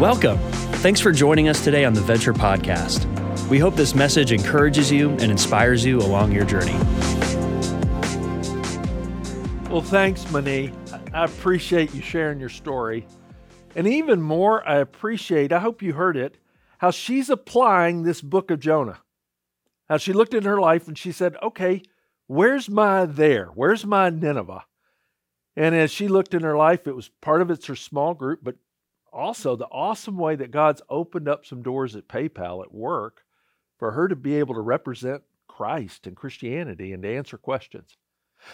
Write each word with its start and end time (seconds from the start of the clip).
Welcome. 0.00 0.36
Thanks 0.82 1.00
for 1.00 1.10
joining 1.10 1.48
us 1.48 1.64
today 1.64 1.86
on 1.86 1.94
the 1.94 2.02
Venture 2.02 2.34
Podcast. 2.34 3.06
We 3.48 3.58
hope 3.58 3.76
this 3.76 3.94
message 3.94 4.30
encourages 4.30 4.92
you 4.92 5.08
and 5.12 5.22
inspires 5.22 5.86
you 5.86 6.00
along 6.00 6.32
your 6.32 6.44
journey. 6.44 6.74
Well, 9.70 9.80
thanks, 9.80 10.30
Mani. 10.30 10.70
I 11.14 11.24
appreciate 11.24 11.94
you 11.94 12.02
sharing 12.02 12.38
your 12.38 12.50
story. 12.50 13.06
And 13.74 13.86
even 13.86 14.20
more, 14.20 14.68
I 14.68 14.80
appreciate, 14.80 15.50
I 15.50 15.60
hope 15.60 15.80
you 15.80 15.94
heard 15.94 16.18
it, 16.18 16.36
how 16.76 16.90
she's 16.90 17.30
applying 17.30 18.02
this 18.02 18.20
book 18.20 18.50
of 18.50 18.60
Jonah. 18.60 18.98
How 19.88 19.96
she 19.96 20.12
looked 20.12 20.34
in 20.34 20.44
her 20.44 20.60
life 20.60 20.88
and 20.88 20.98
she 20.98 21.10
said, 21.10 21.36
okay, 21.42 21.80
where's 22.26 22.68
my 22.68 23.06
there? 23.06 23.46
Where's 23.46 23.86
my 23.86 24.10
Nineveh? 24.10 24.66
And 25.56 25.74
as 25.74 25.90
she 25.90 26.06
looked 26.06 26.34
in 26.34 26.42
her 26.42 26.54
life, 26.54 26.86
it 26.86 26.94
was 26.94 27.08
part 27.22 27.40
of 27.40 27.50
it's 27.50 27.64
her 27.68 27.76
small 27.76 28.12
group, 28.12 28.40
but 28.42 28.56
also 29.16 29.56
the 29.56 29.66
awesome 29.66 30.18
way 30.18 30.36
that 30.36 30.50
God's 30.50 30.82
opened 30.88 31.28
up 31.28 31.46
some 31.46 31.62
doors 31.62 31.96
at 31.96 32.08
PayPal 32.08 32.62
at 32.62 32.72
work 32.72 33.22
for 33.78 33.92
her 33.92 34.08
to 34.08 34.16
be 34.16 34.36
able 34.36 34.54
to 34.54 34.60
represent 34.60 35.22
Christ 35.48 36.06
and 36.06 36.14
Christianity 36.14 36.92
and 36.92 37.02
to 37.02 37.16
answer 37.16 37.38
questions. 37.38 37.96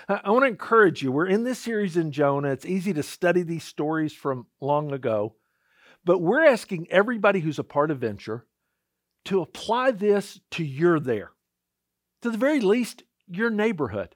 I 0.09 0.31
want 0.31 0.45
to 0.45 0.49
encourage 0.49 1.03
you. 1.03 1.11
We're 1.11 1.27
in 1.27 1.45
this 1.45 1.59
series 1.59 1.97
in 1.97 2.13
Jonah. 2.13 2.53
It's 2.53 2.65
easy 2.65 2.93
to 2.95 3.03
study 3.03 3.43
these 3.43 3.65
stories 3.65 4.13
from 4.13 4.47
long 4.61 4.93
ago, 4.93 5.35
but 6.05 6.21
we're 6.21 6.45
asking 6.45 6.87
everybody 6.91 7.41
who's 7.41 7.59
a 7.59 7.65
part 7.65 7.91
of 7.91 7.99
Venture 7.99 8.47
to 9.25 9.41
apply 9.41 9.91
this 9.91 10.41
to 10.53 10.65
your 10.65 11.01
there, 11.01 11.33
to 12.23 12.31
the 12.31 12.39
very 12.39 12.61
least, 12.61 13.03
your 13.27 13.51
neighborhood. 13.51 14.15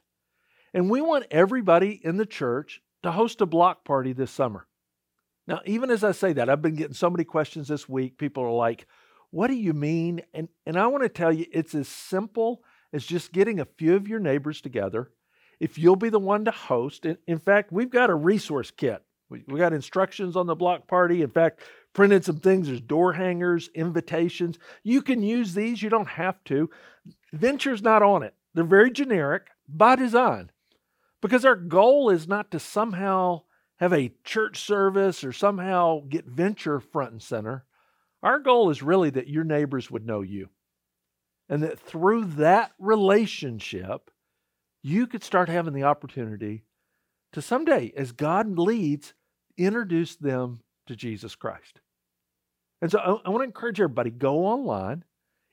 And 0.73 0.91
we 0.91 1.01
want 1.01 1.27
everybody 1.31 2.01
in 2.03 2.17
the 2.17 2.27
church 2.27 2.81
to 3.03 3.13
host 3.13 3.41
a 3.41 3.47
block 3.47 3.85
party 3.85 4.13
this 4.13 4.31
summer. 4.31 4.67
Now, 5.47 5.61
even 5.65 5.91
as 5.91 6.03
I 6.03 6.13
say 6.13 6.33
that, 6.35 6.49
I've 6.49 6.63
been 6.63 6.75
getting 6.75 6.95
so 6.95 7.11
many 7.11 7.25
questions 7.25 7.69
this 7.69 7.89
week. 7.89 8.19
People 8.19 8.45
are 8.45 8.51
like, 8.51 8.87
what 9.31 9.49
do 9.49 9.55
you 9.55 9.73
mean? 9.73 10.23
And, 10.35 10.49
and 10.67 10.77
I 10.77 10.87
want 10.89 11.03
to 11.05 11.09
tell 11.09 11.33
you, 11.33 11.47
it's 11.53 11.75
as 11.75 11.89
simple 11.89 12.63
as 12.93 13.05
just 13.05 13.33
getting 13.33 13.61
a 13.61 13.65
few 13.65 13.95
of 13.95 14.09
your 14.09 14.19
neighbors 14.21 14.61
together. 14.61 15.11
If 15.61 15.79
you'll 15.79 15.97
be 15.97 16.09
the 16.09 16.19
one 16.19 16.45
to 16.45 16.51
host, 16.51 17.07
in, 17.07 17.19
in 17.27 17.39
fact, 17.39 17.73
we've 17.73 17.91
got 17.91 18.11
a 18.11 18.15
resource 18.15 18.71
kit. 18.71 19.03
We, 19.29 19.45
we 19.49 19.59
got 19.59 19.73
instructions 19.73 20.37
on 20.37 20.47
the 20.47 20.55
block 20.55 20.87
party. 20.87 21.23
In 21.23 21.31
fact, 21.31 21.61
printed 21.93 22.25
some 22.25 22.41
things. 22.41 22.67
There's 22.67 22.81
door 22.81 23.13
hangers, 23.13 23.69
invitations. 23.75 24.59
You 24.83 25.03
can 25.03 25.23
use 25.23 25.55
these, 25.55 25.83
you 25.83 25.91
don't 25.91 26.09
have 26.09 26.43
to. 26.45 26.71
Venture's 27.33 27.83
not 27.83 28.03
on 28.03 28.23
it. 28.23 28.35
They're 28.55 28.65
very 28.65 28.91
generic 28.91 29.49
by 29.69 29.97
design 29.97 30.51
because 31.21 31.45
our 31.45 31.57
goal 31.57 32.11
is 32.11 32.29
not 32.29 32.51
to 32.53 32.61
somehow 32.61 33.43
have 33.79 33.93
a 33.93 34.13
church 34.25 34.59
service 34.59 35.23
or 35.23 35.33
somehow 35.33 36.01
get 36.09 36.27
venture 36.27 36.81
front 36.81 37.13
and 37.13 37.23
center. 37.23 37.65
Our 38.23 38.39
goal 38.39 38.71
is 38.71 38.83
really 38.83 39.11
that 39.11 39.29
your 39.29 39.45
neighbors 39.45 39.91
would 39.91 40.07
know 40.07 40.23
you. 40.23 40.49
And 41.49 41.63
that 41.63 41.79
through 41.79 42.25
that 42.25 42.73
relationship, 42.79 44.11
you 44.83 45.07
could 45.07 45.23
start 45.23 45.49
having 45.49 45.75
the 45.75 45.85
opportunity 45.85 46.65
to 47.33 47.43
someday, 47.43 47.93
as 47.97 48.13
God 48.13 48.59
leads, 48.59 49.15
introduce 49.57 50.17
them 50.17 50.61
to 50.87 50.97
Jesus 50.97 51.35
Christ. 51.35 51.81
And 52.81 52.91
so 52.91 52.99
I, 52.99 53.27
I 53.27 53.31
want 53.31 53.41
to 53.41 53.45
encourage 53.45 53.81
everybody 53.81 54.11
go 54.11 54.47
online. 54.47 55.05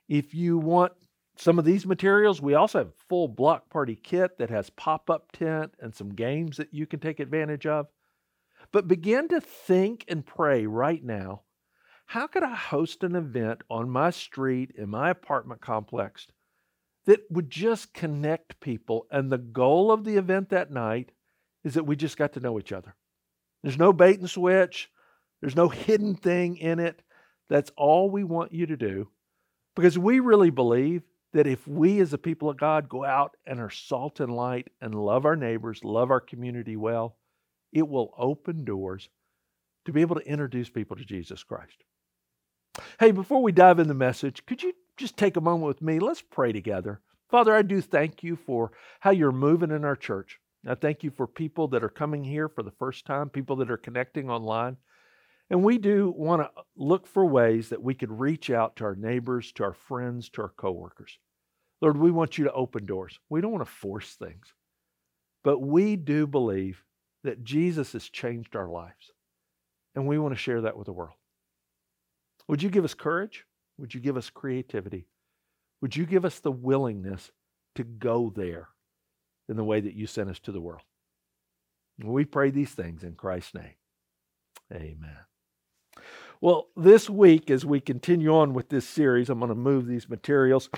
If 0.08 0.34
you 0.34 0.58
want 0.58 0.94
some 1.38 1.60
of 1.60 1.66
these 1.66 1.86
materials, 1.86 2.42
we 2.42 2.54
also 2.54 2.80
have 2.80 2.96
full 3.10 3.28
block 3.28 3.70
party 3.70 3.96
kit 3.96 4.38
that 4.38 4.50
has 4.50 4.70
pop-up 4.72 5.32
tent 5.32 5.74
and 5.80 5.94
some 5.94 6.10
games 6.10 6.58
that 6.58 6.74
you 6.74 6.86
can 6.86 7.00
take 7.00 7.20
advantage 7.20 7.66
of. 7.66 7.88
But 8.74 8.90
begin 8.90 9.30
to 9.30 9.40
think 9.40 10.04
and 10.10 10.26
pray 10.26 10.66
right 10.66 11.02
now 11.02 11.44
how 12.08 12.28
could 12.28 12.44
I 12.44 12.54
host 12.54 13.04
an 13.04 13.16
event 13.16 13.62
on 13.70 13.90
my 13.90 14.10
street 14.10 14.72
in 14.78 14.90
my 14.90 15.10
apartment 15.10 15.62
complex 15.62 16.28
that 17.06 17.22
would 17.32 17.50
just 17.50 17.94
connect 17.94 18.60
people? 18.60 19.08
And 19.10 19.32
the 19.32 19.38
goal 19.38 19.92
of 19.92 20.04
the 20.04 20.18
event 20.18 20.50
that 20.50 20.70
night 20.70 21.12
is 21.64 21.76
that 21.76 21.86
we 21.86 21.96
just 21.96 22.18
got 22.18 22.34
to 22.34 22.40
know 22.40 22.60
each 22.60 22.72
other. 22.72 22.96
There's 23.62 23.78
no 23.78 23.94
bait 23.94 24.20
and 24.20 24.30
switch, 24.30 24.90
there's 25.40 25.56
no 25.56 25.70
hidden 25.70 26.16
thing 26.16 26.58
in 26.58 26.80
it. 26.80 27.02
That's 27.50 27.72
all 27.78 28.10
we 28.10 28.24
want 28.24 28.54
you 28.54 28.66
to 28.66 28.78
do 28.78 29.10
because 29.76 29.98
we 29.98 30.20
really 30.20 30.50
believe 30.50 31.04
that 31.34 31.48
if 31.48 31.68
we 31.68 32.00
as 32.00 32.14
a 32.14 32.18
people 32.18 32.50
of 32.50 32.58
God 32.58 32.90
go 32.90 33.04
out 33.04 33.38
and 33.46 33.60
are 33.60 33.70
salt 33.70 34.20
and 34.20 34.36
light 34.36 34.68
and 34.82 34.94
love 34.94 35.26
our 35.26 35.36
neighbors, 35.36 35.84
love 35.84 36.12
our 36.12 36.20
community 36.20 36.76
well, 36.76 37.18
it 37.74 37.88
will 37.88 38.14
open 38.18 38.64
doors 38.64 39.10
to 39.86 39.92
be 39.92 40.02
able 40.02 40.16
to 40.16 40.28
introduce 40.28 40.70
people 40.70 40.96
to 40.96 41.06
Jesus 41.06 41.44
Christ. 41.44 41.84
Hey, 43.00 43.12
before 43.12 43.42
we 43.42 43.52
dive 43.52 43.80
in 43.80 43.88
the 43.88 43.94
message, 43.94 44.46
could 44.46 44.64
you 44.64 44.74
just 44.98 45.18
take 45.18 45.36
a 45.36 45.42
moment 45.42 45.68
with 45.68 45.82
me? 45.82 46.00
Let's 46.00 46.22
pray 46.22 46.52
together. 46.52 47.02
Father, 47.30 47.54
I 47.54 47.64
do 47.64 47.82
thank 47.82 48.24
you 48.24 48.36
for 48.36 48.72
how 49.00 49.12
you're 49.12 49.32
moving 49.32 49.72
in 49.72 49.84
our 49.84 49.96
church. 49.96 50.40
I 50.68 50.76
thank 50.76 51.04
you 51.04 51.12
for 51.12 51.28
people 51.28 51.68
that 51.70 51.84
are 51.84 51.90
coming 51.90 52.24
here 52.24 52.48
for 52.48 52.64
the 52.64 52.72
first 52.72 53.06
time, 53.06 53.30
people 53.30 53.58
that 53.58 53.72
are 53.72 53.78
connecting 53.78 54.30
online. 54.30 54.78
And 55.50 55.64
we 55.64 55.78
do 55.78 56.14
want 56.16 56.42
to 56.42 56.50
look 56.78 57.06
for 57.06 57.26
ways 57.26 57.70
that 57.70 57.84
we 57.84 57.94
could 57.94 58.12
reach 58.12 58.50
out 58.50 58.78
to 58.78 58.86
our 58.86 58.96
neighbors, 58.96 59.52
to 59.54 59.64
our 59.64 59.74
friends, 59.74 60.30
to 60.30 60.44
our 60.44 60.54
coworkers. 60.56 61.20
Lord, 61.82 61.98
we 61.98 62.12
want 62.12 62.38
you 62.38 62.46
to 62.46 62.54
open 62.54 62.86
doors. 62.86 63.20
We 63.30 63.42
don't 63.42 63.52
want 63.52 63.66
to 63.66 63.72
force 63.72 64.16
things. 64.16 64.54
But 65.44 65.60
we 65.60 65.98
do 65.98 66.26
believe 66.26 66.82
that 67.24 67.44
Jesus 67.44 67.94
has 67.94 68.10
changed 68.10 68.56
our 68.56 68.70
lives. 68.70 69.12
And 69.96 70.08
we 70.08 70.20
want 70.20 70.34
to 70.34 70.40
share 70.40 70.62
that 70.62 70.78
with 70.78 70.86
the 70.86 70.94
world. 70.94 71.16
Would 72.48 72.62
you 72.62 72.70
give 72.70 72.84
us 72.84 72.94
courage? 72.94 73.46
Would 73.78 73.94
you 73.94 74.00
give 74.00 74.18
us 74.18 74.30
creativity? 74.30 75.08
Would 75.82 75.96
you 75.96 76.06
give 76.06 76.26
us 76.26 76.40
the 76.40 76.52
willingness 76.52 77.32
to 77.76 77.84
go 77.84 78.32
there 78.36 78.70
in 79.50 79.58
the 79.58 79.64
way 79.64 79.82
that 79.82 79.96
you 79.96 80.08
sent 80.08 80.30
us 80.30 80.40
to 80.40 80.52
the 80.52 80.62
world? 80.62 80.82
we 82.04 82.26
pray 82.26 82.50
these 82.50 82.72
things 82.72 83.04
in 83.04 83.14
Christ's 83.14 83.54
name. 83.54 83.76
Amen. 84.74 85.18
Well, 86.42 86.68
this 86.76 87.10
week, 87.10 87.52
as 87.52 87.66
we 87.66 87.80
continue 87.80 88.36
on 88.36 88.54
with 88.54 88.70
this 88.70 88.88
series, 88.88 89.30
I'm 89.30 89.40
going 89.40 89.50
to 89.50 89.56
move 89.56 89.86
these 89.86 90.10
materials. 90.10 90.70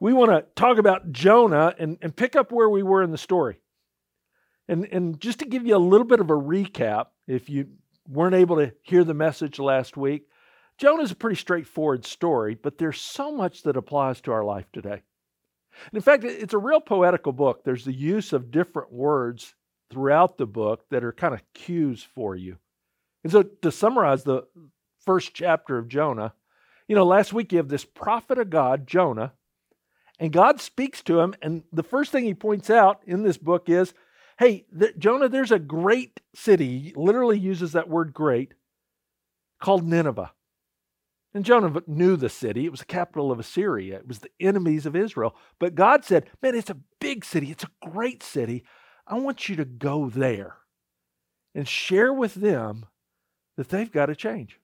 We 0.00 0.12
want 0.12 0.30
to 0.30 0.44
talk 0.56 0.78
about 0.78 1.12
Jonah 1.12 1.74
and, 1.78 1.98
and 2.00 2.16
pick 2.16 2.34
up 2.34 2.50
where 2.50 2.68
we 2.68 2.82
were 2.82 3.02
in 3.02 3.10
the 3.10 3.18
story. 3.18 3.58
And, 4.68 4.86
and 4.90 5.20
just 5.20 5.40
to 5.40 5.44
give 5.44 5.66
you 5.66 5.76
a 5.76 5.78
little 5.78 6.06
bit 6.06 6.20
of 6.20 6.30
a 6.30 6.34
recap, 6.34 7.06
if 7.26 7.50
you 7.50 7.68
weren't 8.08 8.34
able 8.34 8.56
to 8.56 8.72
hear 8.82 9.04
the 9.04 9.14
message 9.14 9.58
last 9.58 9.96
week, 9.96 10.28
Jonah 10.78 11.02
is 11.02 11.12
a 11.12 11.16
pretty 11.16 11.36
straightforward 11.36 12.04
story, 12.04 12.54
but 12.54 12.78
there's 12.78 13.00
so 13.00 13.30
much 13.32 13.62
that 13.62 13.76
applies 13.76 14.20
to 14.22 14.32
our 14.32 14.44
life 14.44 14.66
today. 14.72 15.02
And 15.86 15.94
in 15.94 16.02
fact, 16.02 16.24
it's 16.24 16.54
a 16.54 16.58
real 16.58 16.80
poetical 16.80 17.32
book. 17.32 17.64
There's 17.64 17.84
the 17.84 17.92
use 17.92 18.32
of 18.32 18.50
different 18.50 18.92
words 18.92 19.54
throughout 19.90 20.38
the 20.38 20.46
book 20.46 20.84
that 20.90 21.04
are 21.04 21.12
kind 21.12 21.34
of 21.34 21.42
cues 21.52 22.06
for 22.14 22.34
you. 22.34 22.56
And 23.22 23.32
so, 23.32 23.42
to 23.42 23.70
summarize 23.70 24.24
the 24.24 24.46
first 25.04 25.34
chapter 25.34 25.78
of 25.78 25.88
Jonah, 25.88 26.34
you 26.88 26.96
know, 26.96 27.04
last 27.04 27.32
week 27.32 27.52
you 27.52 27.58
have 27.58 27.68
this 27.68 27.84
prophet 27.84 28.38
of 28.38 28.50
God, 28.50 28.86
Jonah, 28.86 29.32
and 30.18 30.32
God 30.32 30.60
speaks 30.60 31.02
to 31.04 31.20
him. 31.20 31.34
And 31.40 31.64
the 31.72 31.82
first 31.82 32.12
thing 32.12 32.24
he 32.24 32.34
points 32.34 32.70
out 32.70 33.00
in 33.06 33.22
this 33.22 33.38
book 33.38 33.68
is 33.68 33.94
hey, 34.38 34.66
Jonah, 34.98 35.28
there's 35.28 35.52
a 35.52 35.58
great 35.58 36.20
city, 36.34 36.92
literally 36.96 37.38
uses 37.38 37.72
that 37.72 37.88
word 37.88 38.12
great, 38.12 38.54
called 39.60 39.86
Nineveh. 39.86 40.32
And 41.34 41.44
Jonah 41.44 41.82
knew 41.88 42.16
the 42.16 42.28
city. 42.28 42.64
It 42.64 42.70
was 42.70 42.80
the 42.80 42.86
capital 42.86 43.32
of 43.32 43.40
Assyria. 43.40 43.96
It 43.96 44.06
was 44.06 44.20
the 44.20 44.30
enemies 44.40 44.86
of 44.86 44.94
Israel. 44.94 45.34
But 45.58 45.74
God 45.74 46.04
said, 46.04 46.30
Man, 46.42 46.54
it's 46.54 46.70
a 46.70 46.78
big 47.00 47.24
city. 47.24 47.50
It's 47.50 47.64
a 47.64 47.90
great 47.90 48.22
city. 48.22 48.64
I 49.06 49.18
want 49.18 49.48
you 49.48 49.56
to 49.56 49.64
go 49.64 50.08
there 50.08 50.56
and 51.54 51.66
share 51.66 52.12
with 52.12 52.34
them 52.34 52.86
that 53.56 53.68
they've 53.68 53.90
got 53.90 54.06
to 54.06 54.16
change. 54.16 54.60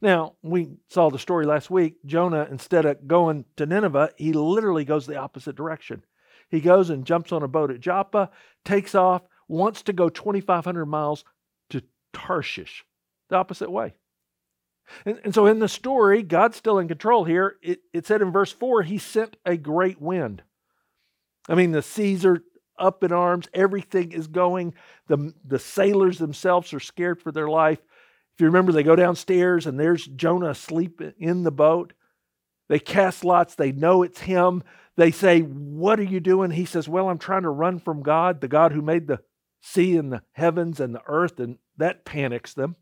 Now, 0.00 0.34
we 0.42 0.76
saw 0.88 1.08
the 1.08 1.18
story 1.18 1.46
last 1.46 1.70
week. 1.70 1.96
Jonah, 2.04 2.46
instead 2.50 2.84
of 2.84 3.08
going 3.08 3.46
to 3.56 3.64
Nineveh, 3.64 4.10
he 4.16 4.32
literally 4.34 4.84
goes 4.84 5.06
the 5.06 5.16
opposite 5.16 5.56
direction. 5.56 6.04
He 6.48 6.60
goes 6.60 6.90
and 6.90 7.04
jumps 7.04 7.32
on 7.32 7.42
a 7.42 7.48
boat 7.48 7.70
at 7.70 7.80
Joppa, 7.80 8.30
takes 8.64 8.94
off, 8.94 9.22
wants 9.48 9.82
to 9.82 9.92
go 9.92 10.08
2,500 10.08 10.86
miles 10.86 11.24
to 11.70 11.82
Tarshish, 12.12 12.84
the 13.28 13.36
opposite 13.36 13.70
way. 13.70 13.94
And, 15.04 15.20
and, 15.24 15.34
so 15.34 15.46
in 15.46 15.58
the 15.58 15.68
story, 15.68 16.22
God's 16.22 16.56
still 16.56 16.78
in 16.78 16.86
control 16.86 17.24
here. 17.24 17.56
It, 17.60 17.80
it 17.92 18.06
said 18.06 18.22
in 18.22 18.30
verse 18.30 18.52
4, 18.52 18.82
He 18.82 18.98
sent 18.98 19.36
a 19.44 19.56
great 19.56 20.00
wind. 20.00 20.42
I 21.48 21.54
mean, 21.54 21.72
the 21.72 21.82
seas 21.82 22.24
are 22.24 22.42
up 22.78 23.02
in 23.02 23.12
arms, 23.12 23.48
everything 23.54 24.12
is 24.12 24.26
going. 24.26 24.74
The, 25.08 25.32
the 25.44 25.58
sailors 25.58 26.18
themselves 26.18 26.72
are 26.74 26.80
scared 26.80 27.20
for 27.20 27.32
their 27.32 27.48
life. 27.48 27.78
If 28.34 28.40
you 28.40 28.46
remember, 28.46 28.72
they 28.72 28.82
go 28.82 28.96
downstairs 28.96 29.66
and 29.66 29.80
there's 29.80 30.04
Jonah 30.04 30.50
asleep 30.50 31.00
in 31.18 31.42
the 31.42 31.50
boat. 31.50 31.94
They 32.68 32.78
cast 32.78 33.24
lots, 33.24 33.54
they 33.54 33.72
know 33.72 34.02
it's 34.02 34.20
him. 34.20 34.62
They 34.96 35.10
say, 35.10 35.40
What 35.40 36.00
are 36.00 36.04
you 36.04 36.20
doing? 36.20 36.50
He 36.50 36.64
says, 36.64 36.88
Well, 36.88 37.08
I'm 37.08 37.18
trying 37.18 37.42
to 37.42 37.50
run 37.50 37.78
from 37.78 38.02
God, 38.02 38.40
the 38.40 38.48
God 38.48 38.72
who 38.72 38.82
made 38.82 39.06
the 39.06 39.20
sea 39.60 39.96
and 39.96 40.12
the 40.12 40.22
heavens 40.32 40.80
and 40.80 40.94
the 40.94 41.02
earth, 41.06 41.38
and 41.40 41.58
that 41.76 42.04
panics 42.04 42.54
them. 42.54 42.76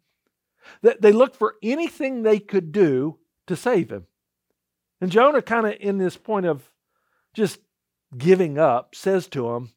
They 0.83 1.13
look 1.13 1.35
for 1.35 1.57
anything 1.63 2.23
they 2.23 2.39
could 2.39 2.73
do 2.73 3.19
to 3.47 3.57
save 3.57 3.91
him. 3.91 4.07
And 5.01 5.11
Jonah, 5.11 5.43
kind 5.43 5.67
of 5.67 5.75
in 5.79 5.99
this 5.99 6.17
point 6.17 6.47
of 6.47 6.63
just 7.35 7.59
giving 8.17 8.59
up, 8.59 8.95
says 8.95 9.27
to 9.29 9.51
him, 9.51 9.73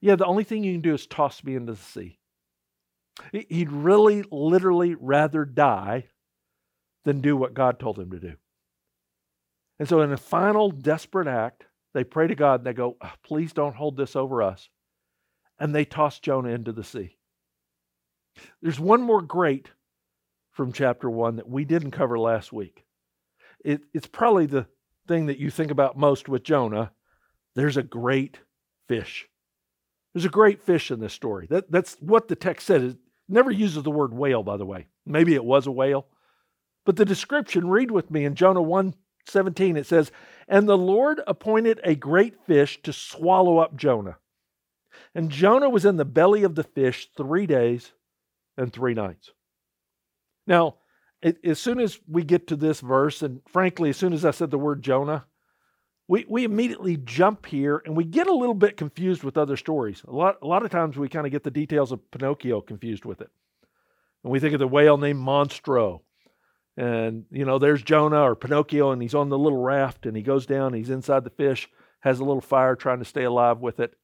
Yeah, 0.00 0.16
the 0.16 0.24
only 0.24 0.44
thing 0.44 0.64
you 0.64 0.72
can 0.72 0.80
do 0.80 0.94
is 0.94 1.06
toss 1.06 1.44
me 1.44 1.54
into 1.54 1.72
the 1.72 1.78
sea. 1.78 2.18
He'd 3.32 3.72
really, 3.72 4.24
literally 4.30 4.94
rather 4.94 5.44
die 5.44 6.06
than 7.04 7.20
do 7.20 7.36
what 7.36 7.54
God 7.54 7.78
told 7.78 7.98
him 7.98 8.10
to 8.10 8.18
do. 8.18 8.34
And 9.78 9.88
so, 9.88 10.00
in 10.00 10.12
a 10.12 10.16
final 10.16 10.70
desperate 10.70 11.28
act, 11.28 11.66
they 11.92 12.04
pray 12.04 12.26
to 12.26 12.34
God 12.34 12.60
and 12.60 12.66
they 12.66 12.72
go, 12.72 12.96
ah, 13.00 13.14
Please 13.22 13.52
don't 13.52 13.76
hold 13.76 13.96
this 13.96 14.16
over 14.16 14.42
us. 14.42 14.68
And 15.58 15.74
they 15.74 15.84
toss 15.84 16.18
Jonah 16.18 16.50
into 16.50 16.72
the 16.72 16.84
sea. 16.84 17.16
There's 18.60 18.80
one 18.80 19.02
more 19.02 19.22
great 19.22 19.70
from 20.52 20.72
chapter 20.72 21.08
one 21.10 21.36
that 21.36 21.48
we 21.48 21.64
didn't 21.64 21.90
cover 21.92 22.18
last 22.18 22.52
week. 22.52 22.84
It, 23.64 23.82
it's 23.92 24.06
probably 24.06 24.46
the 24.46 24.66
thing 25.08 25.26
that 25.26 25.38
you 25.38 25.50
think 25.50 25.70
about 25.70 25.96
most 25.96 26.28
with 26.28 26.42
Jonah. 26.42 26.92
There's 27.54 27.76
a 27.76 27.82
great 27.82 28.40
fish. 28.88 29.28
There's 30.12 30.24
a 30.24 30.30
great 30.30 30.62
fish 30.62 30.90
in 30.90 31.00
this 31.00 31.12
story. 31.12 31.46
That, 31.50 31.70
that's 31.70 31.96
what 32.00 32.28
the 32.28 32.36
text 32.36 32.66
said. 32.66 32.82
It 32.82 32.96
never 33.28 33.50
uses 33.50 33.82
the 33.82 33.90
word 33.90 34.14
whale, 34.14 34.42
by 34.42 34.56
the 34.56 34.66
way. 34.66 34.86
Maybe 35.04 35.34
it 35.34 35.44
was 35.44 35.66
a 35.66 35.72
whale. 35.72 36.06
But 36.84 36.96
the 36.96 37.04
description, 37.04 37.68
read 37.68 37.90
with 37.90 38.10
me 38.10 38.24
in 38.24 38.34
Jonah 38.34 38.62
1 38.62 38.94
17, 39.28 39.76
it 39.76 39.86
says, 39.86 40.10
And 40.48 40.68
the 40.68 40.78
Lord 40.78 41.20
appointed 41.26 41.80
a 41.84 41.94
great 41.94 42.34
fish 42.46 42.80
to 42.82 42.92
swallow 42.92 43.58
up 43.58 43.76
Jonah. 43.76 44.16
And 45.14 45.30
Jonah 45.30 45.70
was 45.70 45.84
in 45.84 45.96
the 45.96 46.04
belly 46.04 46.42
of 46.42 46.54
the 46.54 46.64
fish 46.64 47.08
three 47.16 47.46
days 47.46 47.92
and 48.56 48.72
three 48.72 48.94
nights. 48.94 49.32
Now, 50.46 50.76
it, 51.22 51.38
as 51.44 51.58
soon 51.58 51.80
as 51.80 51.98
we 52.08 52.22
get 52.22 52.46
to 52.48 52.56
this 52.56 52.80
verse, 52.80 53.22
and 53.22 53.40
frankly, 53.48 53.90
as 53.90 53.96
soon 53.96 54.12
as 54.12 54.24
I 54.24 54.30
said 54.30 54.50
the 54.50 54.58
word 54.58 54.82
Jonah, 54.82 55.26
we, 56.08 56.24
we 56.28 56.44
immediately 56.44 56.96
jump 56.96 57.46
here 57.46 57.82
and 57.84 57.96
we 57.96 58.04
get 58.04 58.28
a 58.28 58.34
little 58.34 58.54
bit 58.54 58.76
confused 58.76 59.24
with 59.24 59.36
other 59.36 59.56
stories. 59.56 60.02
A 60.06 60.12
lot, 60.12 60.36
a 60.40 60.46
lot 60.46 60.64
of 60.64 60.70
times 60.70 60.96
we 60.96 61.08
kind 61.08 61.26
of 61.26 61.32
get 61.32 61.42
the 61.42 61.50
details 61.50 61.90
of 61.90 62.10
Pinocchio 62.10 62.60
confused 62.60 63.04
with 63.04 63.20
it. 63.20 63.30
And 64.22 64.32
we 64.32 64.38
think 64.38 64.54
of 64.54 64.60
the 64.60 64.68
whale 64.68 64.98
named 64.98 65.20
Monstro. 65.20 66.00
And, 66.76 67.24
you 67.30 67.44
know, 67.44 67.58
there's 67.58 67.82
Jonah 67.82 68.22
or 68.22 68.34
Pinocchio, 68.34 68.90
and 68.90 69.00
he's 69.00 69.14
on 69.14 69.30
the 69.30 69.38
little 69.38 69.62
raft 69.62 70.04
and 70.04 70.16
he 70.16 70.22
goes 70.22 70.44
down, 70.44 70.74
he's 70.74 70.90
inside 70.90 71.24
the 71.24 71.30
fish, 71.30 71.70
has 72.00 72.20
a 72.20 72.24
little 72.24 72.42
fire 72.42 72.76
trying 72.76 72.98
to 72.98 73.04
stay 73.04 73.24
alive 73.24 73.60
with 73.60 73.80
it. 73.80 73.94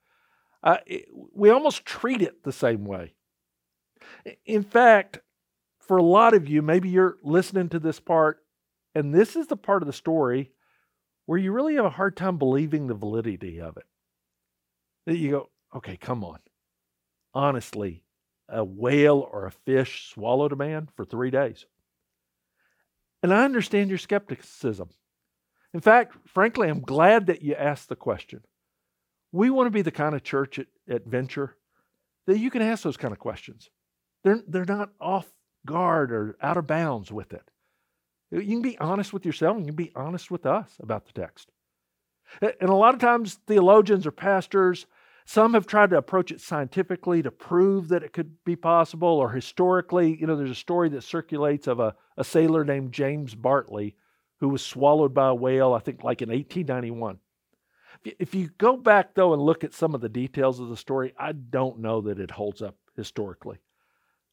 Uh, 0.63 0.79
it 0.87 1.07
we 1.35 1.51
almost 1.51 1.85
treat 1.85 2.23
it 2.23 2.45
the 2.45 2.53
same 2.53 2.85
way. 2.85 3.15
In 4.47 4.63
fact, 4.63 5.21
for 5.81 5.97
a 5.97 6.03
lot 6.03 6.35
of 6.35 6.49
you, 6.49 6.63
maybe 6.63 6.89
you're 6.89 7.19
listening 7.23 7.69
to 7.71 7.79
this 7.79 8.01
part, 8.01 8.39
and 8.95 9.15
this 9.15 9.37
is 9.37 9.49
the 9.49 9.57
part 9.57 9.83
of 9.83 9.87
the 9.87 9.93
story 9.93 10.53
where 11.27 11.39
you 11.39 11.53
really 11.53 11.75
have 11.75 11.85
a 11.85 11.91
hard 11.91 12.17
time 12.17 12.39
believing 12.39 12.87
the 12.87 12.95
validity 12.95 13.61
of 13.61 13.77
it. 13.77 13.85
That 15.07 15.17
you 15.17 15.31
go, 15.31 15.51
okay, 15.77 15.97
come 15.97 16.25
on. 16.25 16.39
Honestly, 17.35 18.05
a 18.49 18.65
whale 18.65 19.29
or 19.33 19.47
a 19.47 19.51
fish 19.51 20.11
swallowed 20.13 20.53
a 20.53 20.57
man 20.57 20.89
for 20.95 21.05
three 21.05 21.31
days. 21.31 21.67
And 23.23 23.33
I 23.33 23.45
understand 23.45 23.89
your 23.89 23.99
skepticism. 23.99 24.91
In 25.75 25.81
fact, 25.81 26.17
frankly, 26.27 26.69
I'm 26.69 26.81
glad 26.81 27.27
that 27.27 27.43
you 27.43 27.55
asked 27.55 27.89
the 27.89 27.97
question. 27.97 28.43
We 29.31 29.49
want 29.49 29.67
to 29.67 29.71
be 29.71 29.83
the 29.83 29.91
kind 29.91 30.15
of 30.15 30.23
church 30.23 30.59
at, 30.59 30.67
at 30.89 31.07
Venture 31.07 31.57
that 32.27 32.39
you 32.39 32.51
can 32.51 32.63
ask 32.63 32.83
those 32.83 32.97
kind 32.97 33.13
of 33.13 33.19
questions. 33.19 33.71
They're, 34.25 34.43
they're 34.47 34.65
not 34.65 34.91
off 35.01 35.33
guard 35.65 36.13
or 36.13 36.37
out 36.43 36.57
of 36.57 36.67
bounds 36.67 37.11
with 37.11 37.33
it. 37.33 37.49
You 38.31 38.41
can 38.43 38.63
be 38.63 38.79
honest 38.79 39.13
with 39.13 39.27
yourself 39.27 39.57
and 39.57 39.67
you 39.67 39.73
can 39.73 39.85
be 39.85 39.93
honest 39.95 40.31
with 40.31 40.47
us 40.47 40.75
about 40.81 41.07
the 41.07 41.13
text. 41.13 41.51
And 42.41 42.71
a 42.71 42.75
lot 42.75 42.95
of 42.95 43.01
times, 43.01 43.35
theologians 43.47 44.07
or 44.07 44.11
pastors, 44.11 44.87
some 45.25 45.55
have 45.55 45.67
tried 45.67 45.91
to 45.91 45.97
approach 45.97 46.31
it 46.31 46.41
scientifically 46.41 47.23
to 47.23 47.31
prove 47.31 47.89
that 47.89 48.03
it 48.03 48.13
could 48.13 48.45
be 48.45 48.57
possible, 48.57 49.09
or 49.09 49.31
historically. 49.31 50.19
You 50.21 50.27
know, 50.27 50.37
there's 50.37 50.51
a 50.51 50.55
story 50.55 50.89
that 50.91 51.03
circulates 51.03 51.67
of 51.67 51.81
a, 51.81 51.95
a 52.17 52.25
sailor 52.25 52.65
named 52.65 52.93
James 52.93 53.35
Bartley 53.35 53.97
who 54.41 54.49
was 54.49 54.65
swallowed 54.65 55.15
by 55.15 55.29
a 55.29 55.35
whale, 55.35 55.73
I 55.73 55.79
think 55.79 56.03
like 56.03 56.21
in 56.21 56.29
1891. 56.29 57.19
If 58.05 58.35
you 58.35 58.51
go 58.59 58.77
back, 58.77 59.15
though, 59.15 59.33
and 59.33 59.41
look 59.41 59.63
at 59.63 59.75
some 59.75 59.95
of 59.95 60.01
the 60.01 60.09
details 60.09 60.59
of 60.59 60.69
the 60.69 60.77
story, 60.77 61.15
I 61.17 61.31
don't 61.33 61.79
know 61.79 62.01
that 62.01 62.19
it 62.19 62.33
holds 62.33 62.61
up 62.61 62.75
historically. 62.97 63.59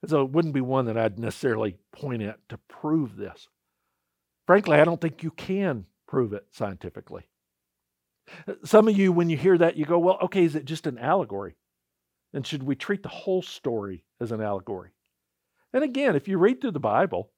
So 0.07 0.24
it 0.24 0.31
wouldn't 0.31 0.53
be 0.53 0.62
one 0.62 0.86
that 0.86 0.97
I'd 0.97 1.19
necessarily 1.19 1.75
point 1.91 2.24
at 2.24 2.39
to 2.50 2.57
prove 2.68 3.18
this. 3.18 3.47
Frankly, 4.47 4.80
I 4.80 4.86
don't 4.86 5.00
think 5.00 5.21
you 5.21 5.31
can 5.31 5.86
prove 6.07 6.33
it 6.33 6.47
scientifically. 6.51 7.27
Some 8.64 8.88
of 8.88 8.98
you, 8.98 9.12
when 9.12 9.30
you 9.30 9.38
hear 9.38 9.58
that, 9.58 9.78
you 9.78 9.86
go, 9.86 10.00
well, 10.00 10.20
okay, 10.24 10.44
is 10.44 10.56
it 10.56 10.66
just 10.66 10.88
an 10.88 10.98
allegory? 10.98 11.56
And 12.34 12.46
should 12.46 12.64
we 12.64 12.76
treat 12.76 13.04
the 13.04 13.10
whole 13.10 13.42
story 13.42 14.04
as 14.20 14.31
an 14.31 14.42
allegory? 14.42 14.92
And 15.74 15.84
again, 15.84 16.16
if 16.16 16.28
you 16.28 16.38
read 16.38 16.62
through 16.62 16.72
the 16.72 16.80
Bible, 16.80 17.31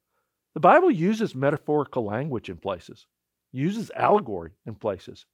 the 0.54 0.60
Bible 0.60 0.90
uses 0.90 1.34
metaphorical 1.34 2.04
language 2.04 2.48
in 2.48 2.56
places, 2.58 3.06
uses 3.52 3.90
allegory 3.96 4.52
in 4.66 4.74
places. 4.74 5.26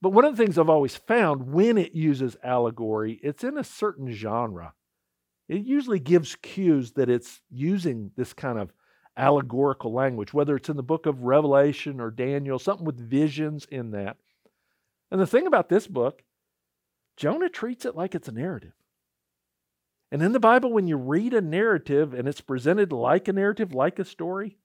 But 0.00 0.10
one 0.10 0.24
of 0.24 0.36
the 0.36 0.42
things 0.42 0.58
I've 0.58 0.68
always 0.68 0.96
found 0.96 1.52
when 1.52 1.78
it 1.78 1.94
uses 1.94 2.36
allegory, 2.42 3.20
it's 3.22 3.44
in 3.44 3.56
a 3.56 3.64
certain 3.64 4.10
genre 4.10 4.74
it 5.52 5.66
usually 5.66 5.98
gives 5.98 6.36
cues 6.36 6.92
that 6.92 7.10
it's 7.10 7.42
using 7.50 8.10
this 8.16 8.32
kind 8.32 8.58
of 8.58 8.72
allegorical 9.16 9.92
language, 9.92 10.32
whether 10.32 10.56
it's 10.56 10.70
in 10.70 10.76
the 10.76 10.82
book 10.82 11.04
of 11.04 11.24
Revelation 11.24 12.00
or 12.00 12.10
Daniel, 12.10 12.58
something 12.58 12.86
with 12.86 12.98
visions 12.98 13.66
in 13.70 13.90
that. 13.90 14.16
And 15.12 15.20
the 15.20 15.26
thing 15.26 15.46
about 15.46 15.68
this 15.68 15.86
book, 15.86 16.22
Jonah 17.18 17.50
treats 17.50 17.84
it 17.84 17.94
like 17.94 18.14
it's 18.14 18.28
a 18.28 18.32
narrative. 18.32 18.72
And 20.10 20.22
in 20.22 20.32
the 20.32 20.40
Bible, 20.40 20.72
when 20.72 20.86
you 20.86 20.96
read 20.96 21.34
a 21.34 21.42
narrative 21.42 22.14
and 22.14 22.26
it's 22.26 22.40
presented 22.40 22.92
like 22.92 23.28
a 23.28 23.32
narrative, 23.34 23.74
like 23.74 23.98
a 23.98 24.06
story, 24.06 24.56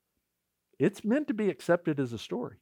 it's 0.80 1.04
meant 1.04 1.28
to 1.28 1.34
be 1.34 1.50
accepted 1.50 2.00
as 2.00 2.14
a 2.14 2.18
story. 2.18 2.62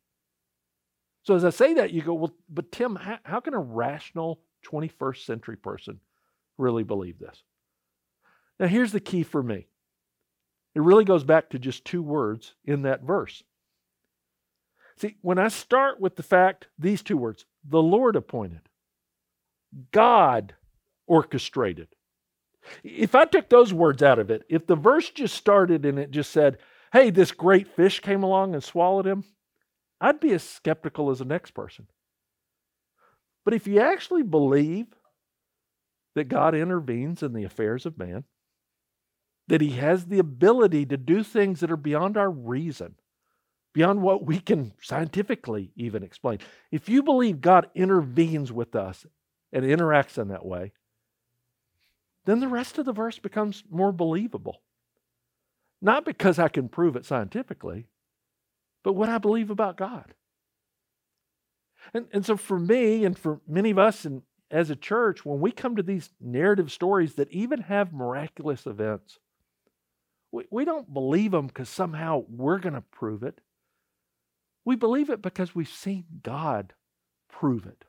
So 1.21 1.35
as 1.35 1.45
I 1.45 1.51
say 1.51 1.75
that, 1.75 1.91
you 1.91 2.01
go, 2.01 2.15
well, 2.15 2.33
but 2.49 2.71
Tim, 2.71 2.95
how, 2.95 3.19
how 3.23 3.39
can 3.39 3.53
a 3.53 3.59
rational 3.59 4.41
21st 4.65 5.23
century 5.23 5.55
person 5.55 5.99
really 6.57 6.83
believe 6.83 7.19
this? 7.19 7.43
Now, 8.59 8.65
here's 8.65 8.93
the 8.93 8.99
key 8.99 9.21
for 9.21 9.43
me 9.43 9.67
it 10.73 10.81
really 10.81 11.05
goes 11.05 11.23
back 11.23 11.51
to 11.51 11.59
just 11.59 11.85
two 11.85 12.01
words 12.01 12.55
in 12.65 12.81
that 12.81 13.03
verse. 13.03 13.43
See, 14.97 15.17
when 15.21 15.37
I 15.37 15.49
start 15.49 15.99
with 15.99 16.15
the 16.15 16.23
fact, 16.23 16.67
these 16.79 17.03
two 17.03 17.17
words, 17.17 17.45
the 17.67 17.81
Lord 17.81 18.15
appointed, 18.15 18.61
God 19.91 20.53
orchestrated. 21.07 21.87
If 22.83 23.13
I 23.15 23.25
took 23.25 23.49
those 23.49 23.73
words 23.73 24.01
out 24.01 24.19
of 24.19 24.31
it, 24.31 24.43
if 24.49 24.65
the 24.65 24.75
verse 24.75 25.09
just 25.09 25.35
started 25.35 25.85
and 25.85 25.99
it 25.99 26.11
just 26.11 26.31
said, 26.31 26.57
hey, 26.93 27.09
this 27.09 27.31
great 27.31 27.67
fish 27.75 27.99
came 27.99 28.23
along 28.23 28.53
and 28.53 28.63
swallowed 28.63 29.05
him, 29.05 29.23
I'd 30.01 30.19
be 30.19 30.33
as 30.33 30.43
skeptical 30.43 31.09
as 31.09 31.19
the 31.19 31.25
next 31.25 31.51
person. 31.51 31.87
But 33.43 33.53
if 33.53 33.67
you 33.67 33.79
actually 33.79 34.23
believe 34.23 34.87
that 36.15 36.29
God 36.29 36.55
intervenes 36.55 37.21
in 37.21 37.33
the 37.33 37.43
affairs 37.43 37.85
of 37.85 37.97
man, 37.97 38.23
that 39.47 39.61
He 39.61 39.71
has 39.71 40.05
the 40.05 40.19
ability 40.19 40.87
to 40.87 40.97
do 40.97 41.23
things 41.23 41.59
that 41.59 41.69
are 41.69 41.77
beyond 41.77 42.17
our 42.17 42.31
reason, 42.31 42.95
beyond 43.75 44.01
what 44.01 44.25
we 44.25 44.39
can 44.39 44.71
scientifically 44.81 45.69
even 45.75 46.01
explain. 46.01 46.39
If 46.71 46.87
you 46.87 47.03
believe 47.03 47.41
God 47.41 47.69
intervenes 47.75 48.49
with 48.49 48.73
us 48.73 49.05
and 49.51 49.65
interacts 49.65 50.17
in 50.17 50.29
that 50.29 50.45
way, 50.45 50.71
then 52.23 52.39
the 52.39 52.47
rest 52.47 52.77
of 52.77 52.85
the 52.85 52.93
verse 52.93 53.19
becomes 53.19 53.65
more 53.69 53.91
believable. 53.91 54.61
Not 55.81 56.05
because 56.05 56.39
I 56.39 56.47
can 56.47 56.69
prove 56.69 56.95
it 56.95 57.05
scientifically, 57.05 57.87
but 58.81 58.93
what 58.93 59.09
I 59.09 59.17
believe 59.17 59.49
about 59.49 59.75
God. 59.75 60.13
And, 61.93 62.05
and 62.13 62.25
so 62.25 62.37
for 62.37 62.57
me 62.57 63.03
and 63.03 63.19
for 63.19 63.41
many 63.45 63.71
of 63.71 63.77
us 63.77 64.05
and 64.05 64.21
as 64.49 64.69
a 64.69 64.75
church, 64.75 65.25
when 65.25 65.41
we 65.41 65.51
come 65.51 65.75
to 65.75 65.83
these 65.83 66.11
narrative 66.21 66.71
stories 66.71 67.15
that 67.15 67.29
even 67.29 67.59
have 67.63 67.91
miraculous 67.91 68.65
events, 68.65 69.19
we, 70.31 70.45
we 70.49 70.63
don't 70.63 70.93
believe 70.93 71.31
them 71.31 71.47
because 71.47 71.67
somehow 71.67 72.23
we're 72.29 72.59
going 72.59 72.73
to 72.73 72.81
prove 72.81 73.21
it. 73.21 73.41
We 74.65 74.75
believe 74.75 75.09
it 75.09 75.21
because 75.21 75.53
we've 75.53 75.69
seen 75.69 76.05
God 76.23 76.73
prove 77.29 77.65
it. 77.67 77.85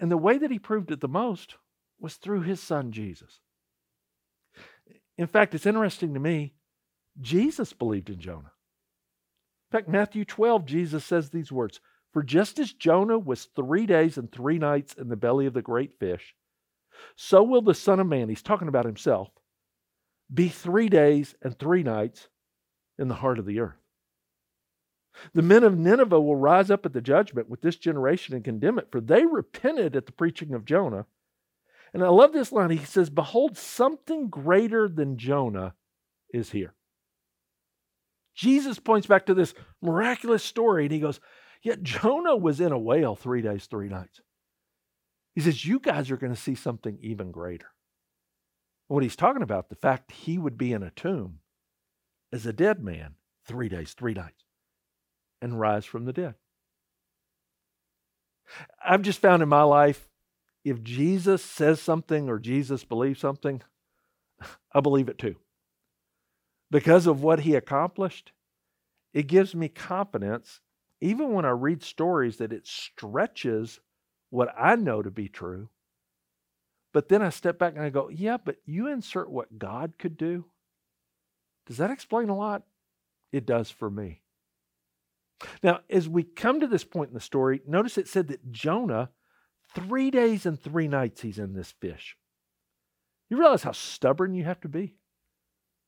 And, 0.00 0.10
the 0.10 0.16
way 0.16 0.38
that 0.38 0.50
he 0.50 0.58
proved 0.58 0.90
it 0.90 1.00
the 1.00 1.08
most 1.08 1.56
was 2.00 2.14
through 2.14 2.42
his 2.42 2.60
son 2.60 2.92
Jesus. 2.92 3.40
In 5.18 5.26
fact, 5.26 5.54
it's 5.54 5.66
interesting 5.66 6.14
to 6.14 6.20
me, 6.20 6.54
Jesus 7.20 7.72
believed 7.72 8.10
in 8.10 8.20
Jonah. 8.20 8.52
In 9.70 9.78
fact, 9.78 9.88
Matthew 9.88 10.24
12, 10.24 10.64
Jesus 10.66 11.04
says 11.04 11.30
these 11.30 11.50
words 11.50 11.80
For 12.12 12.22
just 12.22 12.58
as 12.58 12.72
Jonah 12.72 13.18
was 13.18 13.48
three 13.56 13.86
days 13.86 14.18
and 14.18 14.30
three 14.30 14.58
nights 14.58 14.94
in 14.94 15.08
the 15.08 15.16
belly 15.16 15.46
of 15.46 15.54
the 15.54 15.62
great 15.62 15.98
fish, 15.98 16.34
so 17.16 17.42
will 17.42 17.62
the 17.62 17.74
Son 17.74 18.00
of 18.00 18.06
Man, 18.06 18.28
he's 18.28 18.42
talking 18.42 18.68
about 18.68 18.84
himself, 18.84 19.28
be 20.32 20.48
three 20.48 20.88
days 20.88 21.34
and 21.42 21.58
three 21.58 21.82
nights 21.82 22.28
in 22.98 23.08
the 23.08 23.14
heart 23.14 23.38
of 23.38 23.46
the 23.46 23.60
earth. 23.60 23.85
The 25.32 25.42
men 25.42 25.64
of 25.64 25.78
Nineveh 25.78 26.20
will 26.20 26.36
rise 26.36 26.70
up 26.70 26.86
at 26.86 26.92
the 26.92 27.00
judgment 27.00 27.48
with 27.48 27.60
this 27.60 27.76
generation 27.76 28.34
and 28.34 28.44
condemn 28.44 28.78
it, 28.78 28.88
for 28.90 29.00
they 29.00 29.26
repented 29.26 29.96
at 29.96 30.06
the 30.06 30.12
preaching 30.12 30.54
of 30.54 30.64
Jonah. 30.64 31.06
And 31.94 32.04
I 32.04 32.08
love 32.08 32.32
this 32.32 32.52
line. 32.52 32.70
He 32.70 32.84
says, 32.84 33.10
Behold, 33.10 33.56
something 33.56 34.28
greater 34.28 34.88
than 34.88 35.16
Jonah 35.16 35.74
is 36.32 36.50
here. 36.50 36.74
Jesus 38.34 38.78
points 38.78 39.06
back 39.06 39.26
to 39.26 39.34
this 39.34 39.54
miraculous 39.80 40.44
story 40.44 40.84
and 40.84 40.92
he 40.92 41.00
goes, 41.00 41.20
Yet 41.62 41.82
Jonah 41.82 42.36
was 42.36 42.60
in 42.60 42.70
a 42.70 42.78
whale 42.78 43.16
three 43.16 43.40
days, 43.42 43.66
three 43.66 43.88
nights. 43.88 44.20
He 45.34 45.40
says, 45.40 45.64
You 45.64 45.80
guys 45.80 46.10
are 46.10 46.16
going 46.16 46.34
to 46.34 46.40
see 46.40 46.54
something 46.54 46.98
even 47.00 47.30
greater. 47.30 47.66
What 48.88 49.02
he's 49.02 49.16
talking 49.16 49.42
about, 49.42 49.68
the 49.68 49.74
fact 49.74 50.12
he 50.12 50.38
would 50.38 50.56
be 50.56 50.72
in 50.72 50.82
a 50.82 50.90
tomb 50.90 51.40
as 52.32 52.46
a 52.46 52.52
dead 52.52 52.82
man 52.82 53.14
three 53.46 53.68
days, 53.68 53.94
three 53.94 54.14
nights, 54.14 54.44
and 55.40 55.58
rise 55.58 55.84
from 55.84 56.04
the 56.04 56.12
dead. 56.12 56.34
I've 58.84 59.02
just 59.02 59.20
found 59.20 59.42
in 59.42 59.48
my 59.48 59.62
life, 59.62 60.08
if 60.64 60.82
Jesus 60.82 61.42
says 61.42 61.80
something 61.80 62.28
or 62.28 62.38
Jesus 62.38 62.84
believes 62.84 63.20
something, 63.20 63.62
I 64.72 64.80
believe 64.80 65.08
it 65.08 65.18
too. 65.18 65.36
Because 66.70 67.06
of 67.06 67.22
what 67.22 67.40
he 67.40 67.54
accomplished, 67.54 68.32
it 69.12 69.28
gives 69.28 69.54
me 69.54 69.68
confidence, 69.68 70.60
even 71.00 71.32
when 71.32 71.44
I 71.44 71.50
read 71.50 71.82
stories, 71.82 72.38
that 72.38 72.52
it 72.52 72.66
stretches 72.66 73.80
what 74.30 74.52
I 74.58 74.76
know 74.76 75.02
to 75.02 75.10
be 75.10 75.28
true 75.28 75.68
but 76.96 77.10
then 77.10 77.20
I 77.20 77.28
step 77.28 77.58
back 77.58 77.74
and 77.74 77.84
I 77.84 77.90
go, 77.90 78.08
yeah, 78.08 78.38
but 78.42 78.56
you 78.64 78.86
insert 78.88 79.28
what 79.28 79.58
God 79.58 79.92
could 79.98 80.16
do. 80.16 80.46
Does 81.66 81.76
that 81.76 81.90
explain 81.90 82.30
a 82.30 82.34
lot? 82.34 82.62
It 83.32 83.44
does 83.44 83.70
for 83.70 83.90
me. 83.90 84.22
Now, 85.62 85.80
as 85.90 86.08
we 86.08 86.22
come 86.22 86.60
to 86.60 86.66
this 86.66 86.84
point 86.84 87.08
in 87.08 87.14
the 87.14 87.20
story, 87.20 87.60
notice 87.66 87.98
it 87.98 88.08
said 88.08 88.28
that 88.28 88.50
Jonah, 88.52 89.10
three 89.74 90.10
days 90.10 90.46
and 90.46 90.60
three 90.60 90.88
nights, 90.88 91.20
he's 91.20 91.38
in 91.38 91.52
this 91.52 91.72
fish. 91.80 92.16
You 93.28 93.38
realize 93.38 93.62
how 93.62 93.72
stubborn 93.72 94.34
you 94.34 94.44
have 94.44 94.60
to 94.60 94.68
be? 94.68 94.94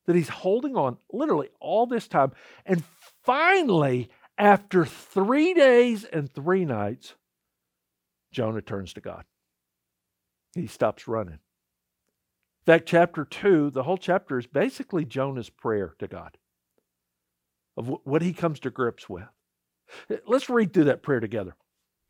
That 0.05 0.15
he's 0.15 0.29
holding 0.29 0.75
on 0.75 0.97
literally 1.11 1.49
all 1.59 1.85
this 1.87 2.07
time. 2.07 2.31
And 2.65 2.83
finally, 3.23 4.09
after 4.37 4.85
three 4.85 5.53
days 5.53 6.03
and 6.03 6.31
three 6.31 6.65
nights, 6.65 7.15
Jonah 8.31 8.61
turns 8.61 8.93
to 8.93 9.01
God 9.01 9.25
he 10.55 10.67
stops 10.67 11.07
running. 11.07 11.33
In 11.33 12.73
fact, 12.73 12.87
chapter 12.87 13.25
2, 13.25 13.71
the 13.71 13.83
whole 13.83 13.97
chapter 13.97 14.37
is 14.37 14.47
basically 14.47 15.05
Jonah's 15.05 15.49
prayer 15.49 15.95
to 15.99 16.07
God 16.07 16.37
of 17.77 17.87
what 18.03 18.21
he 18.21 18.33
comes 18.33 18.59
to 18.61 18.69
grips 18.69 19.09
with. 19.09 19.23
Let's 20.27 20.49
read 20.49 20.73
through 20.73 20.85
that 20.85 21.03
prayer 21.03 21.19
together. 21.19 21.55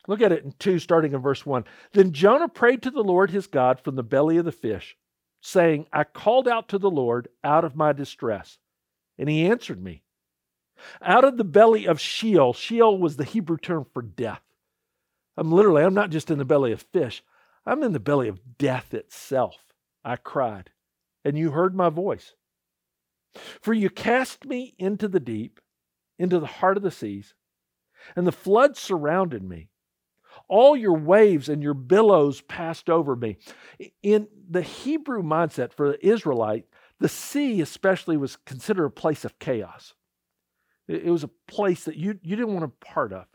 Look 0.07 0.21
at 0.21 0.31
it 0.31 0.43
in 0.43 0.53
2, 0.59 0.79
starting 0.79 1.13
in 1.13 1.21
verse 1.21 1.45
1. 1.45 1.65
Then 1.93 2.13
Jonah 2.13 2.47
prayed 2.47 2.81
to 2.83 2.91
the 2.91 3.03
Lord 3.03 3.31
his 3.31 3.47
God 3.47 3.79
from 3.79 3.95
the 3.95 4.03
belly 4.03 4.37
of 4.37 4.45
the 4.45 4.51
fish, 4.51 4.97
saying, 5.41 5.87
I 5.93 6.03
called 6.03 6.47
out 6.47 6.69
to 6.69 6.77
the 6.77 6.89
Lord 6.89 7.27
out 7.43 7.63
of 7.63 7.75
my 7.75 7.93
distress, 7.93 8.57
and 9.17 9.29
he 9.29 9.45
answered 9.45 9.83
me. 9.83 10.03
Out 11.01 11.25
of 11.25 11.37
the 11.37 11.43
belly 11.43 11.85
of 11.85 11.99
Sheol, 11.99 12.53
Sheol 12.53 12.97
was 12.97 13.17
the 13.17 13.25
Hebrew 13.25 13.57
term 13.57 13.85
for 13.93 14.01
death. 14.01 14.41
I'm 15.37 15.51
literally, 15.51 15.83
I'm 15.83 15.93
not 15.93 16.09
just 16.09 16.31
in 16.31 16.37
the 16.37 16.45
belly 16.45 16.71
of 16.71 16.81
fish, 16.81 17.23
I'm 17.65 17.83
in 17.83 17.93
the 17.93 17.99
belly 17.99 18.29
of 18.29 18.57
death 18.57 18.93
itself. 18.93 19.57
I 20.03 20.15
cried, 20.15 20.71
and 21.23 21.37
you 21.37 21.51
heard 21.51 21.75
my 21.75 21.89
voice. 21.89 22.33
For 23.61 23.73
you 23.73 23.89
cast 23.89 24.45
me 24.45 24.73
into 24.79 25.07
the 25.07 25.19
deep, 25.19 25.59
into 26.17 26.39
the 26.39 26.47
heart 26.47 26.77
of 26.77 26.83
the 26.83 26.91
seas, 26.91 27.35
and 28.15 28.25
the 28.25 28.31
flood 28.31 28.77
surrounded 28.77 29.43
me. 29.43 29.69
All 30.47 30.75
your 30.75 30.97
waves 30.97 31.49
and 31.49 31.61
your 31.61 31.73
billows 31.73 32.41
passed 32.41 32.89
over 32.89 33.15
me. 33.15 33.37
In 34.01 34.27
the 34.49 34.61
Hebrew 34.61 35.21
mindset 35.21 35.73
for 35.73 35.89
the 35.89 36.05
Israelite, 36.05 36.65
the 36.99 37.09
sea 37.09 37.61
especially 37.61 38.17
was 38.17 38.37
considered 38.45 38.85
a 38.85 38.91
place 38.91 39.25
of 39.25 39.39
chaos. 39.39 39.93
It 40.87 41.05
was 41.05 41.23
a 41.23 41.29
place 41.47 41.85
that 41.85 41.97
you, 41.97 42.19
you 42.23 42.35
didn't 42.35 42.53
want 42.53 42.65
a 42.65 42.85
part 42.85 43.13
of. 43.13 43.25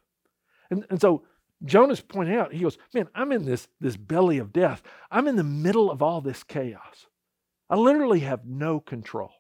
And, 0.71 0.85
and 0.91 1.01
so 1.01 1.23
Jonah's 1.65 2.01
pointing 2.01 2.37
out, 2.37 2.53
he 2.53 2.63
goes, 2.63 2.79
Man, 2.93 3.09
I'm 3.15 3.33
in 3.33 3.45
this, 3.45 3.69
this 3.81 3.97
belly 3.97 4.39
of 4.39 4.53
death. 4.53 4.83
I'm 5.11 5.29
in 5.29 5.37
the 5.37 5.45
middle 5.45 5.91
of 5.91 6.03
all 6.03 6.21
this 6.21 6.43
chaos. 6.43 7.07
I 7.71 7.77
literally 7.77 8.21
have 8.21 8.45
no 8.45 8.81
control. 8.81 9.31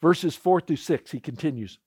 Verses 0.00 0.34
4 0.34 0.60
through 0.60 0.76
6, 0.76 1.10
he 1.10 1.20
continues. 1.20 1.78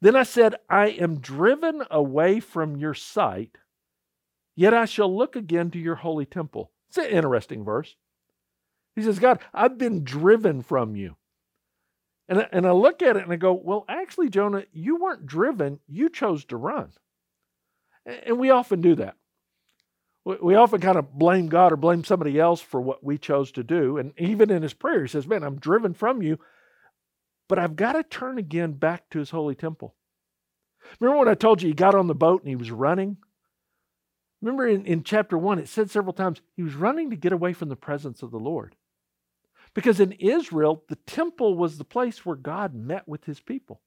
Then 0.00 0.16
I 0.16 0.24
said, 0.24 0.56
I 0.68 0.88
am 0.88 1.20
driven 1.20 1.82
away 1.90 2.40
from 2.40 2.76
your 2.76 2.94
sight, 2.94 3.56
yet 4.54 4.74
I 4.74 4.84
shall 4.84 5.14
look 5.14 5.36
again 5.36 5.70
to 5.70 5.78
your 5.78 5.94
holy 5.96 6.26
temple. 6.26 6.70
It's 6.88 6.98
an 6.98 7.06
interesting 7.06 7.64
verse. 7.64 7.96
He 8.94 9.02
says, 9.02 9.18
God, 9.18 9.40
I've 9.52 9.78
been 9.78 10.04
driven 10.04 10.62
from 10.62 10.96
you. 10.96 11.16
And 12.28 12.40
I, 12.40 12.48
and 12.52 12.66
I 12.66 12.72
look 12.72 13.02
at 13.02 13.16
it 13.16 13.22
and 13.22 13.32
I 13.32 13.36
go, 13.36 13.52
Well, 13.52 13.84
actually, 13.88 14.30
Jonah, 14.30 14.64
you 14.72 14.96
weren't 14.96 15.26
driven, 15.26 15.80
you 15.86 16.08
chose 16.08 16.44
to 16.46 16.56
run. 16.56 16.92
And 18.04 18.38
we 18.38 18.50
often 18.50 18.80
do 18.80 18.94
that. 18.96 19.16
We 20.24 20.56
often 20.56 20.80
kind 20.80 20.98
of 20.98 21.12
blame 21.12 21.48
God 21.48 21.72
or 21.72 21.76
blame 21.76 22.02
somebody 22.02 22.38
else 22.40 22.60
for 22.60 22.80
what 22.80 23.04
we 23.04 23.16
chose 23.16 23.52
to 23.52 23.62
do. 23.62 23.96
And 23.96 24.12
even 24.18 24.50
in 24.50 24.62
his 24.62 24.74
prayer, 24.74 25.02
he 25.02 25.08
says, 25.08 25.26
Man, 25.26 25.44
I'm 25.44 25.58
driven 25.58 25.94
from 25.94 26.20
you, 26.20 26.38
but 27.48 27.58
I've 27.58 27.76
got 27.76 27.92
to 27.92 28.02
turn 28.02 28.38
again 28.38 28.72
back 28.72 29.08
to 29.10 29.18
his 29.18 29.30
holy 29.30 29.54
temple. 29.54 29.94
Remember 31.00 31.20
when 31.20 31.28
I 31.28 31.34
told 31.34 31.62
you 31.62 31.68
he 31.68 31.74
got 31.74 31.94
on 31.94 32.06
the 32.06 32.14
boat 32.14 32.42
and 32.42 32.48
he 32.48 32.56
was 32.56 32.70
running? 32.70 33.16
Remember 34.40 34.66
in, 34.66 34.84
in 34.84 35.02
chapter 35.02 35.36
one, 35.36 35.58
it 35.58 35.68
said 35.68 35.90
several 35.90 36.12
times 36.12 36.40
he 36.54 36.62
was 36.62 36.74
running 36.74 37.10
to 37.10 37.16
get 37.16 37.32
away 37.32 37.52
from 37.52 37.68
the 37.68 37.76
presence 37.76 38.22
of 38.22 38.30
the 38.30 38.38
Lord. 38.38 38.76
Because 39.74 40.00
in 40.00 40.12
Israel, 40.12 40.84
the 40.88 40.96
temple 40.96 41.56
was 41.56 41.76
the 41.76 41.84
place 41.84 42.24
where 42.24 42.36
God 42.36 42.74
met 42.74 43.06
with 43.08 43.24
his 43.24 43.40
people. 43.40 43.80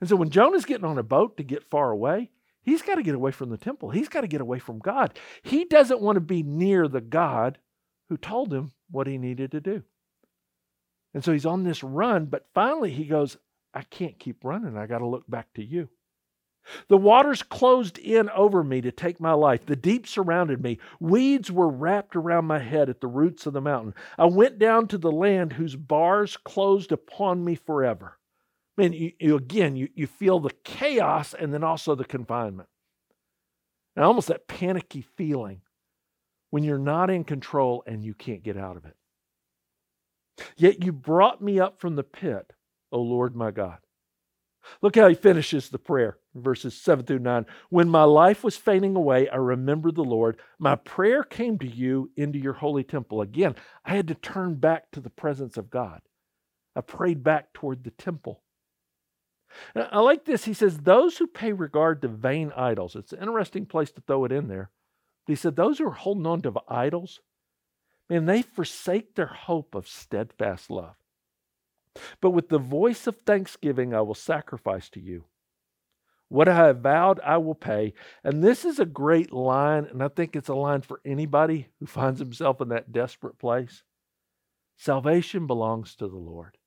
And 0.00 0.08
so 0.08 0.16
when 0.16 0.30
Jonah's 0.30 0.64
getting 0.64 0.84
on 0.84 0.98
a 0.98 1.02
boat 1.02 1.36
to 1.36 1.42
get 1.42 1.68
far 1.70 1.90
away, 1.90 2.30
He's 2.66 2.82
got 2.82 2.96
to 2.96 3.02
get 3.04 3.14
away 3.14 3.30
from 3.30 3.50
the 3.50 3.56
temple. 3.56 3.90
He's 3.90 4.08
got 4.08 4.22
to 4.22 4.26
get 4.26 4.40
away 4.40 4.58
from 4.58 4.80
God. 4.80 5.16
He 5.44 5.64
doesn't 5.64 6.00
want 6.00 6.16
to 6.16 6.20
be 6.20 6.42
near 6.42 6.88
the 6.88 7.00
God 7.00 7.58
who 8.08 8.16
told 8.16 8.52
him 8.52 8.72
what 8.90 9.06
he 9.06 9.18
needed 9.18 9.52
to 9.52 9.60
do. 9.60 9.84
And 11.14 11.24
so 11.24 11.32
he's 11.32 11.46
on 11.46 11.64
this 11.64 11.82
run, 11.82 12.26
but 12.26 12.46
finally 12.54 12.90
he 12.90 13.04
goes, 13.04 13.36
I 13.72 13.82
can't 13.82 14.18
keep 14.18 14.44
running. 14.44 14.76
I 14.76 14.86
got 14.86 14.98
to 14.98 15.06
look 15.06 15.28
back 15.28 15.52
to 15.54 15.64
you. 15.64 15.88
The 16.88 16.96
waters 16.96 17.42
closed 17.42 17.96
in 17.96 18.28
over 18.30 18.64
me 18.64 18.80
to 18.80 18.90
take 18.90 19.20
my 19.20 19.32
life. 19.32 19.64
The 19.66 19.76
deep 19.76 20.06
surrounded 20.06 20.60
me. 20.60 20.78
Weeds 20.98 21.50
were 21.50 21.68
wrapped 21.68 22.16
around 22.16 22.46
my 22.46 22.58
head 22.58 22.88
at 22.88 23.00
the 23.00 23.06
roots 23.06 23.46
of 23.46 23.52
the 23.52 23.60
mountain. 23.60 23.94
I 24.18 24.24
went 24.24 24.58
down 24.58 24.88
to 24.88 24.98
the 24.98 25.12
land 25.12 25.52
whose 25.52 25.76
bars 25.76 26.36
closed 26.36 26.90
upon 26.90 27.44
me 27.44 27.54
forever 27.54 28.18
man, 28.76 28.92
you, 28.92 29.12
you, 29.18 29.36
again, 29.36 29.76
you, 29.76 29.88
you 29.94 30.06
feel 30.06 30.40
the 30.40 30.54
chaos 30.64 31.34
and 31.34 31.52
then 31.52 31.64
also 31.64 31.94
the 31.94 32.04
confinement. 32.04 32.68
And 33.94 34.04
almost 34.04 34.28
that 34.28 34.48
panicky 34.48 35.02
feeling 35.16 35.62
when 36.50 36.62
you're 36.62 36.78
not 36.78 37.10
in 37.10 37.24
control 37.24 37.82
and 37.86 38.04
you 38.04 38.14
can't 38.14 38.42
get 38.42 38.56
out 38.56 38.76
of 38.76 38.84
it. 38.84 38.95
Yet 40.56 40.82
you 40.82 40.92
brought 40.92 41.42
me 41.42 41.58
up 41.60 41.80
from 41.80 41.96
the 41.96 42.02
pit, 42.02 42.52
O 42.92 43.00
Lord 43.00 43.34
my 43.34 43.50
God. 43.50 43.78
Look 44.82 44.96
how 44.96 45.08
he 45.08 45.14
finishes 45.14 45.68
the 45.68 45.78
prayer, 45.78 46.18
verses 46.34 46.76
7 46.80 47.04
through 47.04 47.20
9. 47.20 47.46
When 47.70 47.88
my 47.88 48.02
life 48.02 48.42
was 48.42 48.56
fading 48.56 48.96
away, 48.96 49.28
I 49.28 49.36
remembered 49.36 49.94
the 49.94 50.02
Lord. 50.02 50.40
My 50.58 50.74
prayer 50.74 51.22
came 51.22 51.58
to 51.60 51.66
you 51.66 52.10
into 52.16 52.38
your 52.38 52.54
holy 52.54 52.82
temple. 52.82 53.20
Again, 53.20 53.54
I 53.84 53.94
had 53.94 54.08
to 54.08 54.14
turn 54.14 54.56
back 54.56 54.90
to 54.92 55.00
the 55.00 55.10
presence 55.10 55.56
of 55.56 55.70
God. 55.70 56.00
I 56.74 56.80
prayed 56.80 57.22
back 57.22 57.52
toward 57.52 57.84
the 57.84 57.90
temple. 57.92 58.42
I 59.74 60.00
like 60.00 60.24
this. 60.24 60.44
He 60.44 60.54
says, 60.54 60.78
Those 60.78 61.16
who 61.16 61.26
pay 61.26 61.52
regard 61.52 62.02
to 62.02 62.08
vain 62.08 62.52
idols. 62.56 62.96
It's 62.96 63.12
an 63.12 63.20
interesting 63.20 63.66
place 63.66 63.90
to 63.92 64.02
throw 64.02 64.24
it 64.24 64.32
in 64.32 64.48
there. 64.48 64.70
He 65.26 65.34
said, 65.34 65.56
Those 65.56 65.78
who 65.78 65.86
are 65.86 65.92
holding 65.92 66.26
on 66.26 66.42
to 66.42 66.52
idols, 66.68 67.20
man, 68.08 68.26
they 68.26 68.42
forsake 68.42 69.14
their 69.14 69.26
hope 69.26 69.74
of 69.74 69.88
steadfast 69.88 70.70
love. 70.70 70.96
But 72.20 72.30
with 72.30 72.48
the 72.48 72.58
voice 72.58 73.06
of 73.06 73.16
thanksgiving, 73.18 73.94
I 73.94 74.02
will 74.02 74.14
sacrifice 74.14 74.88
to 74.90 75.00
you. 75.00 75.24
What 76.28 76.48
I 76.48 76.66
have 76.66 76.80
vowed, 76.80 77.20
I 77.20 77.36
will 77.38 77.54
pay. 77.54 77.94
And 78.24 78.42
this 78.42 78.64
is 78.64 78.78
a 78.78 78.84
great 78.84 79.32
line, 79.32 79.84
and 79.84 80.02
I 80.02 80.08
think 80.08 80.34
it's 80.34 80.48
a 80.48 80.54
line 80.54 80.82
for 80.82 81.00
anybody 81.04 81.68
who 81.78 81.86
finds 81.86 82.20
himself 82.20 82.60
in 82.60 82.68
that 82.68 82.92
desperate 82.92 83.38
place. 83.38 83.82
Salvation 84.76 85.46
belongs 85.46 85.94
to 85.96 86.08
the 86.08 86.16
Lord. 86.16 86.58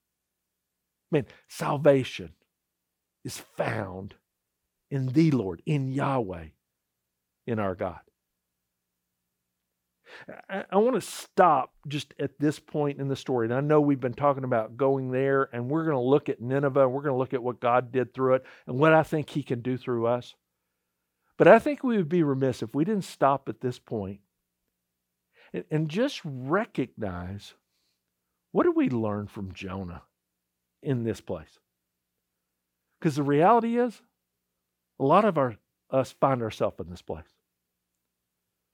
Man, 1.12 1.26
salvation 1.48 2.34
is 3.26 3.38
found 3.38 4.16
in 4.90 5.08
the 5.08 5.32
Lord, 5.32 5.62
in 5.66 5.92
Yahweh, 5.92 6.48
in 7.46 7.60
our 7.60 7.76
God. 7.76 8.00
I, 10.50 10.66
I 10.72 10.78
want 10.78 10.96
to 10.96 11.02
stop 11.02 11.74
just 11.88 12.14
at 12.20 12.40
this 12.40 12.60
point 12.60 13.00
in 13.00 13.08
the 13.08 13.16
story. 13.16 13.48
And 13.48 13.54
I 13.54 13.62
know 13.62 13.82
we've 13.82 14.00
been 14.00 14.14
talking 14.14 14.44
about 14.44 14.78
going 14.78 15.12
there, 15.12 15.50
and 15.54 15.70
we're 15.70 15.84
going 15.84 15.96
to 15.96 16.02
look 16.02 16.30
at 16.30 16.42
Nineveh, 16.42 16.84
and 16.84 16.92
we're 16.92 17.02
going 17.02 17.14
to 17.14 17.20
look 17.20 17.34
at 17.34 17.44
what 17.44 17.60
God 17.60 17.92
did 17.92 18.14
through 18.14 18.36
it 18.36 18.46
and 18.68 18.80
what 18.80 18.94
I 18.94 19.04
think 19.04 19.30
He 19.30 19.44
can 19.44 19.62
do 19.62 19.78
through 19.78 20.08
us. 20.08 20.36
But 21.38 21.48
I 21.48 21.60
think 21.60 21.84
we 21.84 21.98
would 21.98 22.10
be 22.10 22.24
remiss 22.24 22.62
if 22.62 22.76
we 22.76 22.84
didn't 22.84 23.06
stop 23.06 23.48
at 23.48 23.62
this 23.62 23.80
point 23.80 24.20
and, 25.54 25.64
and 25.72 25.90
just 25.90 26.22
recognize 26.24 27.54
what 28.52 28.64
did 28.64 28.76
we 28.76 28.90
learn 28.90 29.28
from 29.28 29.54
Jonah 29.54 30.04
in 30.82 31.04
this 31.04 31.22
place? 31.22 31.60
Because 33.00 33.16
the 33.16 33.24
reality 33.24 33.78
is, 33.78 34.02
a 35.00 35.06
lot 35.06 35.24
of 35.24 35.38
our, 35.38 35.56
us 35.90 36.12
find 36.20 36.42
ourselves 36.42 36.80
in 36.80 36.90
this 36.90 37.02
place. 37.02 37.24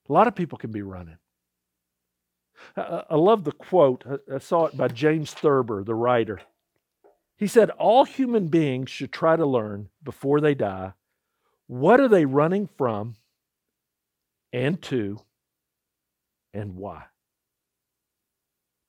A 0.10 0.14
lot 0.14 0.28
of 0.28 0.36
people 0.36 0.58
can 0.58 0.72
be 0.72 0.82
running. 0.82 1.18
I, 2.78 3.16
love 3.16 3.44
the 3.44 3.52
quote. 3.52 4.04
I, 4.10 4.36
I 4.36 4.38
saw 4.40 4.66
it 4.66 4.78
by 4.78 4.88
James 4.88 5.34
Thurber, 5.34 5.84
the 5.84 5.96
writer. 5.96 6.42
He 7.38 7.48
said, 7.48 7.70
All 7.72 8.06
human 8.06 8.48
beings 8.48 8.90
should 8.90 9.12
try 9.12 9.36
to 9.36 9.46
learn 9.46 9.90
before 10.04 10.42
they 10.42 10.56
die 10.56 10.94
what 11.68 12.00
are 12.00 12.08
they 12.08 12.26
running 12.26 12.68
from 12.78 13.16
and 14.54 14.82
to 14.84 15.20
and 16.54 16.76
why. 16.76 17.06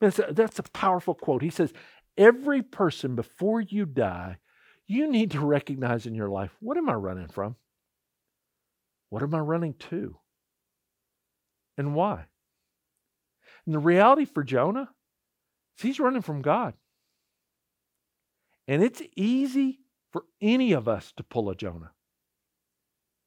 That's 0.01 0.19
a, 0.19 0.29
that's 0.31 0.59
a 0.59 0.63
powerful 0.63 1.15
quote. 1.15 1.43
He 1.43 1.51
says, 1.51 1.73
Every 2.19 2.63
person 2.63 3.15
before 3.15 3.61
you 3.61 3.85
die, 3.85 4.39
you 4.87 5.11
need 5.11 5.33
to 5.33 5.41
recognize 5.41 6.07
in 6.07 6.15
your 6.15 6.29
life 6.29 6.55
what 6.61 6.77
am 6.77 6.89
I 6.89 6.95
running 6.95 7.29
from? 7.29 7.57
What 9.11 9.23
am 9.23 9.35
I 9.35 9.39
running 9.39 9.75
to? 9.91 10.17
And 11.77 11.95
why? 11.95 12.27
And 13.67 13.75
the 13.75 13.81
reality 13.81 14.25
for 14.25 14.45
Jonah 14.45 14.89
is 15.77 15.83
he's 15.83 16.01
running 16.01 16.23
from 16.23 16.43
God. 16.43 16.75
And 18.69 18.83
it's 18.83 19.03
easy 19.15 19.81
for 20.13 20.25
any 20.41 20.73
of 20.73 20.89
us 20.89 21.13
to 21.17 21.23
pull 21.23 21.51
a 21.51 21.55
Jonah. 21.55 21.91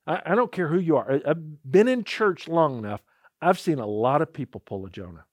I, 0.08 0.22
I 0.26 0.36
don't 0.36 0.52
care 0.52 0.68
who 0.68 0.80
you 0.80 0.98
are. 0.98 1.12
I, 1.12 1.22
I've 1.30 1.72
been 1.72 1.88
in 1.88 2.04
church 2.04 2.48
long 2.48 2.80
enough. 2.80 3.02
I've 3.42 3.60
seen 3.60 3.80
a 3.80 3.86
lot 3.86 4.22
of 4.22 4.34
people 4.34 4.60
pull 4.60 4.86
a 4.86 4.90
Jonah. 4.90 5.26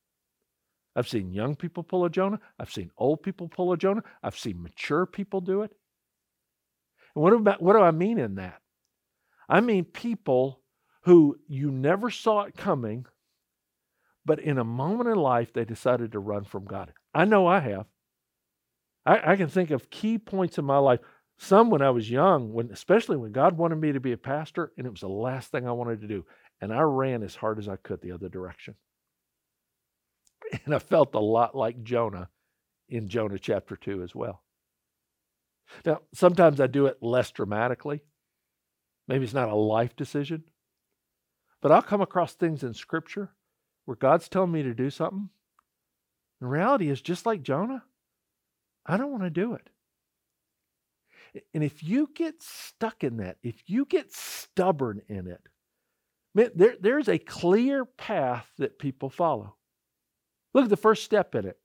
I've 0.95 1.09
seen 1.09 1.33
young 1.33 1.57
people 1.57 1.83
pull 1.83 2.05
a 2.05 2.11
Jonah. 2.11 2.41
I've 2.59 2.73
seen 2.73 2.91
old 2.97 3.23
people 3.23 3.49
pull 3.49 3.73
a 3.73 3.77
Jonah. 3.77 4.03
I've 4.23 4.39
seen 4.39 4.63
mature 4.63 5.07
people 5.07 5.41
do 5.41 5.63
it. 5.63 5.73
And 7.15 7.23
what, 7.23 7.33
about, 7.33 7.63
what 7.63 7.75
do 7.75 7.81
I 7.81 7.91
mean 7.91 8.19
in 8.19 8.37
that? 8.37 8.61
I 9.49 9.61
mean 9.61 9.85
people 9.85 10.63
who 11.03 11.39
you 11.49 11.71
never 11.71 12.11
saw 12.11 12.43
it 12.43 12.57
coming, 12.57 13.07
but 14.27 14.41
in 14.41 14.59
a 14.59 14.65
moment 14.65 15.09
in 15.09 15.17
life, 15.17 15.53
they 15.53 15.65
decided 15.65 16.13
to 16.13 16.19
run 16.19 16.45
from 16.45 16.65
God. 16.65 16.93
I 17.15 17.25
know 17.25 17.47
I 17.47 17.61
have. 17.61 17.87
I, 19.07 19.33
I 19.33 19.37
can 19.37 19.49
think 19.49 19.71
of 19.71 19.89
key 19.89 20.19
points 20.19 20.59
in 20.59 20.65
my 20.65 20.79
life. 20.79 20.99
Some 21.39 21.71
when 21.71 21.81
I 21.81 21.91
was 21.91 22.11
young, 22.11 22.53
when 22.53 22.71
especially 22.73 23.17
when 23.17 23.31
God 23.31 23.57
wanted 23.57 23.77
me 23.77 23.93
to 23.93 24.01
be 24.01 24.13
a 24.13 24.19
pastor, 24.19 24.73
and 24.77 24.87
it 24.87 24.91
was 24.91 25.03
the 25.03 25.09
last 25.09 25.53
thing 25.53 25.67
I 25.67 25.73
wanted 25.73 26.01
to 26.01 26.09
do. 26.09 26.25
And 26.61 26.73
I 26.73 26.81
ran 26.81 27.23
as 27.23 27.37
hard 27.37 27.59
as 27.59 27.69
I 27.69 27.77
could 27.77 28.03
the 28.03 28.13
other 28.13 28.29
direction. 28.29 28.75
And 30.65 30.75
I 30.75 30.79
felt 30.79 31.15
a 31.15 31.21
lot 31.21 31.57
like 31.57 31.83
Jonah 31.83 32.29
in 32.89 33.09
Jonah 33.09 33.39
chapter 33.39 33.75
2 33.75 34.03
as 34.03 34.15
well. 34.15 34.45
Now, 35.85 36.03
sometimes 36.15 36.61
I 36.61 36.69
do 36.69 36.87
it 36.87 36.99
less 37.03 37.33
dramatically. 37.33 38.03
Maybe 39.09 39.25
it's 39.25 39.35
not 39.35 39.49
a 39.49 39.57
life 39.57 39.97
decision, 39.97 40.45
but 41.61 41.73
I'll 41.73 41.83
come 41.83 42.01
across 42.01 42.35
things 42.35 42.63
in 42.63 42.75
Scripture 42.75 43.33
where 43.87 43.97
God's 43.97 44.29
telling 44.29 44.53
me 44.53 44.63
to 44.63 44.75
do 44.75 44.91
something. 44.91 45.31
The 46.41 46.47
reality 46.47 46.91
is, 46.91 47.01
just 47.01 47.25
like 47.25 47.43
Jonah, 47.43 47.83
I 48.85 48.97
don't 48.97 49.11
want 49.11 49.25
to 49.25 49.31
do 49.31 49.55
it. 49.55 49.71
And 51.55 51.65
if 51.65 51.83
you 51.83 52.11
get 52.15 52.43
stuck 52.43 53.03
in 53.03 53.19
that, 53.19 53.39
if 53.43 53.63
you 53.67 53.85
get 53.87 54.13
stubborn 54.13 55.03
in 55.09 55.27
it, 55.27 55.41
man, 56.35 56.51
there, 56.55 56.75
there's 56.81 57.09
a 57.09 57.19
clear 57.19 57.85
path 57.85 58.47
that 58.59 58.79
people 58.79 59.09
follow. 59.09 59.55
Look 60.55 60.65
at 60.65 60.71
the 60.71 60.77
first 60.77 61.05
step 61.05 61.35
in 61.35 61.47
it. 61.47 61.59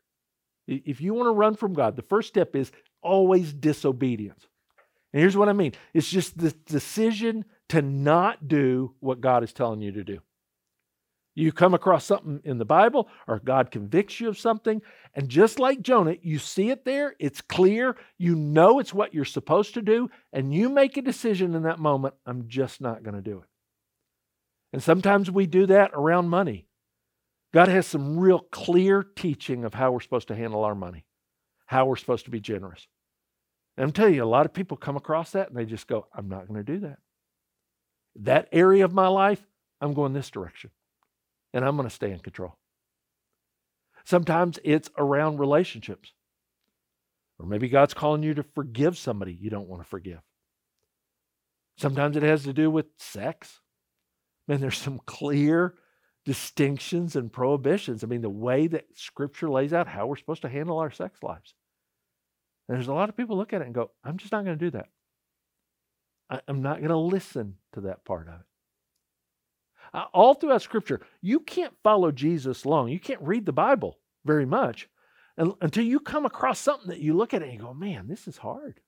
If 0.67 1.01
you 1.01 1.13
want 1.13 1.27
to 1.27 1.33
run 1.33 1.55
from 1.55 1.73
God, 1.73 1.95
the 1.95 2.01
first 2.01 2.27
step 2.27 2.55
is 2.55 2.71
always 3.01 3.53
disobedience. 3.53 4.45
And 5.13 5.21
here's 5.21 5.37
what 5.37 5.49
I 5.49 5.53
mean 5.53 5.73
it's 5.93 6.09
just 6.09 6.37
the 6.37 6.51
decision 6.65 7.45
to 7.69 7.81
not 7.81 8.47
do 8.47 8.93
what 8.99 9.21
God 9.21 9.43
is 9.43 9.53
telling 9.53 9.81
you 9.81 9.91
to 9.93 10.03
do. 10.03 10.19
You 11.33 11.53
come 11.53 11.73
across 11.73 12.05
something 12.05 12.41
in 12.43 12.57
the 12.57 12.65
Bible 12.65 13.07
or 13.27 13.39
God 13.39 13.71
convicts 13.71 14.19
you 14.19 14.27
of 14.27 14.37
something, 14.37 14.81
and 15.15 15.29
just 15.29 15.59
like 15.59 15.81
Jonah, 15.81 16.17
you 16.21 16.39
see 16.39 16.69
it 16.69 16.83
there, 16.83 17.15
it's 17.19 17.41
clear, 17.41 17.95
you 18.17 18.35
know 18.35 18.79
it's 18.79 18.93
what 18.93 19.13
you're 19.13 19.23
supposed 19.23 19.73
to 19.75 19.81
do, 19.81 20.09
and 20.33 20.53
you 20.53 20.67
make 20.67 20.97
a 20.97 21.01
decision 21.01 21.55
in 21.55 21.63
that 21.63 21.79
moment 21.79 22.15
I'm 22.25 22.47
just 22.47 22.81
not 22.81 23.03
going 23.03 23.15
to 23.15 23.21
do 23.21 23.39
it. 23.39 23.47
And 24.73 24.83
sometimes 24.83 25.31
we 25.31 25.47
do 25.47 25.65
that 25.67 25.91
around 25.93 26.29
money. 26.29 26.67
God 27.53 27.67
has 27.67 27.87
some 27.87 28.17
real 28.17 28.39
clear 28.39 29.03
teaching 29.03 29.63
of 29.63 29.73
how 29.73 29.91
we're 29.91 29.99
supposed 30.01 30.29
to 30.29 30.35
handle 30.35 30.63
our 30.63 30.75
money, 30.75 31.05
how 31.65 31.85
we're 31.85 31.97
supposed 31.97 32.25
to 32.25 32.31
be 32.31 32.39
generous. 32.39 32.87
And 33.77 33.85
I'm 33.85 33.91
telling 33.91 34.15
you, 34.15 34.23
a 34.23 34.25
lot 34.25 34.45
of 34.45 34.53
people 34.53 34.77
come 34.77 34.97
across 34.97 35.31
that 35.31 35.49
and 35.49 35.57
they 35.57 35.65
just 35.65 35.87
go, 35.87 36.07
I'm 36.13 36.27
not 36.27 36.47
going 36.47 36.63
to 36.63 36.71
do 36.73 36.79
that. 36.79 36.99
That 38.17 38.49
area 38.51 38.83
of 38.83 38.93
my 38.93 39.07
life, 39.07 39.41
I'm 39.79 39.93
going 39.93 40.13
this 40.13 40.29
direction 40.29 40.71
and 41.53 41.65
I'm 41.65 41.75
going 41.75 41.87
to 41.87 41.93
stay 41.93 42.11
in 42.11 42.19
control. 42.19 42.57
Sometimes 44.03 44.59
it's 44.63 44.89
around 44.97 45.39
relationships. 45.39 46.13
Or 47.39 47.45
maybe 47.45 47.69
God's 47.69 47.93
calling 47.93 48.23
you 48.23 48.33
to 48.35 48.43
forgive 48.43 48.97
somebody 48.97 49.33
you 49.33 49.49
don't 49.49 49.67
want 49.67 49.81
to 49.81 49.87
forgive. 49.87 50.19
Sometimes 51.77 52.15
it 52.15 52.23
has 52.23 52.43
to 52.43 52.53
do 52.53 52.69
with 52.69 52.85
sex. 52.97 53.59
Man, 54.47 54.61
there's 54.61 54.77
some 54.77 55.01
clear 55.05 55.75
distinctions 56.25 57.15
and 57.15 57.33
prohibitions. 57.33 58.03
I 58.03 58.07
mean, 58.07 58.21
the 58.21 58.29
way 58.29 58.67
that 58.67 58.85
Scripture 58.95 59.49
lays 59.49 59.73
out 59.73 59.87
how 59.87 60.05
we're 60.05 60.17
supposed 60.17 60.43
to 60.43 60.49
handle 60.49 60.77
our 60.77 60.91
sex 60.91 61.23
lives. 61.23 61.55
And 62.67 62.77
there's 62.77 62.87
a 62.87 62.93
lot 62.93 63.09
of 63.09 63.17
people 63.17 63.37
look 63.37 63.53
at 63.53 63.61
it 63.61 63.65
and 63.65 63.73
go, 63.73 63.91
I'm 64.03 64.17
just 64.17 64.31
not 64.31 64.45
going 64.45 64.57
to 64.57 64.65
do 64.65 64.71
that. 64.71 64.89
I, 66.29 66.41
am 66.47 66.61
not 66.61 66.77
going 66.77 66.89
to 66.89 66.97
listen 66.97 67.55
to 67.73 67.81
that 67.81 68.05
part 68.05 68.27
of 68.27 68.35
it. 68.35 68.45
Uh, 69.93 70.05
all 70.13 70.33
throughout 70.33 70.61
Scripture, 70.61 71.01
you 71.21 71.39
can't 71.39 71.73
follow 71.83 72.11
Jesus 72.11 72.65
long. 72.65 72.87
You 72.89 72.99
can't 72.99 73.21
read 73.21 73.45
the 73.45 73.51
Bible 73.51 73.97
very 74.25 74.45
much 74.45 74.87
until 75.37 75.83
you 75.83 75.99
come 75.99 76.25
across 76.25 76.59
something 76.59 76.89
that 76.89 76.99
you 76.99 77.13
look 77.13 77.33
at 77.33 77.41
it 77.41 77.49
and 77.49 77.59
go, 77.59 77.73
man, 77.73 78.07
this 78.07 78.27
is 78.27 78.37
hard. 78.37 78.79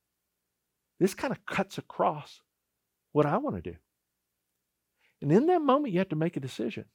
This 0.99 1.13
kind 1.13 1.31
of 1.31 1.45
cuts 1.45 1.77
across 1.77 2.41
what 3.11 3.25
I 3.25 3.37
want 3.37 3.55
to 3.55 3.71
do. 3.71 3.77
And 5.21 5.31
in 5.31 5.47
that 5.47 5.61
moment, 5.61 5.93
you 5.93 5.99
have 5.99 6.09
to 6.09 6.15
make 6.15 6.37
a 6.37 6.41
decision. 6.41 6.85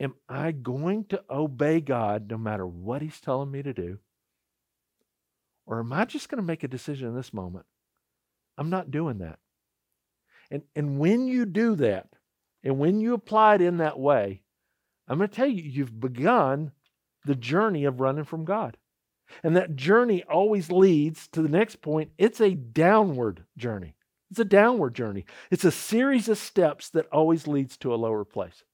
Am 0.00 0.14
I 0.28 0.52
going 0.52 1.04
to 1.06 1.22
obey 1.30 1.80
God 1.80 2.30
no 2.30 2.38
matter 2.38 2.66
what 2.66 3.02
He's 3.02 3.20
telling 3.20 3.50
me 3.50 3.62
to 3.62 3.72
do? 3.72 3.98
Or 5.66 5.80
am 5.80 5.92
I 5.92 6.04
just 6.04 6.28
going 6.28 6.42
to 6.42 6.46
make 6.46 6.62
a 6.62 6.68
decision 6.68 7.08
in 7.08 7.14
this 7.14 7.32
moment? 7.32 7.66
I'm 8.58 8.70
not 8.70 8.90
doing 8.90 9.18
that. 9.18 9.38
And, 10.50 10.62
and 10.76 10.98
when 10.98 11.26
you 11.26 11.46
do 11.46 11.74
that, 11.76 12.08
and 12.64 12.78
when 12.78 13.00
you 13.00 13.14
apply 13.14 13.56
it 13.56 13.60
in 13.60 13.76
that 13.76 13.98
way, 13.98 14.42
I'm 15.06 15.18
going 15.18 15.28
to 15.28 15.36
tell 15.36 15.46
you, 15.46 15.62
you've 15.62 16.00
begun 16.00 16.72
the 17.26 17.34
journey 17.34 17.84
of 17.84 18.00
running 18.00 18.24
from 18.24 18.44
God. 18.44 18.78
And 19.42 19.56
that 19.56 19.76
journey 19.76 20.22
always 20.24 20.70
leads 20.70 21.28
to 21.28 21.42
the 21.42 21.48
next 21.48 21.82
point. 21.82 22.10
It's 22.18 22.40
a 22.40 22.54
downward 22.54 23.44
journey. 23.56 23.94
It's 24.30 24.40
a 24.40 24.44
downward 24.44 24.94
journey. 24.94 25.26
It's 25.50 25.64
a 25.64 25.70
series 25.70 26.28
of 26.28 26.38
steps 26.38 26.90
that 26.90 27.06
always 27.12 27.46
leads 27.46 27.76
to 27.78 27.94
a 27.94 27.96
lower 27.96 28.24
place. 28.24 28.64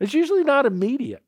It's 0.00 0.14
usually 0.14 0.44
not 0.44 0.66
immediate. 0.66 1.24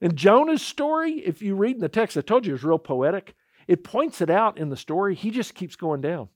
In 0.00 0.14
Jonah's 0.14 0.62
story, 0.62 1.14
if 1.14 1.42
you 1.42 1.56
read 1.56 1.76
in 1.76 1.80
the 1.80 1.88
text, 1.88 2.16
I 2.16 2.20
told 2.20 2.46
you 2.46 2.52
it 2.52 2.54
was 2.54 2.64
real 2.64 2.78
poetic. 2.78 3.34
It 3.66 3.82
points 3.82 4.20
it 4.20 4.30
out 4.30 4.58
in 4.58 4.68
the 4.68 4.76
story. 4.76 5.14
He 5.14 5.30
just 5.30 5.54
keeps 5.54 5.74
going 5.74 6.00
down. 6.00 6.28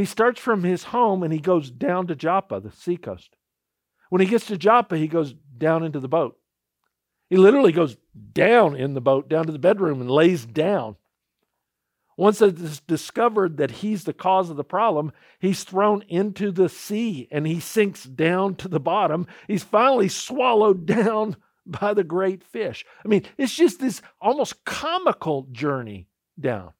He 0.00 0.06
starts 0.06 0.40
from 0.40 0.64
his 0.64 0.84
home 0.84 1.22
and 1.22 1.30
he 1.30 1.40
goes 1.40 1.70
down 1.70 2.06
to 2.06 2.16
Joppa, 2.16 2.58
the 2.58 2.72
seacoast. 2.72 3.36
When 4.08 4.22
he 4.22 4.26
gets 4.26 4.46
to 4.46 4.56
Joppa, 4.56 4.96
he 4.96 5.06
goes 5.06 5.34
down 5.58 5.82
into 5.84 6.00
the 6.00 6.08
boat. 6.08 6.38
He 7.28 7.36
literally 7.36 7.70
goes 7.70 7.98
down 8.32 8.76
in 8.76 8.94
the 8.94 9.02
boat, 9.02 9.28
down 9.28 9.44
to 9.44 9.52
the 9.52 9.58
bedroom, 9.58 10.00
and 10.00 10.10
lays 10.10 10.46
down. 10.46 10.96
Once 12.16 12.40
it's 12.40 12.80
discovered 12.80 13.58
that 13.58 13.70
he's 13.70 14.04
the 14.04 14.14
cause 14.14 14.48
of 14.48 14.56
the 14.56 14.64
problem, 14.64 15.12
he's 15.38 15.64
thrown 15.64 16.00
into 16.08 16.50
the 16.50 16.70
sea 16.70 17.28
and 17.30 17.46
he 17.46 17.60
sinks 17.60 18.04
down 18.04 18.54
to 18.54 18.68
the 18.68 18.80
bottom. 18.80 19.26
He's 19.48 19.64
finally 19.64 20.08
swallowed 20.08 20.86
down 20.86 21.36
by 21.66 21.92
the 21.92 22.04
great 22.04 22.42
fish. 22.42 22.86
I 23.04 23.08
mean, 23.08 23.26
it's 23.36 23.54
just 23.54 23.80
this 23.80 24.00
almost 24.18 24.64
comical 24.64 25.46
journey 25.52 26.08
down. 26.40 26.72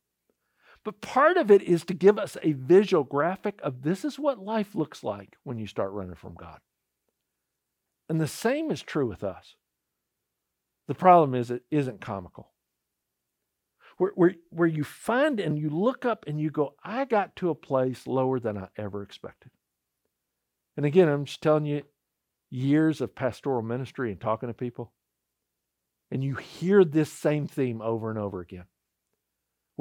But 0.84 1.00
part 1.00 1.36
of 1.36 1.50
it 1.50 1.62
is 1.62 1.84
to 1.84 1.94
give 1.94 2.18
us 2.18 2.36
a 2.42 2.52
visual 2.52 3.04
graphic 3.04 3.60
of 3.62 3.82
this 3.82 4.04
is 4.04 4.18
what 4.18 4.38
life 4.38 4.74
looks 4.74 5.04
like 5.04 5.36
when 5.44 5.58
you 5.58 5.66
start 5.66 5.92
running 5.92 6.14
from 6.14 6.34
God. 6.34 6.60
And 8.08 8.20
the 8.20 8.26
same 8.26 8.70
is 8.70 8.82
true 8.82 9.06
with 9.06 9.22
us. 9.22 9.56
The 10.88 10.94
problem 10.94 11.34
is 11.34 11.50
it 11.50 11.62
isn't 11.70 12.00
comical. 12.00 12.50
Where, 13.98 14.12
where, 14.14 14.34
where 14.48 14.68
you 14.68 14.82
find 14.82 15.38
and 15.38 15.58
you 15.58 15.68
look 15.68 16.06
up 16.06 16.24
and 16.26 16.40
you 16.40 16.50
go, 16.50 16.74
I 16.82 17.04
got 17.04 17.36
to 17.36 17.50
a 17.50 17.54
place 17.54 18.06
lower 18.06 18.40
than 18.40 18.56
I 18.56 18.68
ever 18.76 19.02
expected. 19.02 19.52
And 20.76 20.86
again, 20.86 21.08
I'm 21.08 21.26
just 21.26 21.42
telling 21.42 21.66
you, 21.66 21.82
years 22.50 23.00
of 23.00 23.14
pastoral 23.14 23.62
ministry 23.62 24.10
and 24.10 24.20
talking 24.20 24.48
to 24.48 24.54
people, 24.54 24.92
and 26.10 26.24
you 26.24 26.34
hear 26.34 26.84
this 26.84 27.12
same 27.12 27.46
theme 27.46 27.80
over 27.82 28.10
and 28.10 28.18
over 28.18 28.40
again, 28.40 28.64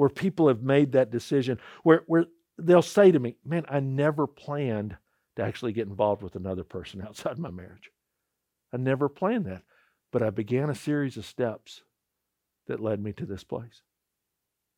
where 0.00 0.08
people 0.08 0.48
have 0.48 0.62
made 0.62 0.92
that 0.92 1.10
decision, 1.10 1.58
where, 1.82 2.04
where 2.06 2.24
they'll 2.56 2.80
say 2.80 3.12
to 3.12 3.18
me, 3.18 3.36
Man, 3.44 3.66
I 3.68 3.80
never 3.80 4.26
planned 4.26 4.96
to 5.36 5.42
actually 5.42 5.74
get 5.74 5.88
involved 5.88 6.22
with 6.22 6.36
another 6.36 6.64
person 6.64 7.02
outside 7.06 7.38
my 7.38 7.50
marriage. 7.50 7.90
I 8.72 8.78
never 8.78 9.10
planned 9.10 9.44
that. 9.44 9.62
But 10.10 10.22
I 10.22 10.30
began 10.30 10.70
a 10.70 10.74
series 10.74 11.18
of 11.18 11.26
steps 11.26 11.82
that 12.66 12.80
led 12.80 12.98
me 12.98 13.12
to 13.12 13.26
this 13.26 13.44
place. 13.44 13.82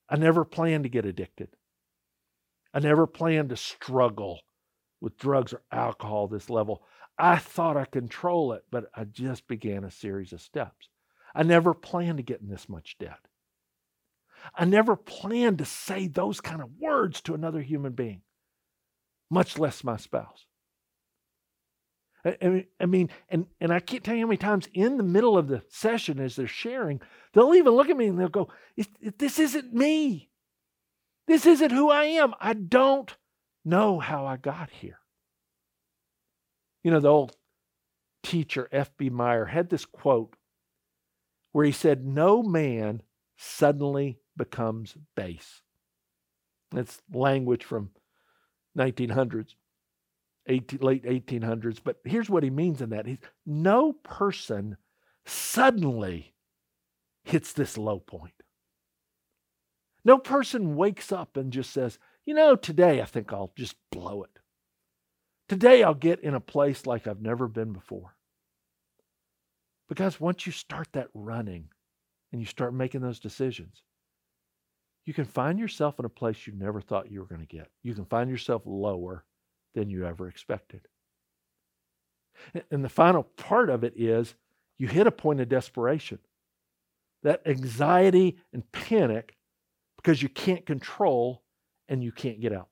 I 0.08 0.16
never 0.16 0.44
planned 0.44 0.82
to 0.82 0.90
get 0.90 1.06
addicted. 1.06 1.50
I 2.74 2.80
never 2.80 3.06
planned 3.06 3.50
to 3.50 3.56
struggle 3.56 4.40
with 5.00 5.18
drugs 5.18 5.52
or 5.52 5.62
alcohol 5.70 6.26
this 6.26 6.50
level. 6.50 6.82
I 7.16 7.36
thought 7.38 7.76
I 7.76 7.84
control 7.84 8.54
it, 8.54 8.64
but 8.72 8.86
I 8.92 9.04
just 9.04 9.46
began 9.46 9.84
a 9.84 9.90
series 9.92 10.32
of 10.32 10.40
steps. 10.40 10.88
I 11.32 11.44
never 11.44 11.74
planned 11.74 12.16
to 12.16 12.24
get 12.24 12.40
in 12.40 12.48
this 12.48 12.68
much 12.68 12.96
debt. 12.98 13.20
I 14.54 14.64
never 14.64 14.96
planned 14.96 15.58
to 15.58 15.64
say 15.64 16.06
those 16.06 16.40
kind 16.40 16.60
of 16.60 16.78
words 16.78 17.20
to 17.22 17.34
another 17.34 17.60
human 17.60 17.92
being, 17.92 18.22
much 19.30 19.58
less 19.58 19.84
my 19.84 19.96
spouse. 19.96 20.46
I, 22.24 22.66
I 22.80 22.86
mean, 22.86 23.10
and, 23.28 23.46
and 23.60 23.72
I 23.72 23.80
can't 23.80 24.04
tell 24.04 24.14
you 24.14 24.22
how 24.22 24.28
many 24.28 24.36
times 24.36 24.68
in 24.72 24.96
the 24.96 25.02
middle 25.02 25.36
of 25.36 25.48
the 25.48 25.62
session 25.68 26.20
as 26.20 26.36
they're 26.36 26.46
sharing, 26.46 27.00
they'll 27.32 27.54
even 27.54 27.72
look 27.72 27.88
at 27.88 27.96
me 27.96 28.06
and 28.06 28.18
they'll 28.18 28.28
go, 28.28 28.48
This 29.18 29.38
isn't 29.38 29.72
me. 29.72 30.30
This 31.26 31.46
isn't 31.46 31.72
who 31.72 31.90
I 31.90 32.04
am. 32.04 32.34
I 32.40 32.52
don't 32.52 33.14
know 33.64 33.98
how 33.98 34.26
I 34.26 34.36
got 34.36 34.70
here. 34.70 34.98
You 36.84 36.90
know, 36.90 37.00
the 37.00 37.08
old 37.08 37.36
teacher, 38.22 38.68
F.B. 38.70 39.10
Meyer, 39.10 39.46
had 39.46 39.68
this 39.68 39.84
quote 39.84 40.36
where 41.52 41.64
he 41.64 41.72
said, 41.72 42.04
No 42.04 42.42
man 42.42 43.02
suddenly 43.36 44.18
becomes 44.36 44.96
base. 45.16 45.62
That's 46.70 47.02
language 47.12 47.64
from 47.64 47.90
1900s. 48.76 49.54
18, 50.46 50.80
late 50.80 51.04
1800s. 51.04 51.78
But 51.82 51.98
here's 52.04 52.30
what 52.30 52.42
he 52.42 52.50
means 52.50 52.80
in 52.80 52.90
that: 52.90 53.06
He's, 53.06 53.18
no 53.46 53.92
person 53.92 54.76
suddenly 55.24 56.34
hits 57.24 57.52
this 57.52 57.78
low 57.78 58.00
point. 58.00 58.34
No 60.04 60.18
person 60.18 60.74
wakes 60.74 61.12
up 61.12 61.36
and 61.36 61.52
just 61.52 61.70
says, 61.70 61.98
"You 62.24 62.34
know, 62.34 62.56
today 62.56 63.00
I 63.00 63.04
think 63.04 63.32
I'll 63.32 63.52
just 63.56 63.76
blow 63.90 64.24
it. 64.24 64.38
Today 65.48 65.82
I'll 65.82 65.94
get 65.94 66.20
in 66.20 66.34
a 66.34 66.40
place 66.40 66.86
like 66.86 67.06
I've 67.06 67.22
never 67.22 67.46
been 67.46 67.72
before." 67.72 68.16
Because 69.88 70.18
once 70.18 70.46
you 70.46 70.52
start 70.52 70.88
that 70.92 71.08
running 71.14 71.68
and 72.32 72.40
you 72.40 72.46
start 72.46 72.74
making 72.74 73.02
those 73.02 73.20
decisions, 73.20 73.82
you 75.04 75.14
can 75.14 75.24
find 75.24 75.58
yourself 75.58 75.98
in 75.98 76.04
a 76.04 76.10
place 76.10 76.46
you 76.46 76.52
never 76.52 76.80
thought 76.80 77.10
you 77.10 77.20
were 77.20 77.26
going 77.26 77.40
to 77.40 77.56
get. 77.56 77.68
You 77.82 77.94
can 77.94 78.04
find 78.04 78.30
yourself 78.30 78.62
lower 78.64 79.24
than 79.74 79.90
you 79.90 80.06
ever 80.06 80.28
expected. 80.28 80.82
And 82.70 82.84
the 82.84 82.88
final 82.88 83.24
part 83.24 83.70
of 83.70 83.84
it 83.84 83.94
is 83.96 84.34
you 84.78 84.88
hit 84.88 85.06
a 85.06 85.12
point 85.12 85.40
of 85.40 85.48
desperation. 85.48 86.18
That 87.22 87.42
anxiety 87.46 88.38
and 88.52 88.70
panic 88.72 89.36
because 89.96 90.22
you 90.22 90.28
can't 90.28 90.66
control 90.66 91.42
and 91.88 92.02
you 92.02 92.10
can't 92.10 92.40
get 92.40 92.52
out. 92.52 92.68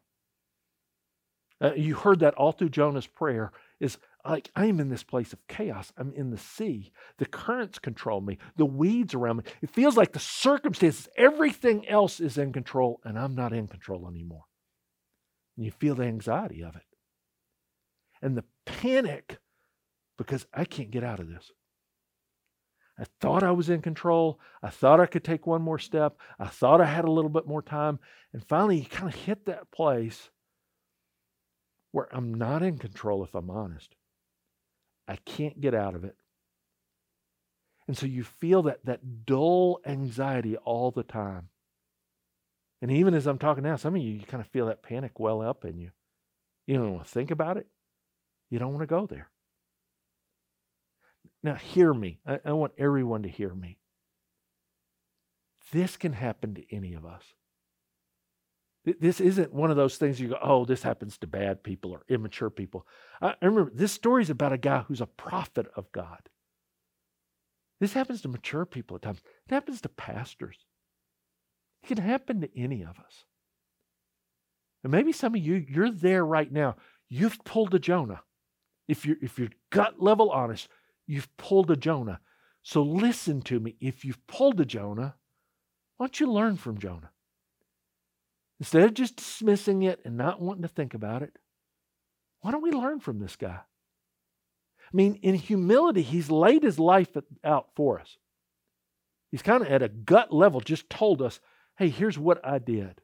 Uh, 1.60 1.74
you 1.74 1.94
heard 1.94 2.20
that 2.20 2.34
all 2.34 2.52
through 2.52 2.70
Jonah's 2.70 3.06
prayer 3.06 3.52
is 3.80 3.98
like, 4.24 4.50
I'm 4.54 4.80
in 4.80 4.88
this 4.88 5.02
place 5.02 5.32
of 5.32 5.46
chaos. 5.48 5.92
I'm 5.96 6.12
in 6.14 6.30
the 6.30 6.38
sea. 6.38 6.92
The 7.18 7.26
currents 7.26 7.78
control 7.78 8.20
me, 8.20 8.38
the 8.56 8.66
weeds 8.66 9.14
around 9.14 9.38
me. 9.38 9.44
It 9.62 9.70
feels 9.70 9.96
like 9.96 10.12
the 10.12 10.18
circumstances, 10.18 11.08
everything 11.16 11.88
else 11.88 12.20
is 12.20 12.38
in 12.38 12.52
control, 12.52 13.00
and 13.04 13.18
I'm 13.18 13.34
not 13.34 13.52
in 13.52 13.68
control 13.68 14.08
anymore. 14.08 14.44
And 15.56 15.64
you 15.64 15.72
feel 15.72 15.94
the 15.94 16.04
anxiety 16.04 16.62
of 16.62 16.76
it 16.76 16.82
and 18.22 18.36
the 18.36 18.44
panic 18.66 19.38
because 20.18 20.46
I 20.52 20.64
can't 20.64 20.90
get 20.90 21.04
out 21.04 21.20
of 21.20 21.28
this. 21.28 21.50
I 22.98 23.04
thought 23.20 23.42
I 23.42 23.52
was 23.52 23.70
in 23.70 23.80
control. 23.80 24.38
I 24.62 24.68
thought 24.68 25.00
I 25.00 25.06
could 25.06 25.24
take 25.24 25.46
one 25.46 25.62
more 25.62 25.78
step. 25.78 26.18
I 26.38 26.48
thought 26.48 26.82
I 26.82 26.84
had 26.84 27.06
a 27.06 27.10
little 27.10 27.30
bit 27.30 27.46
more 27.46 27.62
time. 27.62 27.98
And 28.34 28.46
finally, 28.46 28.80
you 28.80 28.84
kind 28.84 29.08
of 29.08 29.18
hit 29.18 29.46
that 29.46 29.70
place 29.70 30.28
where 31.92 32.14
I'm 32.14 32.34
not 32.34 32.62
in 32.62 32.76
control, 32.76 33.24
if 33.24 33.34
I'm 33.34 33.48
honest. 33.48 33.94
I 35.10 35.16
can't 35.16 35.60
get 35.60 35.74
out 35.74 35.96
of 35.96 36.04
it. 36.04 36.14
And 37.88 37.98
so 37.98 38.06
you 38.06 38.22
feel 38.22 38.62
that, 38.62 38.84
that 38.84 39.26
dull 39.26 39.80
anxiety 39.84 40.56
all 40.56 40.92
the 40.92 41.02
time. 41.02 41.48
And 42.80 42.92
even 42.92 43.14
as 43.14 43.26
I'm 43.26 43.36
talking 43.38 43.64
now, 43.64 43.74
some 43.74 43.96
of 43.96 44.00
you, 44.00 44.12
you 44.12 44.20
kind 44.20 44.40
of 44.40 44.46
feel 44.46 44.66
that 44.66 44.84
panic 44.84 45.18
well 45.18 45.42
up 45.42 45.64
in 45.64 45.80
you. 45.80 45.90
You 46.68 46.76
don't 46.76 46.92
want 46.92 47.06
to 47.06 47.10
think 47.10 47.32
about 47.32 47.56
it. 47.56 47.66
You 48.50 48.60
don't 48.60 48.72
want 48.72 48.82
to 48.82 48.86
go 48.86 49.06
there. 49.06 49.28
Now, 51.42 51.54
hear 51.56 51.92
me. 51.92 52.20
I, 52.24 52.38
I 52.44 52.52
want 52.52 52.74
everyone 52.78 53.24
to 53.24 53.28
hear 53.28 53.52
me. 53.52 53.78
This 55.72 55.96
can 55.96 56.12
happen 56.12 56.54
to 56.54 56.74
any 56.74 56.94
of 56.94 57.04
us. 57.04 57.24
This 58.84 59.20
isn't 59.20 59.52
one 59.52 59.70
of 59.70 59.76
those 59.76 59.96
things 59.96 60.18
you 60.18 60.28
go, 60.28 60.38
oh, 60.42 60.64
this 60.64 60.82
happens 60.82 61.18
to 61.18 61.26
bad 61.26 61.62
people 61.62 61.92
or 61.92 62.02
immature 62.08 62.48
people. 62.48 62.86
I 63.20 63.34
remember 63.42 63.70
this 63.74 63.92
story 63.92 64.22
is 64.22 64.30
about 64.30 64.54
a 64.54 64.58
guy 64.58 64.80
who's 64.80 65.02
a 65.02 65.06
prophet 65.06 65.66
of 65.76 65.92
God. 65.92 66.30
This 67.78 67.92
happens 67.92 68.22
to 68.22 68.28
mature 68.28 68.64
people 68.64 68.96
at 68.96 69.02
times. 69.02 69.20
It 69.46 69.52
happens 69.52 69.82
to 69.82 69.88
pastors. 69.90 70.56
It 71.82 71.88
can 71.88 71.98
happen 71.98 72.40
to 72.40 72.58
any 72.58 72.82
of 72.82 72.98
us. 72.98 73.24
And 74.82 74.90
maybe 74.90 75.12
some 75.12 75.34
of 75.34 75.40
you, 75.40 75.64
you're 75.68 75.90
there 75.90 76.24
right 76.24 76.50
now. 76.50 76.76
You've 77.10 77.44
pulled 77.44 77.74
a 77.74 77.78
Jonah 77.78 78.22
if 78.90 79.06
you're 79.06 79.16
if 79.22 79.38
you're 79.38 79.50
gut 79.70 80.02
level 80.02 80.30
honest, 80.30 80.68
you've 81.06 81.34
pulled 81.36 81.70
a 81.70 81.76
Jonah. 81.76 82.18
So 82.62 82.82
listen 82.82 83.40
to 83.42 83.60
me. 83.60 83.76
If 83.80 84.04
you've 84.04 84.26
pulled 84.26 84.60
a 84.60 84.64
Jonah, 84.64 85.14
why 85.96 86.06
don't 86.06 86.18
you 86.18 86.30
learn 86.30 86.56
from 86.56 86.78
Jonah? 86.78 87.10
Instead 88.60 88.82
of 88.82 88.94
just 88.94 89.16
dismissing 89.16 89.82
it 89.82 90.00
and 90.04 90.16
not 90.16 90.40
wanting 90.40 90.62
to 90.62 90.68
think 90.68 90.94
about 90.94 91.22
it, 91.22 91.32
why 92.42 92.50
don't 92.50 92.62
we 92.62 92.70
learn 92.70 93.00
from 93.00 93.18
this 93.18 93.34
guy? 93.34 93.58
I 93.58 94.96
mean, 94.96 95.18
in 95.22 95.34
humility, 95.34 96.02
he's 96.02 96.30
laid 96.30 96.62
his 96.62 96.78
life 96.78 97.16
out 97.42 97.68
for 97.74 97.98
us. 97.98 98.18
He's 99.30 99.42
kind 99.42 99.62
of 99.62 99.68
at 99.68 99.82
a 99.82 99.88
gut 99.88 100.32
level 100.32 100.60
just 100.60 100.90
told 100.90 101.22
us, 101.22 101.40
hey, 101.78 101.88
here's 101.88 102.18
what 102.18 102.44
I 102.44 102.58
did. 102.58 103.00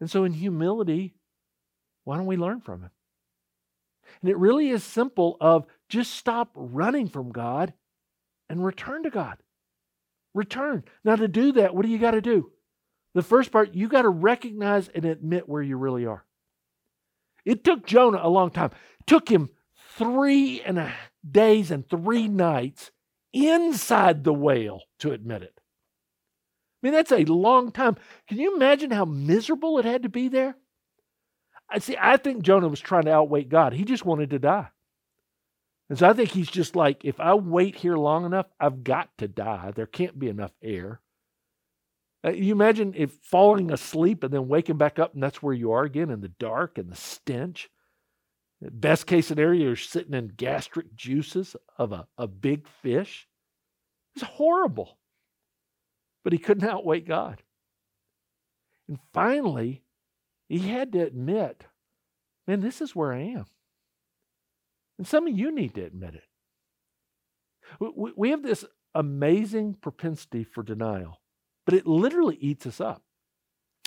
And 0.00 0.10
so, 0.10 0.24
in 0.24 0.32
humility, 0.32 1.14
why 2.04 2.16
don't 2.16 2.26
we 2.26 2.36
learn 2.36 2.60
from 2.60 2.82
him? 2.82 2.90
And 4.20 4.30
it 4.30 4.36
really 4.36 4.68
is 4.68 4.84
simple 4.84 5.36
of 5.40 5.66
just 5.88 6.14
stop 6.14 6.50
running 6.54 7.08
from 7.08 7.32
God 7.32 7.72
and 8.48 8.64
return 8.64 9.02
to 9.04 9.10
God. 9.10 9.38
Return. 10.34 10.84
Now 11.04 11.16
to 11.16 11.28
do 11.28 11.52
that, 11.52 11.74
what 11.74 11.84
do 11.84 11.90
you 11.90 11.98
got 11.98 12.12
to 12.12 12.20
do? 12.20 12.52
The 13.14 13.22
first 13.22 13.50
part, 13.50 13.74
you 13.74 13.88
got 13.88 14.02
to 14.02 14.08
recognize 14.08 14.88
and 14.88 15.04
admit 15.04 15.48
where 15.48 15.62
you 15.62 15.76
really 15.76 16.06
are. 16.06 16.24
It 17.44 17.64
took 17.64 17.86
Jonah 17.86 18.20
a 18.22 18.28
long 18.28 18.50
time. 18.50 18.70
It 19.00 19.06
took 19.06 19.28
him 19.28 19.50
three 19.96 20.60
and 20.62 20.78
a 20.78 20.92
days 21.28 21.70
and 21.70 21.88
three 21.88 22.28
nights 22.28 22.90
inside 23.32 24.24
the 24.24 24.32
whale 24.32 24.82
to 25.00 25.12
admit 25.12 25.42
it. 25.42 25.54
I 26.82 26.86
mean, 26.86 26.94
that's 26.94 27.12
a 27.12 27.24
long 27.24 27.72
time. 27.72 27.96
Can 28.28 28.38
you 28.38 28.54
imagine 28.54 28.90
how 28.90 29.04
miserable 29.04 29.78
it 29.78 29.84
had 29.84 30.04
to 30.04 30.08
be 30.08 30.28
there? 30.28 30.56
I 31.68 31.78
see. 31.78 31.96
I 32.00 32.16
think 32.16 32.42
Jonah 32.42 32.68
was 32.68 32.80
trying 32.80 33.04
to 33.04 33.12
outweight 33.12 33.48
God. 33.48 33.74
He 33.74 33.84
just 33.84 34.04
wanted 34.04 34.30
to 34.30 34.38
die. 34.38 34.68
And 35.88 35.98
so 35.98 36.08
I 36.08 36.12
think 36.12 36.30
he's 36.30 36.50
just 36.50 36.76
like, 36.76 37.04
if 37.04 37.20
I 37.20 37.34
wait 37.34 37.76
here 37.76 37.96
long 37.96 38.24
enough, 38.24 38.46
I've 38.58 38.82
got 38.84 39.10
to 39.18 39.28
die. 39.28 39.72
There 39.74 39.86
can't 39.86 40.18
be 40.18 40.28
enough 40.28 40.52
air. 40.62 41.00
Uh, 42.24 42.30
you 42.30 42.52
imagine 42.52 42.92
if 42.96 43.12
falling 43.22 43.72
asleep 43.72 44.22
and 44.22 44.32
then 44.32 44.48
waking 44.48 44.76
back 44.76 44.98
up, 44.98 45.14
and 45.14 45.22
that's 45.22 45.42
where 45.42 45.54
you 45.54 45.72
are 45.72 45.84
again 45.84 46.10
in 46.10 46.20
the 46.20 46.28
dark 46.28 46.76
and 46.76 46.90
the 46.90 46.96
stench. 46.96 47.70
Best 48.60 49.06
case 49.06 49.26
scenario, 49.26 49.64
you're 49.64 49.76
sitting 49.76 50.12
in 50.12 50.32
gastric 50.36 50.94
juices 50.94 51.56
of 51.78 51.92
a, 51.92 52.06
a 52.18 52.26
big 52.26 52.66
fish. 52.82 53.26
It's 54.14 54.24
horrible. 54.24 54.98
But 56.22 56.34
he 56.34 56.38
couldn't 56.38 56.68
outweight 56.68 57.08
God. 57.08 57.42
And 58.86 58.98
finally, 59.14 59.82
he 60.48 60.58
had 60.58 60.92
to 60.92 61.00
admit, 61.00 61.64
man, 62.46 62.60
this 62.60 62.82
is 62.82 62.94
where 62.94 63.14
I 63.14 63.20
am. 63.20 63.46
And 64.98 65.06
some 65.06 65.26
of 65.26 65.38
you 65.38 65.54
need 65.54 65.74
to 65.76 65.84
admit 65.84 66.16
it. 66.16 66.24
We, 67.78 68.12
we 68.16 68.30
have 68.30 68.42
this 68.42 68.64
amazing 68.94 69.76
propensity 69.80 70.44
for 70.44 70.62
denial, 70.62 71.19
but 71.70 71.78
it 71.78 71.86
literally 71.86 72.36
eats 72.40 72.66
us 72.66 72.80
up. 72.80 73.00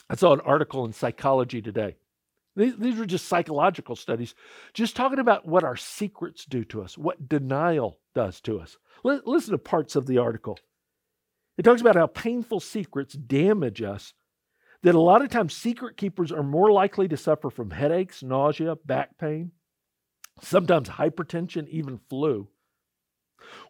I 0.09 0.15
saw 0.15 0.31
an 0.31 0.39
article 0.39 0.85
in 0.85 0.93
Psychology 0.93 1.61
Today. 1.61 1.97
These, 2.55 2.77
these 2.77 2.97
are 2.97 3.05
just 3.05 3.27
psychological 3.27 3.97
studies, 3.97 4.35
just 4.73 4.95
talking 4.95 5.19
about 5.19 5.45
what 5.45 5.65
our 5.65 5.75
secrets 5.75 6.45
do 6.45 6.63
to 6.63 6.81
us, 6.81 6.97
what 6.97 7.27
denial 7.27 7.99
does 8.15 8.39
to 8.41 8.61
us. 8.61 8.77
L- 9.05 9.19
listen 9.25 9.51
to 9.51 9.57
parts 9.57 9.97
of 9.97 10.05
the 10.05 10.17
article. 10.17 10.57
It 11.57 11.63
talks 11.63 11.81
about 11.81 11.97
how 11.97 12.07
painful 12.07 12.61
secrets 12.61 13.15
damage 13.15 13.81
us, 13.81 14.13
that 14.83 14.95
a 14.95 15.01
lot 15.01 15.21
of 15.21 15.29
times 15.29 15.53
secret 15.53 15.97
keepers 15.97 16.31
are 16.31 16.41
more 16.41 16.71
likely 16.71 17.09
to 17.09 17.17
suffer 17.17 17.49
from 17.49 17.69
headaches, 17.69 18.23
nausea, 18.23 18.77
back 18.85 19.17
pain, 19.17 19.51
sometimes 20.41 20.87
hypertension, 20.87 21.67
even 21.67 21.99
flu. 22.09 22.47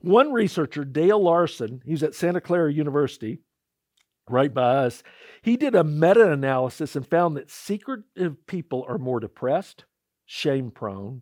One 0.02 0.32
researcher, 0.32 0.86
Dale 0.86 1.19
Larson, 1.19 1.82
he's 1.84 2.04
at 2.04 2.13
Santa 2.13 2.41
Clara 2.41 2.71
University, 2.71 3.39
right 4.30 4.54
by 4.54 4.78
us, 4.78 5.04
he 5.42 5.58
did 5.58 5.76
a 5.76 5.84
meta 5.84 6.32
analysis 6.32 6.96
and 6.96 7.08
found 7.08 7.36
that 7.36 7.52
secretive 7.52 8.46
people 8.48 8.86
are 8.88 8.98
more 8.98 9.20
depressed, 9.20 9.86
shame 10.26 10.72
prone, 10.72 11.22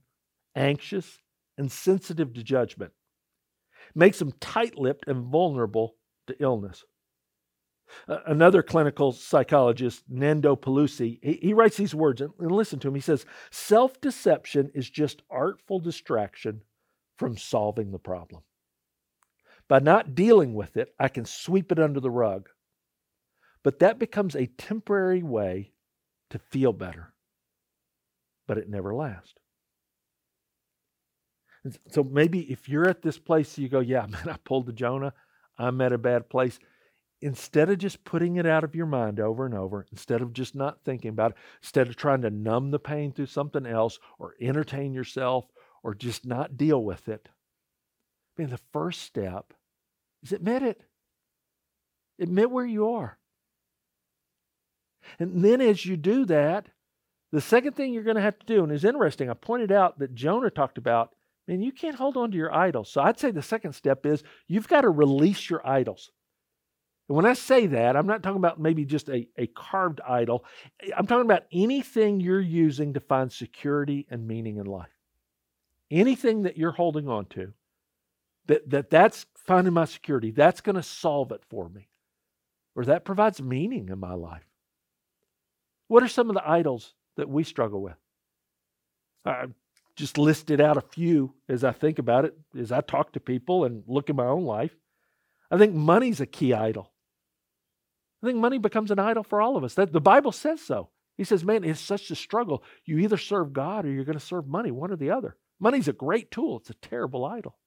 anxious, 0.56 1.20
and 1.58 1.72
sensitive 1.72 2.34
to 2.34 2.44
judgment. 2.44 2.92
Makes 3.96 4.20
them 4.20 4.34
tight 4.40 4.78
lipped 4.78 5.08
and 5.08 5.26
vulnerable 5.26 5.96
to 6.28 6.36
illness. 6.40 6.84
Another 8.08 8.64
clinical 8.64 9.12
psychologist, 9.12 10.04
Nando 10.08 10.56
Pelusi, 10.56 11.20
he, 11.22 11.54
writes 11.54 11.76
these 11.76 11.94
words, 11.94 12.22
and, 12.22 12.32
and 12.40 12.52
listen 12.52 12.80
to 12.80 12.88
him. 12.88 12.96
He 12.96 13.02
says, 13.02 13.26
Self 13.50 14.00
deception 14.00 14.72
is 14.74 14.90
just 14.90 15.22
artful 15.30 15.80
distraction 15.80 16.62
from 17.18 17.38
solving 17.38 17.92
the 17.92 18.00
problem. 18.00 18.44
By 19.68 19.80
not 19.80 20.16
dealing 20.16 20.54
with 20.54 20.78
it, 20.78 20.94
I 21.00 21.08
can 21.08 21.26
sweep 21.26 21.72
it 21.72 21.80
under 21.80 22.00
the 22.00 22.10
rug. 22.10 22.50
But 23.64 23.80
that 23.80 24.00
becomes 24.00 24.36
a 24.36 24.48
temporary 24.48 25.24
way 25.24 25.72
to 26.32 26.40
feel 26.40 26.74
better. 26.74 27.14
But 28.48 28.58
it 28.58 28.70
never 28.70 28.94
lasts. 28.94 29.36
So 31.92 32.04
maybe 32.04 32.52
if 32.52 32.68
you're 32.68 32.90
at 32.90 33.04
this 33.04 33.20
place, 33.20 33.58
you 33.58 33.70
go, 33.70 33.80
Yeah, 33.80 34.06
man, 34.10 34.30
I 34.30 34.38
pulled 34.44 34.66
the 34.66 34.74
Jonah. 34.74 35.14
I'm 35.58 35.82
at 35.82 35.94
a 35.94 35.98
bad 35.98 36.30
place. 36.30 36.60
Instead 37.24 37.70
of 37.70 37.78
just 37.78 38.04
putting 38.04 38.38
it 38.38 38.48
out 38.48 38.64
of 38.64 38.74
your 38.74 38.88
mind 38.88 39.20
over 39.20 39.46
and 39.46 39.54
over, 39.54 39.86
instead 39.92 40.22
of 40.24 40.34
just 40.34 40.56
not 40.56 40.84
thinking 40.84 41.10
about 41.10 41.32
it, 41.32 41.38
instead 41.62 41.88
of 41.88 41.96
trying 41.96 42.24
to 42.24 42.32
numb 42.32 42.72
the 42.72 42.80
pain 42.80 43.12
through 43.12 43.28
something 43.28 43.68
else 43.68 44.00
or 44.18 44.34
entertain 44.42 44.92
yourself 44.92 45.46
or 45.84 45.94
just 45.94 46.26
not 46.26 46.58
deal 46.58 46.84
with 46.84 47.08
it, 47.08 47.30
I 47.30 48.42
mean, 48.42 48.50
the 48.50 48.60
first 48.74 49.04
step 49.04 49.54
is 50.24 50.32
admit 50.32 50.64
it. 50.64 50.82
Admit 52.20 52.50
where 52.50 52.66
you 52.66 52.90
are. 52.90 53.20
And 55.20 55.44
then 55.44 55.62
as 55.62 55.86
you 55.86 55.98
do 55.98 56.26
that, 56.26 56.68
the 57.32 57.42
second 57.42 57.74
thing 57.74 57.94
you're 57.94 58.04
going 58.04 58.18
to 58.18 58.22
have 58.22 58.40
to 58.40 58.46
do, 58.46 58.64
and 58.64 58.72
it's 58.72 58.84
interesting, 58.84 59.30
I 59.30 59.34
pointed 59.34 59.72
out 59.72 60.00
that 60.00 60.14
Jonah 60.14 60.50
talked 60.50 60.78
about, 60.78 61.16
man, 61.48 61.62
you 61.62 61.72
can't 61.72 61.96
hold 61.96 62.18
on 62.18 62.32
to 62.32 62.38
your 62.38 62.54
idols. 62.54 62.92
So 62.92 63.02
I'd 63.02 63.20
say 63.20 63.32
the 63.32 63.42
second 63.42 63.74
step 63.74 64.06
is 64.06 64.24
you've 64.48 64.68
got 64.68 64.82
to 64.82 64.90
release 64.90 65.50
your 65.50 65.66
idols. 65.66 66.12
And 67.08 67.16
when 67.16 67.26
I 67.26 67.34
say 67.34 67.68
that, 67.68 67.96
I'm 67.96 68.08
not 68.08 68.24
talking 68.24 68.38
about 68.38 68.60
maybe 68.60 68.86
just 68.86 69.10
a, 69.10 69.28
a 69.38 69.48
carved 69.48 70.02
idol. 70.08 70.46
I'm 70.96 71.08
talking 71.08 71.26
about 71.26 71.44
anything 71.52 72.20
you're 72.20 72.40
using 72.40 72.94
to 72.94 73.00
find 73.00 73.32
security 73.32 74.08
and 74.10 74.28
meaning 74.28 74.58
in 74.58 74.66
life. 74.66 74.88
Anything 75.90 76.44
that 76.44 76.58
you're 76.58 76.72
holding 76.72 77.10
on 77.10 77.26
to, 77.28 77.54
that, 78.48 78.70
that 78.70 78.90
that's 78.90 79.26
finding 79.36 79.74
my 79.74 79.86
security, 79.86 80.32
that's 80.32 80.62
going 80.62 80.78
to 80.78 80.84
solve 80.84 81.32
it 81.32 81.42
for 81.50 81.68
me, 81.70 81.90
or 82.76 82.86
that 82.86 83.04
provides 83.04 83.42
meaning 83.42 83.90
in 83.90 84.00
my 84.00 84.14
life. 84.14 84.46
What 85.92 86.04
are 86.04 86.08
some 86.08 86.30
of 86.30 86.36
the 86.36 86.50
idols 86.50 86.94
that 87.18 87.28
we 87.28 87.44
struggle 87.44 87.82
with? 87.82 87.98
I 89.26 89.48
just 89.98 90.18
listed 90.18 90.62
out 90.62 90.78
a 90.78 90.82
few 90.82 91.34
as 91.50 91.66
I 91.66 91.74
think 91.74 92.00
about 92.00 92.24
it, 92.24 92.34
as 92.58 92.72
I 92.72 92.80
talk 92.80 93.12
to 93.12 93.20
people 93.20 93.66
and 93.66 93.84
look 93.88 94.10
at 94.10 94.16
my 94.16 94.26
own 94.26 94.46
life. 94.46 94.74
I 95.52 95.58
think 95.58 95.74
money's 95.74 96.22
a 96.22 96.26
key 96.26 96.54
idol. 96.54 96.94
I 98.24 98.28
think 98.28 98.40
money 98.40 98.58
becomes 98.58 98.90
an 98.90 99.00
idol 99.00 99.24
for 99.24 99.42
all 99.42 99.58
of 99.58 99.66
us. 99.66 99.74
That 99.74 99.92
the 99.92 100.00
Bible 100.00 100.32
says 100.32 100.62
so. 100.62 100.92
He 101.18 101.26
says, 101.26 101.44
man, 101.44 101.66
it's 101.66 101.82
such 101.82 102.10
a 102.10 102.16
struggle. 102.16 102.64
You 102.86 103.00
either 103.00 103.18
serve 103.18 103.52
God 103.52 103.86
or 103.86 103.92
you're 103.92 104.06
going 104.06 104.18
to 104.18 104.26
serve 104.26 104.48
money, 104.48 104.72
one 104.72 104.94
or 104.94 104.96
the 104.96 105.12
other. 105.12 105.36
Money's 105.60 105.90
a 105.90 105.94
great 105.94 106.32
tool, 106.32 106.60
it's 106.60 106.70
a 106.70 106.76
terrible 106.76 107.26
idol. 107.26 107.58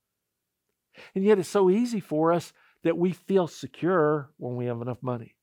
And 1.15 1.25
yet 1.25 1.39
it's 1.39 1.51
so 1.51 1.69
easy 1.69 2.01
for 2.01 2.33
us 2.33 2.55
that 2.85 2.97
we 2.97 3.13
feel 3.13 3.49
secure 3.49 4.31
when 4.39 4.57
we 4.57 4.65
have 4.65 4.81
enough 4.81 5.03
money. 5.03 5.35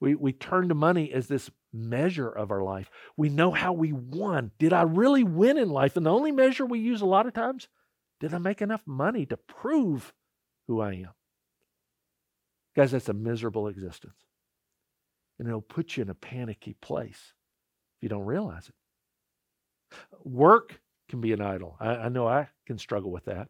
We, 0.00 0.14
we 0.14 0.32
turn 0.32 0.68
to 0.68 0.74
money 0.74 1.12
as 1.12 1.28
this 1.28 1.50
measure 1.72 2.28
of 2.28 2.50
our 2.50 2.62
life. 2.62 2.90
We 3.16 3.28
know 3.28 3.50
how 3.50 3.72
we 3.72 3.92
won. 3.92 4.50
Did 4.58 4.72
I 4.72 4.82
really 4.82 5.24
win 5.24 5.58
in 5.58 5.68
life? 5.68 5.96
And 5.96 6.06
the 6.06 6.10
only 6.10 6.32
measure 6.32 6.64
we 6.64 6.78
use 6.78 7.02
a 7.02 7.06
lot 7.06 7.26
of 7.26 7.34
times, 7.34 7.68
did 8.18 8.32
I 8.32 8.38
make 8.38 8.62
enough 8.62 8.82
money 8.86 9.26
to 9.26 9.36
prove 9.36 10.12
who 10.66 10.80
I 10.80 10.92
am? 10.92 11.10
Guys, 12.74 12.92
that's 12.92 13.08
a 13.08 13.14
miserable 13.14 13.68
existence. 13.68 14.16
And 15.38 15.48
it'll 15.48 15.60
put 15.60 15.96
you 15.96 16.02
in 16.02 16.10
a 16.10 16.14
panicky 16.14 16.74
place 16.80 17.34
if 17.98 18.02
you 18.02 18.08
don't 18.08 18.24
realize 18.24 18.68
it. 18.68 19.96
Work 20.22 20.80
can 21.08 21.20
be 21.20 21.32
an 21.32 21.40
idol. 21.40 21.76
I, 21.80 21.96
I 21.96 22.08
know 22.08 22.26
I 22.26 22.48
can 22.66 22.78
struggle 22.78 23.10
with 23.10 23.26
that. 23.26 23.48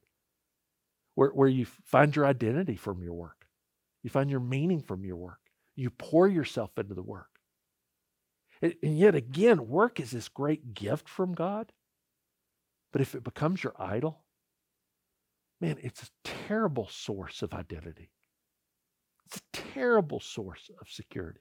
Where, 1.14 1.30
where 1.30 1.48
you 1.48 1.66
find 1.66 2.14
your 2.14 2.26
identity 2.26 2.76
from 2.76 3.02
your 3.02 3.12
work, 3.12 3.46
you 4.02 4.10
find 4.10 4.30
your 4.30 4.40
meaning 4.40 4.80
from 4.80 5.04
your 5.04 5.16
work. 5.16 5.49
You 5.80 5.88
pour 5.88 6.28
yourself 6.28 6.76
into 6.76 6.92
the 6.92 7.02
work. 7.02 7.30
And 8.60 8.98
yet 8.98 9.14
again, 9.14 9.66
work 9.66 9.98
is 9.98 10.10
this 10.10 10.28
great 10.28 10.74
gift 10.74 11.08
from 11.08 11.32
God. 11.32 11.72
But 12.92 13.00
if 13.00 13.14
it 13.14 13.24
becomes 13.24 13.64
your 13.64 13.72
idol, 13.78 14.24
man, 15.58 15.78
it's 15.80 16.02
a 16.02 16.10
terrible 16.22 16.86
source 16.90 17.40
of 17.40 17.54
identity. 17.54 18.10
It's 19.24 19.38
a 19.38 19.56
terrible 19.72 20.20
source 20.20 20.70
of 20.78 20.90
security. 20.90 21.40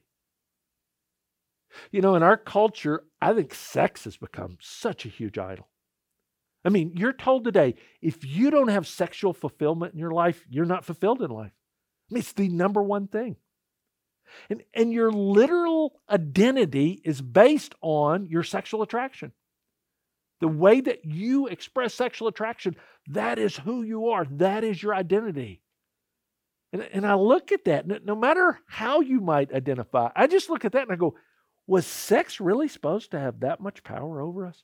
You 1.91 2.01
know, 2.01 2.15
in 2.15 2.23
our 2.23 2.37
culture, 2.37 3.03
I 3.21 3.33
think 3.33 3.53
sex 3.53 4.05
has 4.05 4.15
become 4.15 4.57
such 4.61 5.05
a 5.05 5.09
huge 5.09 5.37
idol. 5.37 5.67
I 6.63 6.69
mean, 6.69 6.93
you're 6.95 7.11
told 7.11 7.43
today 7.43 7.75
if 8.01 8.25
you 8.25 8.51
don't 8.51 8.69
have 8.69 8.87
sexual 8.87 9.33
fulfillment 9.33 9.95
in 9.95 9.99
your 9.99 10.11
life, 10.11 10.45
you're 10.49 10.63
not 10.63 10.85
fulfilled 10.85 11.21
in 11.21 11.29
life. 11.29 11.51
I 12.09 12.13
mean, 12.13 12.21
it's 12.21 12.31
the 12.31 12.47
number 12.47 12.81
one 12.81 13.07
thing. 13.07 13.35
And, 14.49 14.63
and 14.73 14.91
your 14.93 15.11
literal 15.11 15.99
identity 16.09 17.01
is 17.03 17.21
based 17.21 17.75
on 17.81 18.27
your 18.27 18.43
sexual 18.43 18.81
attraction. 18.81 19.31
The 20.41 20.47
way 20.47 20.81
that 20.81 21.05
you 21.05 21.47
express 21.47 21.93
sexual 21.93 22.27
attraction, 22.27 22.75
that 23.07 23.39
is 23.39 23.57
who 23.57 23.83
you 23.83 24.09
are. 24.09 24.25
That 24.31 24.63
is 24.63 24.81
your 24.81 24.95
identity. 24.95 25.61
And, 26.71 26.81
and 26.93 27.05
I 27.05 27.15
look 27.15 27.51
at 27.51 27.65
that, 27.65 28.05
no 28.05 28.15
matter 28.15 28.59
how 28.67 29.01
you 29.01 29.19
might 29.19 29.53
identify, 29.53 30.09
I 30.15 30.27
just 30.27 30.49
look 30.49 30.65
at 30.65 30.73
that 30.73 30.83
and 30.83 30.91
I 30.91 30.95
go, 30.95 31.15
was 31.67 31.85
sex 31.85 32.39
really 32.39 32.67
supposed 32.67 33.11
to 33.11 33.19
have 33.19 33.41
that 33.41 33.59
much 33.59 33.83
power 33.83 34.21
over 34.21 34.45
us? 34.45 34.63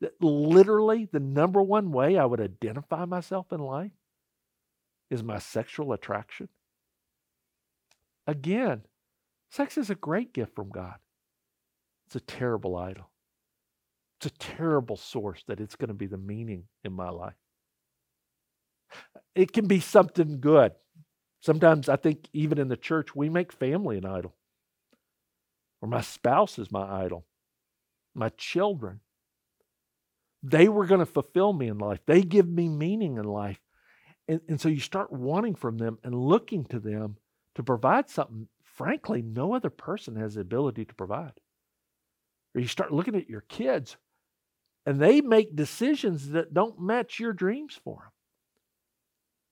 That 0.00 0.12
literally 0.20 1.08
the 1.10 1.20
number 1.20 1.62
one 1.62 1.92
way 1.92 2.16
I 2.16 2.24
would 2.24 2.40
identify 2.40 3.04
myself 3.04 3.52
in 3.52 3.60
life 3.60 3.92
is 5.10 5.22
my 5.22 5.38
sexual 5.38 5.92
attraction. 5.92 6.48
Again, 8.26 8.82
sex 9.50 9.76
is 9.76 9.90
a 9.90 9.94
great 9.94 10.32
gift 10.32 10.54
from 10.54 10.70
God. 10.70 10.96
It's 12.06 12.16
a 12.16 12.20
terrible 12.20 12.76
idol. 12.76 13.10
It's 14.18 14.26
a 14.26 14.38
terrible 14.38 14.96
source 14.96 15.42
that 15.48 15.60
it's 15.60 15.76
going 15.76 15.88
to 15.88 15.94
be 15.94 16.06
the 16.06 16.18
meaning 16.18 16.64
in 16.84 16.92
my 16.92 17.10
life. 17.10 17.34
It 19.34 19.52
can 19.52 19.66
be 19.66 19.80
something 19.80 20.40
good. 20.40 20.72
Sometimes 21.40 21.88
I 21.88 21.96
think 21.96 22.28
even 22.32 22.58
in 22.58 22.68
the 22.68 22.76
church, 22.76 23.16
we 23.16 23.28
make 23.28 23.52
family 23.52 23.98
an 23.98 24.04
idol. 24.04 24.36
Or 25.80 25.88
my 25.88 26.02
spouse 26.02 26.58
is 26.58 26.70
my 26.70 27.02
idol. 27.04 27.26
My 28.14 28.28
children. 28.36 29.00
They 30.42 30.68
were 30.68 30.86
going 30.86 31.00
to 31.00 31.06
fulfill 31.06 31.52
me 31.52 31.68
in 31.68 31.78
life. 31.78 32.00
They 32.06 32.22
give 32.22 32.48
me 32.48 32.68
meaning 32.68 33.16
in 33.16 33.24
life. 33.24 33.60
And, 34.28 34.40
and 34.48 34.60
so 34.60 34.68
you 34.68 34.80
start 34.80 35.12
wanting 35.12 35.56
from 35.56 35.78
them 35.78 35.98
and 36.04 36.14
looking 36.14 36.64
to 36.66 36.78
them 36.78 37.16
to 37.54 37.62
provide 37.62 38.08
something, 38.08 38.48
frankly, 38.62 39.22
no 39.22 39.54
other 39.54 39.70
person 39.70 40.16
has 40.16 40.34
the 40.34 40.40
ability 40.40 40.84
to 40.84 40.94
provide. 40.94 41.32
Or 42.54 42.60
you 42.60 42.68
start 42.68 42.92
looking 42.92 43.16
at 43.16 43.28
your 43.28 43.42
kids 43.42 43.96
and 44.86 45.00
they 45.00 45.20
make 45.20 45.56
decisions 45.56 46.30
that 46.30 46.54
don't 46.54 46.80
match 46.80 47.18
your 47.18 47.32
dreams 47.32 47.78
for 47.82 47.96
them. 47.96 48.12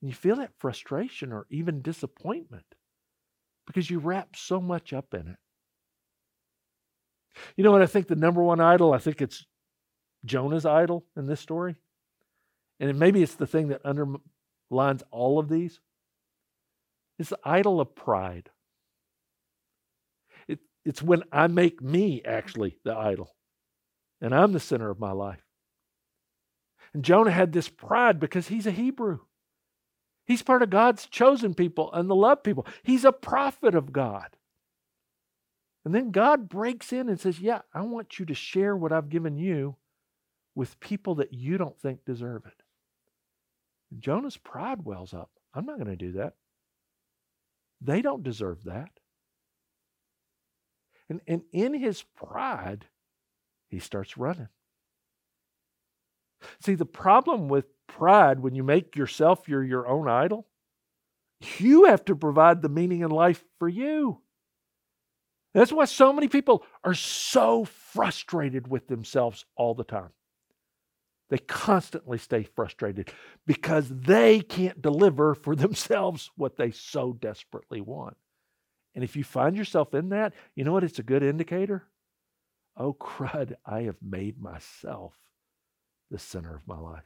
And 0.03 0.11
you 0.11 0.15
feel 0.15 0.37
that 0.37 0.59
frustration 0.59 1.33
or 1.33 1.47
even 1.51 1.83
disappointment 1.83 2.65
because 3.67 3.91
you 3.91 3.99
wrap 3.99 4.35
so 4.35 4.61
much 4.61 4.93
up 4.93 5.15
in 5.15 5.29
it. 5.29 5.37
You 7.57 7.65
know 7.65 7.71
what 7.71 7.83
I 7.83 7.87
think 7.87 8.09
the 8.09 8.17
number 8.17 8.43
one 8.43 8.61
idol, 8.61 8.93
I 8.93 8.99
think 8.99 9.23
it's 9.23 9.47
Jonah's 10.25 10.67
idol 10.67 11.05
in 11.17 11.27
this 11.27 11.41
story? 11.41 11.77
and 12.81 12.99
maybe 12.99 13.23
it's 13.23 13.35
the 13.35 13.47
thing 13.47 13.69
that 13.69 13.83
underlines 13.85 15.03
all 15.11 15.39
of 15.39 15.49
these, 15.49 15.81
it's 17.21 17.29
the 17.29 17.39
idol 17.45 17.83
of 17.83 17.95
pride. 17.95 18.49
It, 20.49 20.61
it's 20.87 21.03
when 21.03 21.23
I 21.31 21.49
make 21.49 21.83
me 21.83 22.23
actually 22.25 22.79
the 22.83 22.97
idol, 22.97 23.37
and 24.23 24.35
I'm 24.35 24.53
the 24.55 24.59
center 24.59 24.89
of 24.89 24.99
my 24.99 25.13
life. 25.13 25.45
And 26.95 27.05
Jonah 27.05 27.31
had 27.31 27.53
this 27.53 27.69
pride 27.69 28.19
because 28.21 28.49
he's 28.49 28.67
a 28.67 28.71
Hebrew. 28.71 29.19
He's 30.25 30.43
part 30.43 30.63
of 30.63 30.71
God's 30.71 31.05
chosen 31.07 31.53
people 31.53 31.93
and 31.93 32.09
the 32.09 32.15
loved 32.15 32.43
people. 32.43 32.67
He's 32.83 33.05
a 33.05 33.13
prophet 33.13 33.75
of 33.75 33.93
God. 33.93 34.29
And 35.85 35.95
then 35.95 36.13
God 36.13 36.49
breaks 36.49 36.91
in 36.91 37.11
and 37.11 37.21
says, 37.21 37.39
Yeah, 37.39 37.61
I 37.75 37.83
want 37.83 38.19
you 38.19 38.25
to 38.27 38.35
share 38.35 38.75
what 38.75 38.93
I've 38.93 39.11
given 39.11 39.37
you 39.37 39.77
with 40.55 40.81
people 40.81 41.17
that 41.17 41.35
you 41.35 41.59
don't 41.59 41.79
think 41.79 42.07
deserve 42.07 42.47
it. 42.47 42.63
And 43.91 44.01
Jonah's 44.01 44.39
pride 44.39 44.87
wells 44.87 45.13
up. 45.13 45.31
I'm 45.53 45.67
not 45.67 45.77
going 45.77 45.91
to 45.91 45.97
do 45.97 46.13
that. 46.13 46.35
They 47.81 48.03
don't 48.03 48.23
deserve 48.23 48.65
that. 48.65 48.91
And, 51.09 51.21
and 51.27 51.43
in 51.53 51.75
his 51.75 52.03
pride, 52.03 52.87
he 53.69 53.79
starts 53.79 54.17
running. 54.17 54.49
See, 56.61 56.75
the 56.75 56.87
problem 56.87 57.49
with 57.49 57.67
pride, 57.87 58.41
when 58.41 58.55
you 58.55 58.63
make 58.63 58.97
yourself 58.97 59.49
your, 59.49 59.65
your 59.65 59.87
own 59.89 60.09
idol, 60.09 60.47
you 61.59 61.85
have 61.85 62.05
to 62.07 62.15
provide 62.15 62.63
the 62.63 62.69
meaning 62.69 63.01
in 63.01 63.11
life 63.11 63.43
for 63.59 63.69
you. 63.69 64.21
That's 65.53 65.73
why 65.73 65.87
so 65.87 66.13
many 66.13 66.29
people 66.29 66.65
are 66.85 66.95
so 66.95 67.65
frustrated 67.65 68.69
with 68.69 68.87
themselves 68.87 69.45
all 69.57 69.75
the 69.75 69.85
time. 69.85 70.11
They 71.31 71.39
constantly 71.39 72.19
stay 72.19 72.43
frustrated 72.43 73.13
because 73.47 73.89
they 73.89 74.41
can't 74.41 74.83
deliver 74.83 75.35
for 75.35 75.57
themselves 75.57 76.31
what 76.37 76.57
they 76.57 76.73
so 76.73 77.13
desperately 77.13 77.81
want. 77.81 78.17
And 78.95 79.05
if 79.05 79.17
you 79.17 79.23
find 79.23 79.57
yourself 79.57 79.95
in 79.95 80.09
that, 80.11 80.35
you 80.57 80.65
know 80.65 80.73
what? 80.73 80.85
It's 80.85 80.99
a 80.99 81.05
good 81.05 81.23
indicator. 81.23 81.85
Oh, 82.77 82.93
crud, 82.93 83.55
I 83.65 83.83
have 83.83 83.99
made 84.03 84.41
myself 84.41 85.15
the 86.11 86.19
center 86.19 86.55
of 86.55 86.67
my 86.67 86.79
life. 86.79 87.05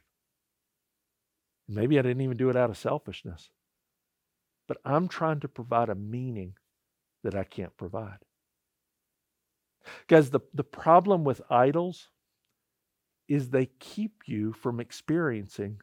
Maybe 1.68 1.98
I 1.98 2.02
didn't 2.02 2.22
even 2.22 2.36
do 2.36 2.48
it 2.48 2.56
out 2.56 2.70
of 2.70 2.78
selfishness, 2.78 3.50
but 4.66 4.78
I'm 4.84 5.08
trying 5.08 5.40
to 5.40 5.48
provide 5.48 5.90
a 5.90 5.94
meaning 5.94 6.54
that 7.22 7.34
I 7.34 7.44
can't 7.44 7.76
provide. 7.76 8.18
Guys, 10.08 10.30
the, 10.30 10.40
the 10.54 10.64
problem 10.64 11.24
with 11.24 11.42
idols 11.50 12.08
is 13.28 13.48
they 13.48 13.66
keep 13.78 14.22
you 14.26 14.52
from 14.52 14.80
experiencing 14.80 15.80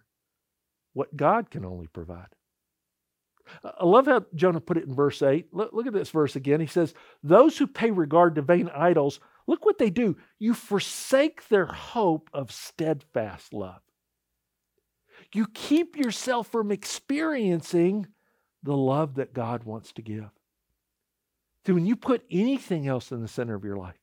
what 0.93 1.15
God 1.15 1.49
can 1.49 1.65
only 1.65 1.87
provide. 1.87 2.35
I 3.63 3.85
love 3.85 4.05
how 4.05 4.25
Jonah 4.35 4.61
put 4.61 4.77
it 4.77 4.85
in 4.85 4.93
verse 4.93 5.21
8. 5.21 5.53
Look, 5.53 5.73
look, 5.73 5.87
at 5.87 5.93
this 5.93 6.09
verse 6.09 6.35
again. 6.35 6.61
He 6.61 6.67
says, 6.67 6.93
Those 7.23 7.57
who 7.57 7.67
pay 7.67 7.91
regard 7.91 8.35
to 8.35 8.41
vain 8.41 8.69
idols, 8.73 9.19
look 9.47 9.65
what 9.65 9.77
they 9.77 9.89
do. 9.89 10.15
You 10.39 10.53
forsake 10.53 11.47
their 11.49 11.65
hope 11.65 12.29
of 12.33 12.51
steadfast 12.51 13.53
love. 13.53 13.81
You 15.33 15.47
keep 15.53 15.97
yourself 15.97 16.47
from 16.47 16.71
experiencing 16.71 18.07
the 18.63 18.75
love 18.75 19.15
that 19.15 19.33
God 19.33 19.63
wants 19.63 19.91
to 19.93 20.01
give. 20.01 20.29
See, 21.65 21.73
when 21.73 21.85
you 21.85 21.95
put 21.95 22.25
anything 22.29 22.87
else 22.87 23.11
in 23.11 23.21
the 23.21 23.27
center 23.27 23.55
of 23.55 23.63
your 23.63 23.77
life, 23.77 24.00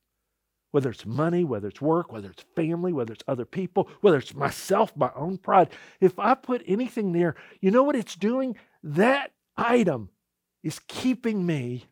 whether 0.71 0.89
it's 0.89 1.05
money, 1.05 1.43
whether 1.43 1.67
it's 1.67 1.81
work, 1.81 2.11
whether 2.11 2.29
it's 2.29 2.45
family, 2.55 2.93
whether 2.93 3.13
it's 3.13 3.23
other 3.27 3.45
people, 3.45 3.89
whether 4.01 4.17
it's 4.17 4.35
myself, 4.35 4.95
my 4.95 5.11
own 5.15 5.37
pride, 5.37 5.69
if 5.99 6.17
I 6.19 6.35
put 6.35 6.63
anything 6.67 7.11
there, 7.11 7.35
you 7.61 7.71
know 7.71 7.83
what 7.83 7.95
it's 7.95 8.15
doing? 8.15 8.55
That 8.83 9.31
item 9.57 10.09
is 10.63 10.79
keeping 10.87 11.45
me 11.45 11.85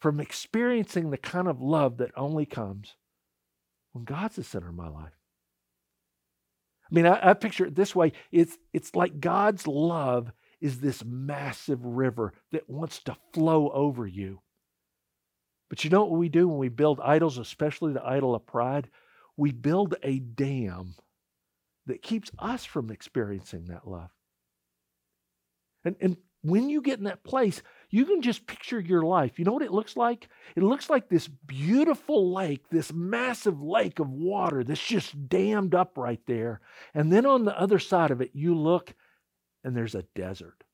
from 0.00 0.20
experiencing 0.20 1.10
the 1.10 1.16
kind 1.18 1.48
of 1.48 1.60
love 1.60 1.98
that 1.98 2.10
only 2.16 2.44
comes 2.44 2.96
when 3.92 4.04
God's 4.04 4.36
the 4.36 4.44
center 4.44 4.68
of 4.68 4.74
my 4.74 4.88
life. 4.88 5.12
I 6.90 6.94
mean, 6.94 7.06
I, 7.06 7.30
I 7.30 7.34
picture 7.34 7.64
it 7.64 7.74
this 7.74 7.94
way 7.94 8.12
it's, 8.30 8.58
it's 8.72 8.94
like 8.94 9.20
God's 9.20 9.66
love 9.66 10.32
is 10.60 10.80
this 10.80 11.04
massive 11.04 11.84
river 11.84 12.32
that 12.52 12.68
wants 12.68 13.00
to 13.00 13.16
flow 13.32 13.70
over 13.70 14.06
you. 14.06 14.40
But 15.72 15.84
you 15.84 15.88
know 15.88 16.04
what 16.04 16.18
we 16.18 16.28
do 16.28 16.46
when 16.46 16.58
we 16.58 16.68
build 16.68 17.00
idols, 17.00 17.38
especially 17.38 17.94
the 17.94 18.04
idol 18.04 18.34
of 18.34 18.44
pride? 18.44 18.90
We 19.38 19.52
build 19.52 19.94
a 20.02 20.18
dam 20.18 20.96
that 21.86 22.02
keeps 22.02 22.30
us 22.38 22.66
from 22.66 22.90
experiencing 22.90 23.64
that 23.68 23.88
love. 23.88 24.10
And, 25.82 25.96
and 25.98 26.18
when 26.42 26.68
you 26.68 26.82
get 26.82 26.98
in 26.98 27.06
that 27.06 27.24
place, 27.24 27.62
you 27.88 28.04
can 28.04 28.20
just 28.20 28.46
picture 28.46 28.80
your 28.80 29.00
life. 29.00 29.38
You 29.38 29.46
know 29.46 29.54
what 29.54 29.62
it 29.62 29.72
looks 29.72 29.96
like? 29.96 30.28
It 30.56 30.62
looks 30.62 30.90
like 30.90 31.08
this 31.08 31.26
beautiful 31.26 32.34
lake, 32.34 32.68
this 32.68 32.92
massive 32.92 33.62
lake 33.62 33.98
of 33.98 34.10
water 34.10 34.62
that's 34.64 34.86
just 34.86 35.30
dammed 35.30 35.74
up 35.74 35.96
right 35.96 36.20
there. 36.26 36.60
And 36.92 37.10
then 37.10 37.24
on 37.24 37.46
the 37.46 37.58
other 37.58 37.78
side 37.78 38.10
of 38.10 38.20
it, 38.20 38.32
you 38.34 38.54
look 38.54 38.92
and 39.64 39.74
there's 39.74 39.94
a 39.94 40.04
desert. 40.14 40.64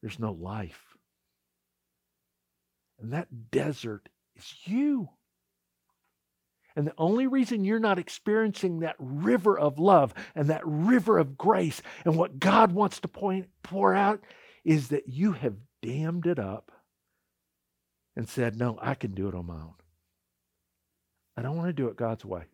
There's 0.00 0.20
no 0.20 0.30
life. 0.30 0.85
And 2.98 3.12
that 3.12 3.50
desert 3.50 4.08
is 4.36 4.54
you. 4.64 5.10
And 6.74 6.86
the 6.86 6.94
only 6.98 7.26
reason 7.26 7.64
you're 7.64 7.78
not 7.78 7.98
experiencing 7.98 8.80
that 8.80 8.96
river 8.98 9.58
of 9.58 9.78
love 9.78 10.12
and 10.34 10.48
that 10.48 10.66
river 10.66 11.18
of 11.18 11.38
grace 11.38 11.80
and 12.04 12.16
what 12.16 12.38
God 12.38 12.72
wants 12.72 13.00
to 13.00 13.08
point, 13.08 13.48
pour 13.62 13.94
out 13.94 14.20
is 14.64 14.88
that 14.88 15.08
you 15.08 15.32
have 15.32 15.54
dammed 15.82 16.26
it 16.26 16.38
up 16.38 16.70
and 18.14 18.28
said, 18.28 18.58
No, 18.58 18.78
I 18.80 18.94
can 18.94 19.14
do 19.14 19.28
it 19.28 19.34
on 19.34 19.46
my 19.46 19.54
own. 19.54 19.74
I 21.36 21.42
don't 21.42 21.56
want 21.56 21.68
to 21.68 21.72
do 21.72 21.88
it 21.88 21.96
God's 21.96 22.24
way. 22.24 22.44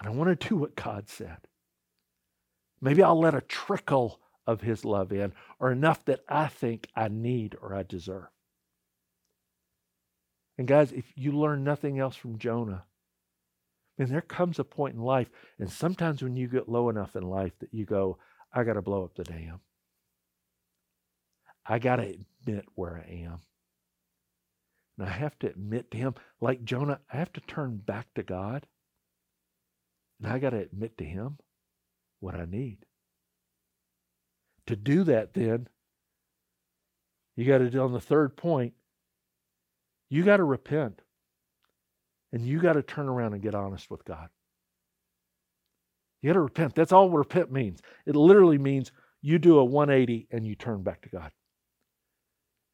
I 0.00 0.04
don't 0.04 0.16
want 0.16 0.38
to 0.38 0.48
do 0.48 0.56
what 0.56 0.76
God 0.76 1.08
said. 1.08 1.38
Maybe 2.80 3.02
I'll 3.02 3.18
let 3.18 3.34
a 3.34 3.40
trickle 3.40 4.20
of 4.46 4.60
His 4.60 4.84
love 4.84 5.12
in 5.12 5.32
or 5.58 5.70
enough 5.70 6.04
that 6.04 6.20
I 6.28 6.48
think 6.48 6.88
I 6.94 7.08
need 7.08 7.56
or 7.60 7.74
I 7.74 7.84
deserve. 7.84 8.26
And 10.58 10.68
guys, 10.68 10.92
if 10.92 11.04
you 11.16 11.32
learn 11.32 11.64
nothing 11.64 11.98
else 11.98 12.16
from 12.16 12.38
Jonah, 12.38 12.84
then 13.98 14.08
there 14.08 14.20
comes 14.20 14.58
a 14.58 14.64
point 14.64 14.94
in 14.94 15.02
life, 15.02 15.30
and 15.58 15.70
sometimes 15.70 16.22
when 16.22 16.36
you 16.36 16.48
get 16.48 16.68
low 16.68 16.88
enough 16.88 17.14
in 17.16 17.22
life 17.22 17.52
that 17.60 17.74
you 17.74 17.84
go, 17.84 18.18
I 18.52 18.64
got 18.64 18.74
to 18.74 18.82
blow 18.82 19.04
up 19.04 19.14
the 19.14 19.24
dam. 19.24 19.60
I 21.64 21.78
got 21.78 21.96
to 21.96 22.16
admit 22.46 22.66
where 22.74 22.96
I 22.96 23.12
am. 23.24 23.40
And 24.98 25.08
I 25.08 25.10
have 25.12 25.38
to 25.40 25.48
admit 25.48 25.90
to 25.90 25.96
him, 25.96 26.14
like 26.40 26.64
Jonah, 26.64 27.00
I 27.12 27.16
have 27.16 27.32
to 27.34 27.40
turn 27.40 27.76
back 27.76 28.12
to 28.14 28.22
God. 28.22 28.66
And 30.20 30.32
I 30.32 30.38
got 30.38 30.50
to 30.50 30.58
admit 30.58 30.98
to 30.98 31.04
him 31.04 31.38
what 32.20 32.34
I 32.34 32.44
need. 32.44 32.78
To 34.66 34.76
do 34.76 35.04
that, 35.04 35.34
then, 35.34 35.68
you 37.36 37.44
got 37.46 37.58
to 37.58 37.70
do 37.70 37.80
on 37.80 37.92
the 37.92 38.00
third 38.00 38.36
point, 38.36 38.74
you 40.12 40.22
got 40.22 40.36
to 40.36 40.44
repent. 40.44 41.00
And 42.34 42.44
you 42.44 42.60
got 42.60 42.74
to 42.74 42.82
turn 42.82 43.08
around 43.08 43.32
and 43.32 43.42
get 43.42 43.54
honest 43.54 43.90
with 43.90 44.04
God. 44.04 44.28
You 46.20 46.28
got 46.28 46.34
to 46.34 46.40
repent. 46.40 46.74
That's 46.74 46.92
all 46.92 47.08
repent 47.08 47.50
means. 47.50 47.80
It 48.04 48.14
literally 48.14 48.58
means 48.58 48.92
you 49.22 49.38
do 49.38 49.58
a 49.58 49.64
180 49.64 50.28
and 50.30 50.46
you 50.46 50.54
turn 50.54 50.82
back 50.82 51.00
to 51.02 51.08
God. 51.08 51.30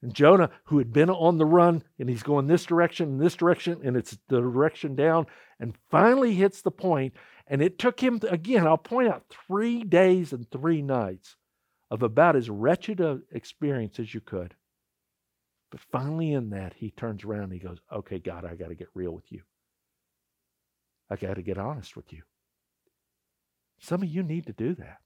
And 0.03 0.13
Jonah, 0.13 0.51
who 0.65 0.79
had 0.79 0.93
been 0.93 1.11
on 1.11 1.39
the 1.39 1.47
run 1.47 1.85
and 2.01 2.09
he's 2.09 2.25
going 2.25 2.49
this 2.49 2.65
direction 2.65 3.09
and 3.09 3.21
this 3.21 3.37
direction, 3.37 3.83
and 3.85 3.97
it's 3.97 4.19
the 4.29 4.41
direction 4.41 4.97
down, 4.97 5.27
and 5.61 5.77
finally 5.91 6.35
hits 6.35 6.63
the 6.63 6.73
point, 6.73 7.15
and 7.47 7.63
it 7.63 7.79
took 7.79 8.01
him, 8.01 8.21
again, 8.29 8.67
I'll 8.67 8.79
point 8.79 9.09
out, 9.09 9.25
three 9.47 9.85
days 9.85 10.33
and 10.33 10.51
three 10.51 10.83
nights 10.83 11.37
of 11.89 12.03
about 12.03 12.35
as 12.35 12.51
wretched 12.51 13.01
an 13.01 13.23
experience 13.31 14.01
as 14.01 14.13
you 14.13 14.21
could. 14.21 14.55
But 15.71 15.81
finally, 15.93 16.33
in 16.33 16.51
that, 16.51 16.75
he 16.77 16.91
turns 16.91 17.25
around 17.25 17.45
and 17.45 17.53
he 17.53 17.59
goes, 17.59 17.79
Okay, 17.93 18.19
God, 18.19 18.45
I 18.45 18.55
got 18.55 18.69
to 18.69 18.75
get 18.75 18.89
real 18.95 19.13
with 19.13 19.31
you. 19.31 19.43
I 21.11 21.17
got 21.17 21.35
to 21.35 21.43
get 21.43 21.59
honest 21.59 21.97
with 21.97 22.13
you. 22.13 22.23
Some 23.79 24.03
of 24.03 24.09
you 24.09 24.23
need 24.23 24.47
to 24.47 24.53
do 24.53 24.75
that. 24.77 24.99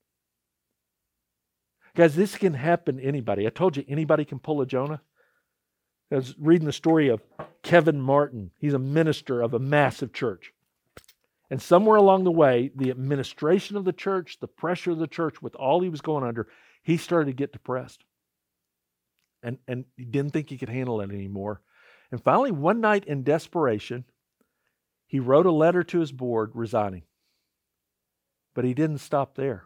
Guys, 1.95 2.15
this 2.15 2.37
can 2.37 2.55
happen 2.55 2.97
to 2.97 3.05
anybody. 3.05 3.47
I 3.47 3.51
told 3.51 3.77
you 3.77 3.85
anybody 3.87 4.25
can 4.25 4.39
pull 4.39 4.61
a 4.63 4.67
Jonah. 4.67 5.03
I 6.11 6.17
was 6.17 6.35
reading 6.39 6.67
the 6.67 6.73
story 6.73 7.09
of 7.09 7.23
Kevin 7.63 8.01
Martin. 8.01 8.51
He's 8.59 8.75
a 8.75 8.79
minister 8.79 9.43
of 9.43 9.55
a 9.55 9.59
massive 9.59 10.13
church. 10.13 10.53
And 11.51 11.61
somewhere 11.61 11.97
along 11.97 12.25
the 12.25 12.31
way, 12.31 12.71
the 12.75 12.91
administration 12.91 13.77
of 13.77 13.85
the 13.85 13.93
church, 13.93 14.39
the 14.41 14.49
pressure 14.49 14.91
of 14.91 14.99
the 14.99 15.07
church, 15.07 15.43
with 15.43 15.55
all 15.55 15.83
he 15.83 15.91
was 15.91 16.01
going 16.01 16.25
under, 16.25 16.49
he 16.83 16.97
started 16.97 17.27
to 17.27 17.37
get 17.37 17.53
depressed 17.53 18.05
and, 19.43 19.59
and 19.66 19.84
he 19.97 20.05
didn't 20.05 20.32
think 20.32 20.49
he 20.49 20.59
could 20.59 20.68
handle 20.68 21.01
it 21.01 21.11
anymore. 21.11 21.61
And 22.11 22.22
finally, 22.22 22.51
one 22.51 22.80
night 22.80 23.05
in 23.07 23.22
desperation, 23.24 24.05
he 25.07 25.20
wrote 25.20 25.47
a 25.47 25.53
letter 25.53 25.82
to 25.84 26.01
his 26.01 26.12
board 26.12 26.53
resigning. 26.55 27.03
But 28.55 28.64
he 28.64 28.74
didn't 28.74 28.99
stop 28.99 29.34
there. 29.34 29.64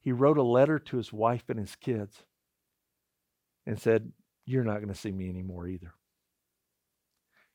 He 0.00 0.12
wrote 0.12 0.38
a 0.38 0.42
letter 0.42 0.78
to 0.78 0.96
his 0.98 1.12
wife 1.12 1.44
and 1.48 1.58
his 1.58 1.74
kids 1.74 2.22
and 3.66 3.80
said, 3.80 4.12
You're 4.44 4.64
not 4.64 4.76
going 4.76 4.88
to 4.88 4.94
see 4.94 5.10
me 5.10 5.28
anymore 5.28 5.66
either. 5.66 5.94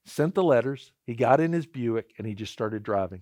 Sent 0.05 0.35
the 0.35 0.43
letters. 0.43 0.91
He 1.05 1.13
got 1.13 1.39
in 1.39 1.53
his 1.53 1.65
Buick 1.65 2.13
and 2.17 2.27
he 2.27 2.33
just 2.33 2.51
started 2.51 2.83
driving. 2.83 3.21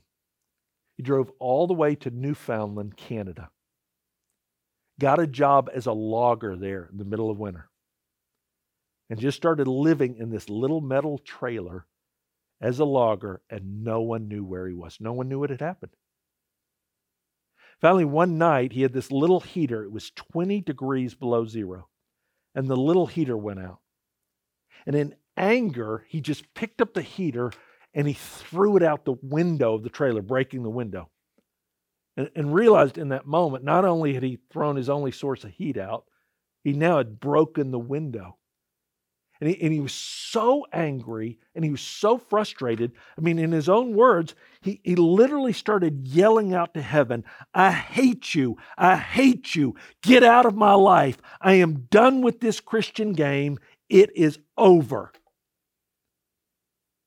He 0.95 1.03
drove 1.03 1.31
all 1.39 1.67
the 1.67 1.73
way 1.73 1.95
to 1.95 2.09
Newfoundland, 2.09 2.97
Canada. 2.97 3.49
Got 4.99 5.19
a 5.19 5.27
job 5.27 5.69
as 5.73 5.85
a 5.87 5.93
logger 5.93 6.55
there 6.55 6.89
in 6.91 6.97
the 6.97 7.05
middle 7.05 7.31
of 7.31 7.39
winter. 7.39 7.69
And 9.09 9.19
just 9.19 9.37
started 9.37 9.67
living 9.67 10.17
in 10.17 10.29
this 10.29 10.49
little 10.49 10.81
metal 10.81 11.17
trailer 11.17 11.87
as 12.61 12.79
a 12.79 12.85
logger, 12.85 13.41
and 13.49 13.83
no 13.83 14.01
one 14.01 14.27
knew 14.27 14.43
where 14.43 14.67
he 14.67 14.75
was. 14.75 14.97
No 14.99 15.13
one 15.13 15.29
knew 15.29 15.39
what 15.39 15.49
had 15.49 15.61
happened. 15.61 15.93
Finally, 17.81 18.05
one 18.05 18.37
night, 18.37 18.73
he 18.73 18.81
had 18.81 18.93
this 18.93 19.11
little 19.11 19.39
heater. 19.39 19.83
It 19.83 19.91
was 19.91 20.11
20 20.11 20.61
degrees 20.61 21.15
below 21.15 21.45
zero, 21.45 21.87
and 22.53 22.67
the 22.67 22.75
little 22.75 23.07
heater 23.07 23.37
went 23.37 23.61
out. 23.61 23.79
And 24.85 24.95
in 24.95 25.15
anger, 25.37 26.05
he 26.09 26.19
just 26.21 26.53
picked 26.53 26.81
up 26.81 26.93
the 26.93 27.01
heater 27.01 27.51
and 27.93 28.07
he 28.07 28.13
threw 28.13 28.77
it 28.77 28.83
out 28.83 29.05
the 29.05 29.15
window 29.21 29.73
of 29.73 29.83
the 29.83 29.89
trailer, 29.89 30.21
breaking 30.21 30.63
the 30.63 30.69
window. 30.69 31.09
And, 32.19 32.29
and 32.35 32.53
realized 32.53 32.97
in 32.97 33.09
that 33.09 33.25
moment, 33.25 33.63
not 33.63 33.85
only 33.85 34.13
had 34.13 34.23
he 34.23 34.39
thrown 34.51 34.75
his 34.75 34.89
only 34.89 35.09
source 35.09 35.45
of 35.45 35.51
heat 35.51 35.77
out, 35.77 36.03
he 36.65 36.73
now 36.73 36.97
had 36.97 37.17
broken 37.17 37.71
the 37.71 37.79
window. 37.79 38.35
And 39.39 39.49
he, 39.49 39.61
and 39.61 39.71
he 39.71 39.79
was 39.79 39.93
so 39.93 40.65
angry 40.73 41.39
and 41.55 41.63
he 41.63 41.71
was 41.71 41.79
so 41.79 42.17
frustrated. 42.17 42.91
I 43.17 43.21
mean, 43.21 43.39
in 43.39 43.53
his 43.53 43.69
own 43.69 43.95
words, 43.95 44.35
he, 44.59 44.81
he 44.83 44.97
literally 44.97 45.53
started 45.53 46.09
yelling 46.09 46.53
out 46.53 46.73
to 46.73 46.81
heaven, 46.81 47.23
I 47.53 47.71
hate 47.71 48.35
you. 48.35 48.57
I 48.77 48.97
hate 48.97 49.55
you. 49.55 49.75
Get 50.03 50.21
out 50.21 50.45
of 50.45 50.57
my 50.57 50.73
life. 50.73 51.19
I 51.39 51.53
am 51.53 51.87
done 51.89 52.21
with 52.21 52.41
this 52.41 52.59
Christian 52.59 53.13
game. 53.13 53.59
It 53.87 54.09
is 54.13 54.39
over. 54.57 55.13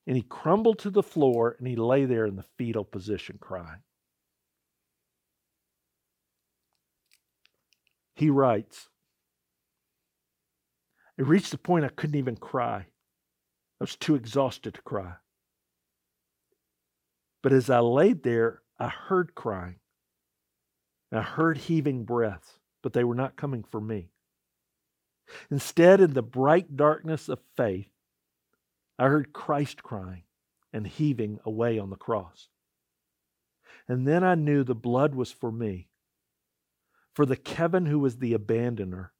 And 0.07 0.17
he 0.17 0.23
crumbled 0.23 0.79
to 0.79 0.91
the 0.91 1.03
floor 1.03 1.55
and 1.59 1.69
he 1.69 1.77
lay 1.77 2.07
there 2.07 2.25
in 2.25 2.37
the 2.37 2.47
fetal 2.57 2.85
position 2.85 3.37
crying. 3.39 3.83
He 8.15 8.31
writes, 8.31 8.89
It 11.19 11.27
reached 11.27 11.51
the 11.51 11.59
point 11.59 11.85
I 11.85 11.89
couldn't 11.89 12.17
even 12.17 12.37
cry. 12.37 12.87
I 13.81 13.85
was 13.85 13.97
too 13.97 14.15
exhausted 14.15 14.75
to 14.75 14.83
cry. 14.83 15.15
But 17.43 17.53
as 17.53 17.69
I 17.69 17.81
laid 17.81 18.23
there, 18.23 18.63
I 18.79 18.89
heard 18.89 19.35
crying. 19.35 19.77
I 21.11 21.21
heard 21.21 21.59
heaving 21.59 22.05
breaths, 22.05 22.59
but 22.83 22.93
they 22.93 23.05
were 23.05 23.15
not 23.15 23.37
coming 23.37 23.65
for 23.65 23.81
me. 23.81 24.11
Instead, 25.51 26.01
in 26.01 26.15
the 26.15 26.23
bright 26.23 26.77
darkness 26.77 27.29
of 27.29 27.39
faith, 27.57 27.91
I 28.99 29.09
heard 29.09 29.33
Christ 29.33 29.83
crying 29.83 30.23
and 30.73 30.87
heaving 30.87 31.39
away 31.45 31.79
on 31.79 31.91
the 31.91 31.97
cross. 31.97 32.49
And 33.89 34.07
then 34.07 34.25
I 34.25 34.35
knew 34.35 34.65
the 34.65 34.75
blood 34.75 35.15
was 35.15 35.33
for 35.33 35.53
me, 35.53 35.89
for 37.15 37.27
the 37.27 37.37
Kevin 37.37 37.87
who 37.87 37.99
was 37.99 38.19
the 38.19 38.33
abandoner, 38.33 39.11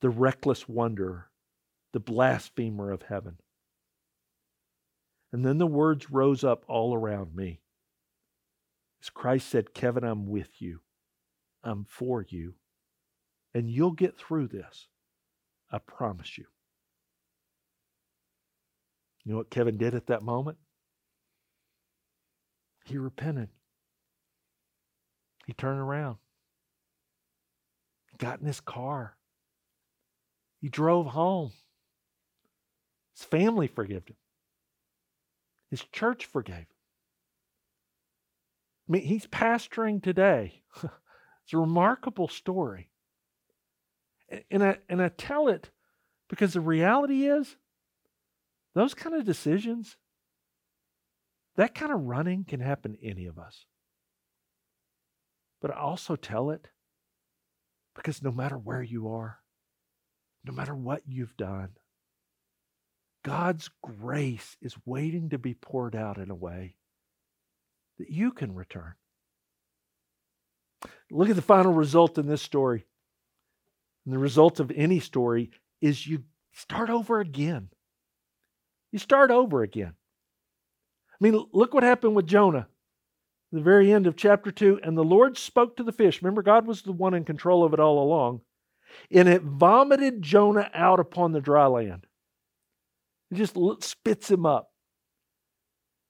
the 0.00 0.10
reckless 0.10 0.68
wanderer, 0.68 1.30
the 1.92 2.00
blasphemer 2.00 2.90
of 2.90 3.02
heaven. 3.02 3.38
And 5.32 5.44
then 5.44 5.58
the 5.58 5.66
words 5.66 6.10
rose 6.10 6.44
up 6.44 6.64
all 6.68 6.94
around 6.94 7.34
me. 7.34 7.60
As 9.02 9.10
Christ 9.10 9.48
said, 9.48 9.74
Kevin, 9.74 10.04
I'm 10.04 10.26
with 10.26 10.60
you. 10.62 10.80
I'm 11.62 11.84
for 11.88 12.24
you. 12.28 12.54
And 13.54 13.70
you'll 13.70 13.92
get 13.92 14.16
through 14.16 14.48
this. 14.48 14.88
I 15.70 15.78
promise 15.78 16.38
you. 16.38 16.44
You 19.24 19.32
know 19.32 19.38
what 19.38 19.50
Kevin 19.50 19.76
did 19.76 19.94
at 19.94 20.06
that 20.06 20.22
moment? 20.22 20.58
He 22.84 22.98
repented. 22.98 23.48
He 25.46 25.52
turned 25.52 25.80
around, 25.80 26.16
got 28.24 28.40
in 28.40 28.46
his 28.46 28.60
car. 28.60 29.16
He 30.62 30.70
drove 30.70 31.08
home. 31.08 31.52
His 33.14 33.26
family 33.26 33.66
forgave 33.66 34.06
him. 34.06 34.16
His 35.70 35.82
church 35.92 36.24
forgave 36.24 36.56
him. 36.56 36.66
I 38.88 38.92
mean, 38.92 39.02
he's 39.02 39.26
pastoring 39.26 40.02
today. 40.02 40.62
it's 40.82 41.52
a 41.52 41.58
remarkable 41.58 42.28
story. 42.28 42.88
And 44.50 44.64
I, 44.64 44.78
and 44.88 45.02
I 45.02 45.08
tell 45.08 45.48
it 45.48 45.70
because 46.30 46.54
the 46.54 46.62
reality 46.62 47.26
is 47.26 47.56
those 48.74 48.94
kind 48.94 49.14
of 49.14 49.26
decisions, 49.26 49.98
that 51.56 51.74
kind 51.74 51.92
of 51.92 52.00
running 52.00 52.44
can 52.44 52.60
happen 52.60 52.94
to 52.94 53.06
any 53.06 53.26
of 53.26 53.38
us. 53.38 53.66
But 55.60 55.72
I 55.72 55.78
also 55.78 56.16
tell 56.16 56.48
it 56.50 56.68
because 57.94 58.22
no 58.22 58.30
matter 58.30 58.56
where 58.56 58.82
you 58.82 59.08
are, 59.08 59.38
no 60.44 60.52
matter 60.52 60.74
what 60.74 61.02
you've 61.06 61.36
done, 61.36 61.70
God's 63.24 63.70
grace 63.82 64.56
is 64.60 64.76
waiting 64.84 65.30
to 65.30 65.38
be 65.38 65.54
poured 65.54 65.96
out 65.96 66.18
in 66.18 66.30
a 66.30 66.34
way 66.34 66.76
that 67.98 68.10
you 68.10 68.32
can 68.32 68.54
return. 68.54 68.94
Look 71.10 71.30
at 71.30 71.36
the 71.36 71.42
final 71.42 71.72
result 71.72 72.18
in 72.18 72.26
this 72.26 72.42
story. 72.42 72.84
And 74.04 74.12
the 74.12 74.18
result 74.18 74.60
of 74.60 74.70
any 74.74 75.00
story 75.00 75.50
is 75.80 76.06
you 76.06 76.24
start 76.52 76.90
over 76.90 77.20
again. 77.20 77.70
You 78.92 78.98
start 78.98 79.30
over 79.30 79.62
again. 79.62 79.94
I 81.12 81.16
mean, 81.20 81.42
look 81.52 81.72
what 81.72 81.82
happened 81.82 82.14
with 82.14 82.26
Jonah. 82.26 82.68
The 83.54 83.60
very 83.60 83.92
end 83.92 84.08
of 84.08 84.16
chapter 84.16 84.50
2. 84.50 84.80
And 84.82 84.98
the 84.98 85.04
Lord 85.04 85.38
spoke 85.38 85.76
to 85.76 85.84
the 85.84 85.92
fish. 85.92 86.20
Remember, 86.20 86.42
God 86.42 86.66
was 86.66 86.82
the 86.82 86.90
one 86.90 87.14
in 87.14 87.24
control 87.24 87.62
of 87.62 87.72
it 87.72 87.78
all 87.78 88.02
along. 88.02 88.40
And 89.12 89.28
it 89.28 89.42
vomited 89.42 90.22
Jonah 90.22 90.68
out 90.74 90.98
upon 90.98 91.30
the 91.30 91.40
dry 91.40 91.66
land. 91.66 92.04
It 93.30 93.36
just 93.36 93.56
spits 93.84 94.28
him 94.28 94.44
up. 94.44 94.72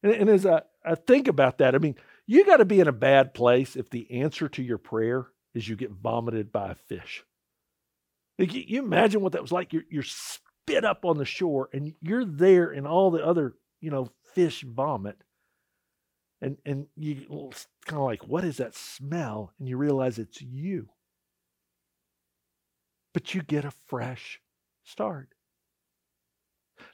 And, 0.02 0.12
and 0.12 0.30
as 0.30 0.46
I, 0.46 0.62
I 0.82 0.94
think 0.94 1.28
about 1.28 1.58
that, 1.58 1.74
I 1.74 1.78
mean, 1.78 1.96
you 2.26 2.46
got 2.46 2.58
to 2.58 2.64
be 2.64 2.80
in 2.80 2.88
a 2.88 2.92
bad 2.92 3.34
place 3.34 3.76
if 3.76 3.90
the 3.90 4.22
answer 4.22 4.48
to 4.48 4.62
your 4.62 4.78
prayer 4.78 5.26
is 5.54 5.68
you 5.68 5.76
get 5.76 5.90
vomited 5.90 6.50
by 6.50 6.70
a 6.70 6.74
fish. 6.74 7.24
Like, 8.38 8.54
you 8.54 8.82
imagine 8.82 9.20
what 9.20 9.32
that 9.32 9.42
was 9.42 9.52
like. 9.52 9.74
You're, 9.74 9.84
you're 9.90 10.02
spit 10.02 10.82
up 10.82 11.04
on 11.04 11.18
the 11.18 11.26
shore 11.26 11.68
and 11.74 11.92
you're 12.00 12.24
there 12.24 12.70
and 12.70 12.86
all 12.86 13.10
the 13.10 13.22
other, 13.22 13.52
you 13.82 13.90
know, 13.90 14.08
fish 14.34 14.64
vomit. 14.66 15.22
And 16.44 16.58
and 16.66 16.86
you 16.94 17.50
kind 17.86 18.00
of 18.00 18.04
like, 18.04 18.28
what 18.28 18.44
is 18.44 18.58
that 18.58 18.74
smell? 18.74 19.52
And 19.58 19.66
you 19.66 19.78
realize 19.78 20.18
it's 20.18 20.42
you. 20.42 20.90
But 23.14 23.34
you 23.34 23.42
get 23.42 23.64
a 23.64 23.70
fresh 23.70 24.42
start. 24.84 25.30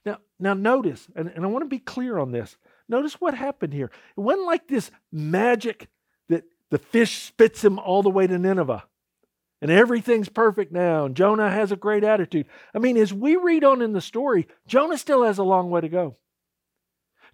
Now, 0.06 0.18
now 0.38 0.54
notice, 0.54 1.08
and, 1.16 1.28
and 1.34 1.44
I 1.44 1.48
want 1.48 1.64
to 1.64 1.68
be 1.68 1.80
clear 1.80 2.18
on 2.18 2.30
this. 2.30 2.56
Notice 2.88 3.14
what 3.14 3.34
happened 3.34 3.72
here. 3.72 3.90
It 4.16 4.20
wasn't 4.20 4.46
like 4.46 4.68
this 4.68 4.92
magic 5.10 5.88
that 6.28 6.44
the 6.70 6.78
fish 6.78 7.18
spits 7.22 7.64
him 7.64 7.80
all 7.80 8.04
the 8.04 8.10
way 8.10 8.28
to 8.28 8.38
Nineveh 8.38 8.84
and 9.60 9.70
everything's 9.70 10.28
perfect 10.28 10.70
now, 10.70 11.06
and 11.06 11.16
Jonah 11.16 11.50
has 11.50 11.72
a 11.72 11.76
great 11.76 12.04
attitude. 12.04 12.46
I 12.72 12.78
mean, 12.78 12.96
as 12.96 13.12
we 13.12 13.34
read 13.34 13.64
on 13.64 13.82
in 13.82 13.92
the 13.92 14.00
story, 14.00 14.46
Jonah 14.68 14.96
still 14.96 15.24
has 15.24 15.38
a 15.38 15.42
long 15.42 15.70
way 15.70 15.80
to 15.80 15.88
go. 15.88 16.16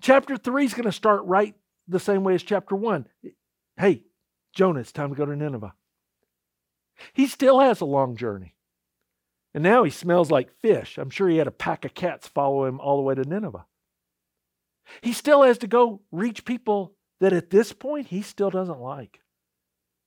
Chapter 0.00 0.38
3 0.38 0.64
is 0.64 0.74
going 0.74 0.84
to 0.84 0.92
start 0.92 1.24
right 1.24 1.54
the 1.88 2.00
same 2.00 2.24
way 2.24 2.34
as 2.34 2.42
chapter 2.42 2.74
1. 2.74 3.06
Hey, 3.76 4.02
Jonah, 4.54 4.80
it's 4.80 4.92
time 4.92 5.10
to 5.10 5.16
go 5.16 5.26
to 5.26 5.36
Nineveh. 5.36 5.74
He 7.12 7.26
still 7.26 7.60
has 7.60 7.80
a 7.80 7.84
long 7.84 8.16
journey. 8.16 8.54
And 9.54 9.62
now 9.62 9.84
he 9.84 9.90
smells 9.90 10.30
like 10.30 10.58
fish. 10.60 10.98
I'm 10.98 11.10
sure 11.10 11.28
he 11.28 11.38
had 11.38 11.46
a 11.46 11.52
pack 11.52 11.84
of 11.84 11.94
cats 11.94 12.28
follow 12.28 12.64
him 12.66 12.80
all 12.80 12.96
the 12.96 13.02
way 13.02 13.14
to 13.14 13.24
Nineveh. 13.24 13.66
He 15.00 15.12
still 15.12 15.42
has 15.42 15.58
to 15.58 15.66
go 15.66 16.02
reach 16.12 16.44
people 16.44 16.94
that 17.20 17.32
at 17.32 17.50
this 17.50 17.72
point 17.72 18.08
he 18.08 18.22
still 18.22 18.50
doesn't 18.50 18.80
like. 18.80 19.20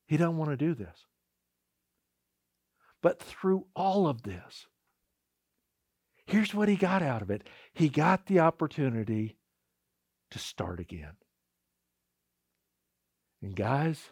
He 0.08 0.18
doesn't 0.18 0.38
want 0.38 0.52
to 0.52 0.58
do 0.58 0.74
this. 0.74 1.06
But 3.02 3.20
through 3.20 3.66
all 3.76 4.08
of 4.08 4.24
this, 4.24 4.68
here's 6.26 6.54
what 6.54 6.70
he 6.70 6.76
got 6.76 7.02
out 7.02 7.22
of 7.22 7.30
it 7.30 7.48
he 7.74 7.90
got 7.90 8.26
the 8.28 8.40
opportunity 8.40 9.38
to 10.32 10.40
start 10.40 10.80
again. 10.80 11.14
And 13.42 13.56
guys, 13.56 14.10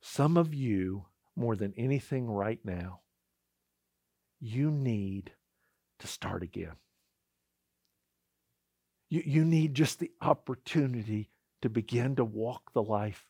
some 0.00 0.36
of 0.36 0.54
you, 0.54 1.06
more 1.36 1.56
than 1.56 1.74
anything 1.76 2.28
right 2.28 2.60
now, 2.64 3.00
you 4.40 4.70
need 4.70 5.32
to 6.00 6.06
start 6.06 6.42
again. 6.42 6.76
You, 9.08 9.22
you 9.24 9.44
need 9.44 9.74
just 9.74 9.98
the 9.98 10.10
opportunity 10.20 11.30
to 11.62 11.68
begin 11.68 12.16
to 12.16 12.24
walk 12.24 12.72
the 12.72 12.82
life 12.82 13.26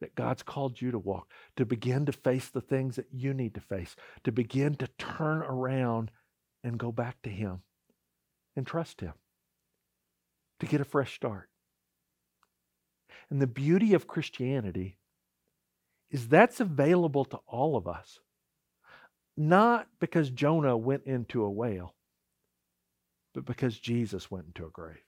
that 0.00 0.14
God's 0.14 0.42
called 0.42 0.80
you 0.80 0.90
to 0.90 0.98
walk, 0.98 1.30
to 1.56 1.64
begin 1.64 2.06
to 2.06 2.12
face 2.12 2.48
the 2.48 2.60
things 2.60 2.96
that 2.96 3.08
you 3.12 3.32
need 3.32 3.54
to 3.54 3.60
face, 3.60 3.96
to 4.24 4.32
begin 4.32 4.74
to 4.76 4.88
turn 4.98 5.38
around 5.38 6.10
and 6.62 6.78
go 6.78 6.92
back 6.92 7.22
to 7.22 7.30
Him 7.30 7.62
and 8.54 8.66
trust 8.66 9.00
Him, 9.00 9.14
to 10.60 10.66
get 10.66 10.80
a 10.80 10.84
fresh 10.84 11.14
start. 11.14 11.48
And 13.30 13.40
the 13.40 13.46
beauty 13.46 13.94
of 13.94 14.06
Christianity 14.06 14.98
is 16.10 16.28
that's 16.28 16.60
available 16.60 17.24
to 17.26 17.38
all 17.46 17.76
of 17.76 17.86
us. 17.88 18.20
Not 19.36 19.88
because 20.00 20.30
Jonah 20.30 20.76
went 20.76 21.04
into 21.04 21.42
a 21.42 21.50
whale, 21.50 21.94
but 23.34 23.44
because 23.44 23.78
Jesus 23.78 24.30
went 24.30 24.46
into 24.46 24.64
a 24.64 24.70
grave. 24.70 25.04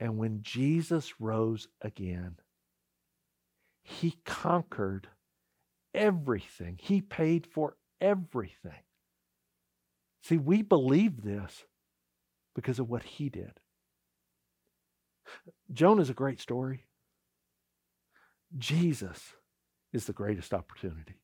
And 0.00 0.18
when 0.18 0.42
Jesus 0.42 1.20
rose 1.20 1.68
again, 1.80 2.36
he 3.84 4.16
conquered 4.24 5.08
everything. 5.94 6.78
He 6.80 7.00
paid 7.00 7.46
for 7.46 7.76
everything. 8.00 8.82
See, 10.24 10.38
we 10.38 10.62
believe 10.62 11.22
this 11.22 11.64
because 12.54 12.78
of 12.78 12.88
what 12.88 13.04
he 13.04 13.28
did. 13.28 13.52
Jonah 15.72 16.02
is 16.02 16.10
a 16.10 16.14
great 16.14 16.40
story. 16.40 16.84
Jesus 18.56 19.34
is 19.92 20.06
the 20.06 20.12
greatest 20.12 20.52
opportunity. 20.52 21.20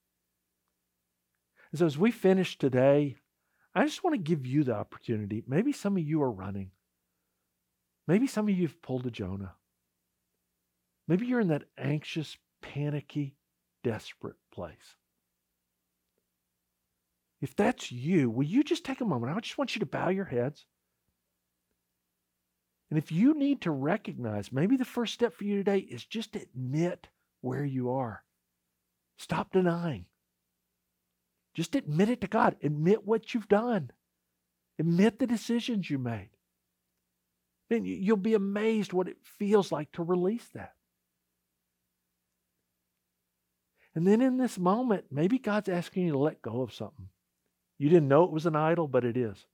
And 1.70 1.78
so, 1.78 1.86
as 1.86 1.99
we 1.99 2.11
finish 2.11 2.57
today, 2.57 3.16
I 3.74 3.84
just 3.84 4.03
want 4.03 4.14
to 4.14 4.18
give 4.18 4.46
you 4.46 4.64
the 4.64 4.74
opportunity. 4.74 5.42
Maybe 5.46 5.72
some 5.72 5.96
of 5.96 6.03
you 6.03 6.22
are 6.22 6.30
running. 6.30 6.70
Maybe 8.07 8.26
some 8.26 8.49
of 8.49 8.55
you 8.55 8.66
have 8.66 8.80
pulled 8.80 9.07
a 9.07 9.11
Jonah. 9.11 9.55
Maybe 11.07 11.26
you're 11.26 11.40
in 11.40 11.49
that 11.49 11.64
anxious, 11.76 12.36
panicky, 12.62 13.36
desperate 13.84 14.36
place. 14.53 14.96
If 17.40 17.55
that's 17.55 17.92
you, 17.92 18.30
will 18.30 18.44
you 18.44 18.64
just 18.64 18.84
take 18.84 19.01
a 19.01 19.05
moment? 19.05 19.36
I 19.36 19.40
just 19.40 19.59
want 19.59 19.76
you 19.76 19.80
to 19.80 19.86
bow 19.86 20.09
your 20.09 20.24
heads. 20.24 20.66
And 22.91 22.99
if 22.99 23.12
you 23.12 23.34
need 23.34 23.61
to 23.62 23.70
recognize, 23.70 24.51
maybe 24.51 24.76
the 24.76 24.84
first 24.84 25.14
step 25.14 25.34
for 25.34 25.45
you 25.45 25.57
today 25.57 25.78
is 25.78 26.05
just 26.05 26.36
admit 26.36 27.09
where 27.41 27.64
you 27.64 27.91
are. 27.91 28.22
Stop 29.18 29.53
denying. 29.53 30.07
Just 31.55 31.74
admit 31.74 32.09
it 32.09 32.20
to 32.22 32.26
God. 32.26 32.57
Admit 32.62 33.07
what 33.07 33.34
you've 33.34 33.49
done. 33.49 33.91
Admit 34.78 35.18
the 35.18 35.26
decisions 35.26 35.91
you 35.91 35.99
made. 35.99 36.30
Then 37.68 37.84
you'll 37.84 38.16
be 38.16 38.34
amazed 38.34 38.93
what 38.93 39.09
it 39.09 39.18
feels 39.22 39.70
like 39.70 39.93
to 39.93 40.03
release 40.03 40.49
that. 40.55 40.74
And 43.95 44.07
then 44.07 44.22
in 44.22 44.39
this 44.39 44.59
moment, 44.59 45.07
maybe 45.11 45.39
God's 45.39 45.68
asking 45.68 46.07
you 46.07 46.12
to 46.12 46.18
let 46.18 46.41
go 46.41 46.62
of 46.62 46.72
something. 46.72 47.09
You 47.78 47.89
didn't 47.89 48.09
know 48.09 48.24
it 48.24 48.30
was 48.30 48.47
an 48.47 48.57
idol, 48.57 48.89
but 48.89 49.05
it 49.05 49.16
is. 49.16 49.45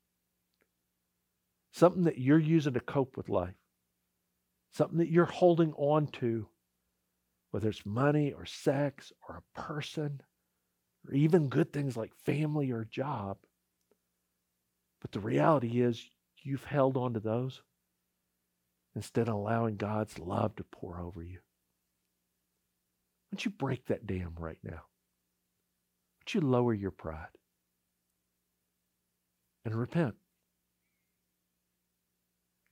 Something 1.75 2.05
that 2.05 2.19
you're 2.19 2.39
using 2.39 2.73
to 2.75 2.81
cope 2.81 3.17
with 3.17 3.29
life. 3.29 3.55
Something 4.71 4.99
that 4.99 5.11
you're 5.11 5.27
holding 5.27 5.73
on 5.75 6.07
to, 6.09 6.49
whether 7.51 7.69
it's 7.69 7.85
money 7.85 8.33
or 8.33 8.47
sex 8.47 9.13
or 9.29 9.37
a 9.37 9.61
person 9.61 10.21
or 11.07 11.15
even 11.15 11.49
good 11.49 11.73
things 11.73 11.97
like 11.97 12.13
family 12.25 12.71
or 12.71 12.85
job. 12.85 13.37
But 15.01 15.13
the 15.13 15.21
reality 15.21 15.83
is, 15.83 16.03
you've 16.43 16.65
held 16.65 16.97
on 16.97 17.15
to 17.15 17.21
those 17.21 17.63
instead 18.95 19.29
of 19.29 19.35
allowing 19.35 19.77
God's 19.77 20.19
love 20.19 20.57
to 20.57 20.65
pour 20.65 21.01
over 21.01 21.23
you 21.23 21.39
don't 23.35 23.45
you 23.45 23.51
break 23.51 23.87
that 23.87 24.07
dam 24.07 24.35
right 24.39 24.59
now? 24.63 24.71
Why 24.71 26.21
don't 26.21 26.35
you 26.35 26.41
lower 26.41 26.73
your 26.73 26.93
pride 26.93 27.27
and 29.65 29.75
repent? 29.75 30.15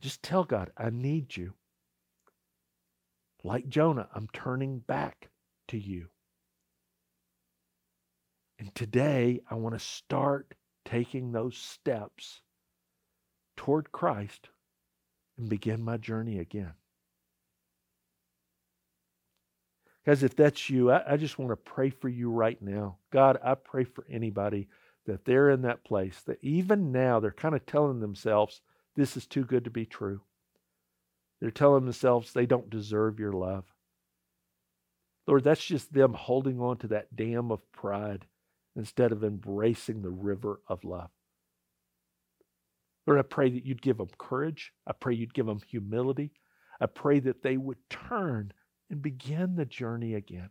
Just 0.03 0.22
tell 0.22 0.42
God, 0.42 0.70
I 0.76 0.90
need 0.90 1.36
you. 1.36 1.55
Like 3.44 3.68
Jonah, 3.68 4.09
I'm 4.14 4.28
turning 4.32 4.80
back 4.80 5.30
to 5.68 5.78
you. 5.78 6.09
And 8.59 8.74
today, 8.74 9.40
I 9.48 9.55
want 9.55 9.74
to 9.74 9.84
start 9.84 10.55
taking 10.84 11.32
those 11.32 11.57
steps 11.57 12.40
toward 13.57 13.92
Christ 13.92 14.48
and 15.38 15.48
begin 15.48 15.82
my 15.82 15.96
journey 15.96 16.38
again. 16.38 16.72
Guys, 20.05 20.24
if 20.24 20.34
that's 20.34 20.68
you, 20.68 20.90
I, 20.90 21.12
I 21.12 21.16
just 21.16 21.38
want 21.38 21.50
to 21.53 21.57
pray 21.57 21.90
for 21.90 22.09
you 22.09 22.30
right 22.30 22.61
now. 22.61 22.98
God, 23.11 23.38
I 23.42 23.55
pray 23.55 23.84
for 23.84 24.05
anybody 24.11 24.68
that 25.07 25.24
they're 25.24 25.50
in 25.50 25.62
that 25.62 25.84
place, 25.84 26.20
that 26.26 26.38
even 26.42 26.90
now 26.92 27.20
they're 27.20 27.30
kind 27.30 27.55
of 27.55 27.64
telling 27.66 28.00
themselves, 28.00 28.61
this 28.97 29.16
is 29.16 29.26
too 29.26 29.45
good 29.45 29.64
to 29.64 29.70
be 29.70 29.86
true. 29.86 30.20
They're 31.40 31.51
telling 31.51 31.84
themselves 31.84 32.32
they 32.32 32.47
don't 32.47 32.70
deserve 32.70 33.18
your 33.18 33.32
love. 33.32 33.64
Lord, 35.26 35.45
that's 35.45 35.64
just 35.64 35.93
them 35.93 36.14
holding 36.14 36.61
on 36.61 36.78
to 36.78 36.88
that 36.88 37.14
dam 37.14 37.51
of 37.51 37.61
pride 37.72 38.26
instead 38.76 39.12
of 39.12 39.24
embracing 39.24 40.03
the 40.03 40.11
river 40.11 40.61
of 40.68 40.84
love. 40.84 41.11
Lord, 43.07 43.18
I 43.18 43.22
pray 43.22 43.51
that 43.51 43.64
you'd 43.64 43.82
give 43.82 43.99
them 43.99 44.09
courage. 44.18 44.72
I 44.86 44.93
pray 44.93 45.14
you'd 45.14 45.34
give 45.34 45.47
them 45.47 45.61
humility. 45.66 46.32
I 46.80 46.86
pray 46.86 47.20
that 47.20 47.43
they 47.43 47.57
would 47.57 47.78
turn 47.90 48.53
and 48.90 49.03
begin 49.03 49.57
the 49.57 49.64
journey 49.64 50.14
again. 50.14 50.51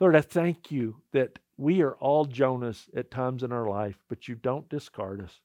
Lord, 0.00 0.16
I 0.16 0.20
thank 0.20 0.70
you 0.70 1.02
that 1.12 1.38
we 1.56 1.82
are 1.82 1.94
all 1.94 2.26
Jonahs 2.26 2.88
at 2.96 3.10
times 3.10 3.42
in 3.42 3.52
our 3.52 3.68
life, 3.68 3.96
but 4.08 4.26
you 4.26 4.34
don't 4.34 4.68
discard 4.68 5.22
us. 5.22 5.40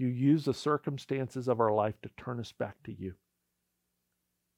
You 0.00 0.08
use 0.08 0.46
the 0.46 0.54
circumstances 0.54 1.46
of 1.46 1.60
our 1.60 1.70
life 1.70 2.00
to 2.00 2.10
turn 2.16 2.40
us 2.40 2.52
back 2.52 2.82
to 2.84 2.92
you. 2.92 3.16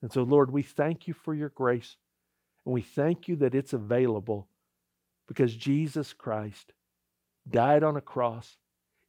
And 0.01 0.13
so, 0.13 0.23
Lord, 0.23 0.53
we 0.53 0.63
thank 0.63 1.09
you 1.09 1.15
for 1.15 1.35
your 1.35 1.49
grace, 1.49 1.97
and 2.65 2.73
we 2.73 2.81
thank 2.81 3.27
you 3.27 3.35
that 3.37 3.53
it's 3.53 3.73
available 3.73 4.47
because 5.27 5.57
Jesus 5.57 6.13
Christ 6.13 6.73
died 7.51 7.83
on 7.83 7.97
a 7.97 8.01
cross. 8.01 8.57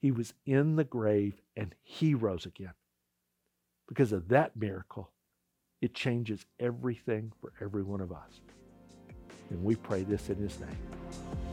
He 0.01 0.09
was 0.09 0.33
in 0.43 0.75
the 0.75 0.83
grave 0.83 1.39
and 1.55 1.75
he 1.83 2.15
rose 2.15 2.47
again. 2.47 2.73
Because 3.87 4.11
of 4.11 4.29
that 4.29 4.55
miracle, 4.55 5.11
it 5.81 5.93
changes 5.93 6.47
everything 6.59 7.31
for 7.41 7.53
every 7.61 7.83
one 7.83 8.01
of 8.01 8.11
us. 8.11 8.41
And 9.51 9.63
we 9.63 9.75
pray 9.75 10.01
this 10.01 10.31
in 10.31 10.37
His 10.37 10.59
name. 10.59 11.52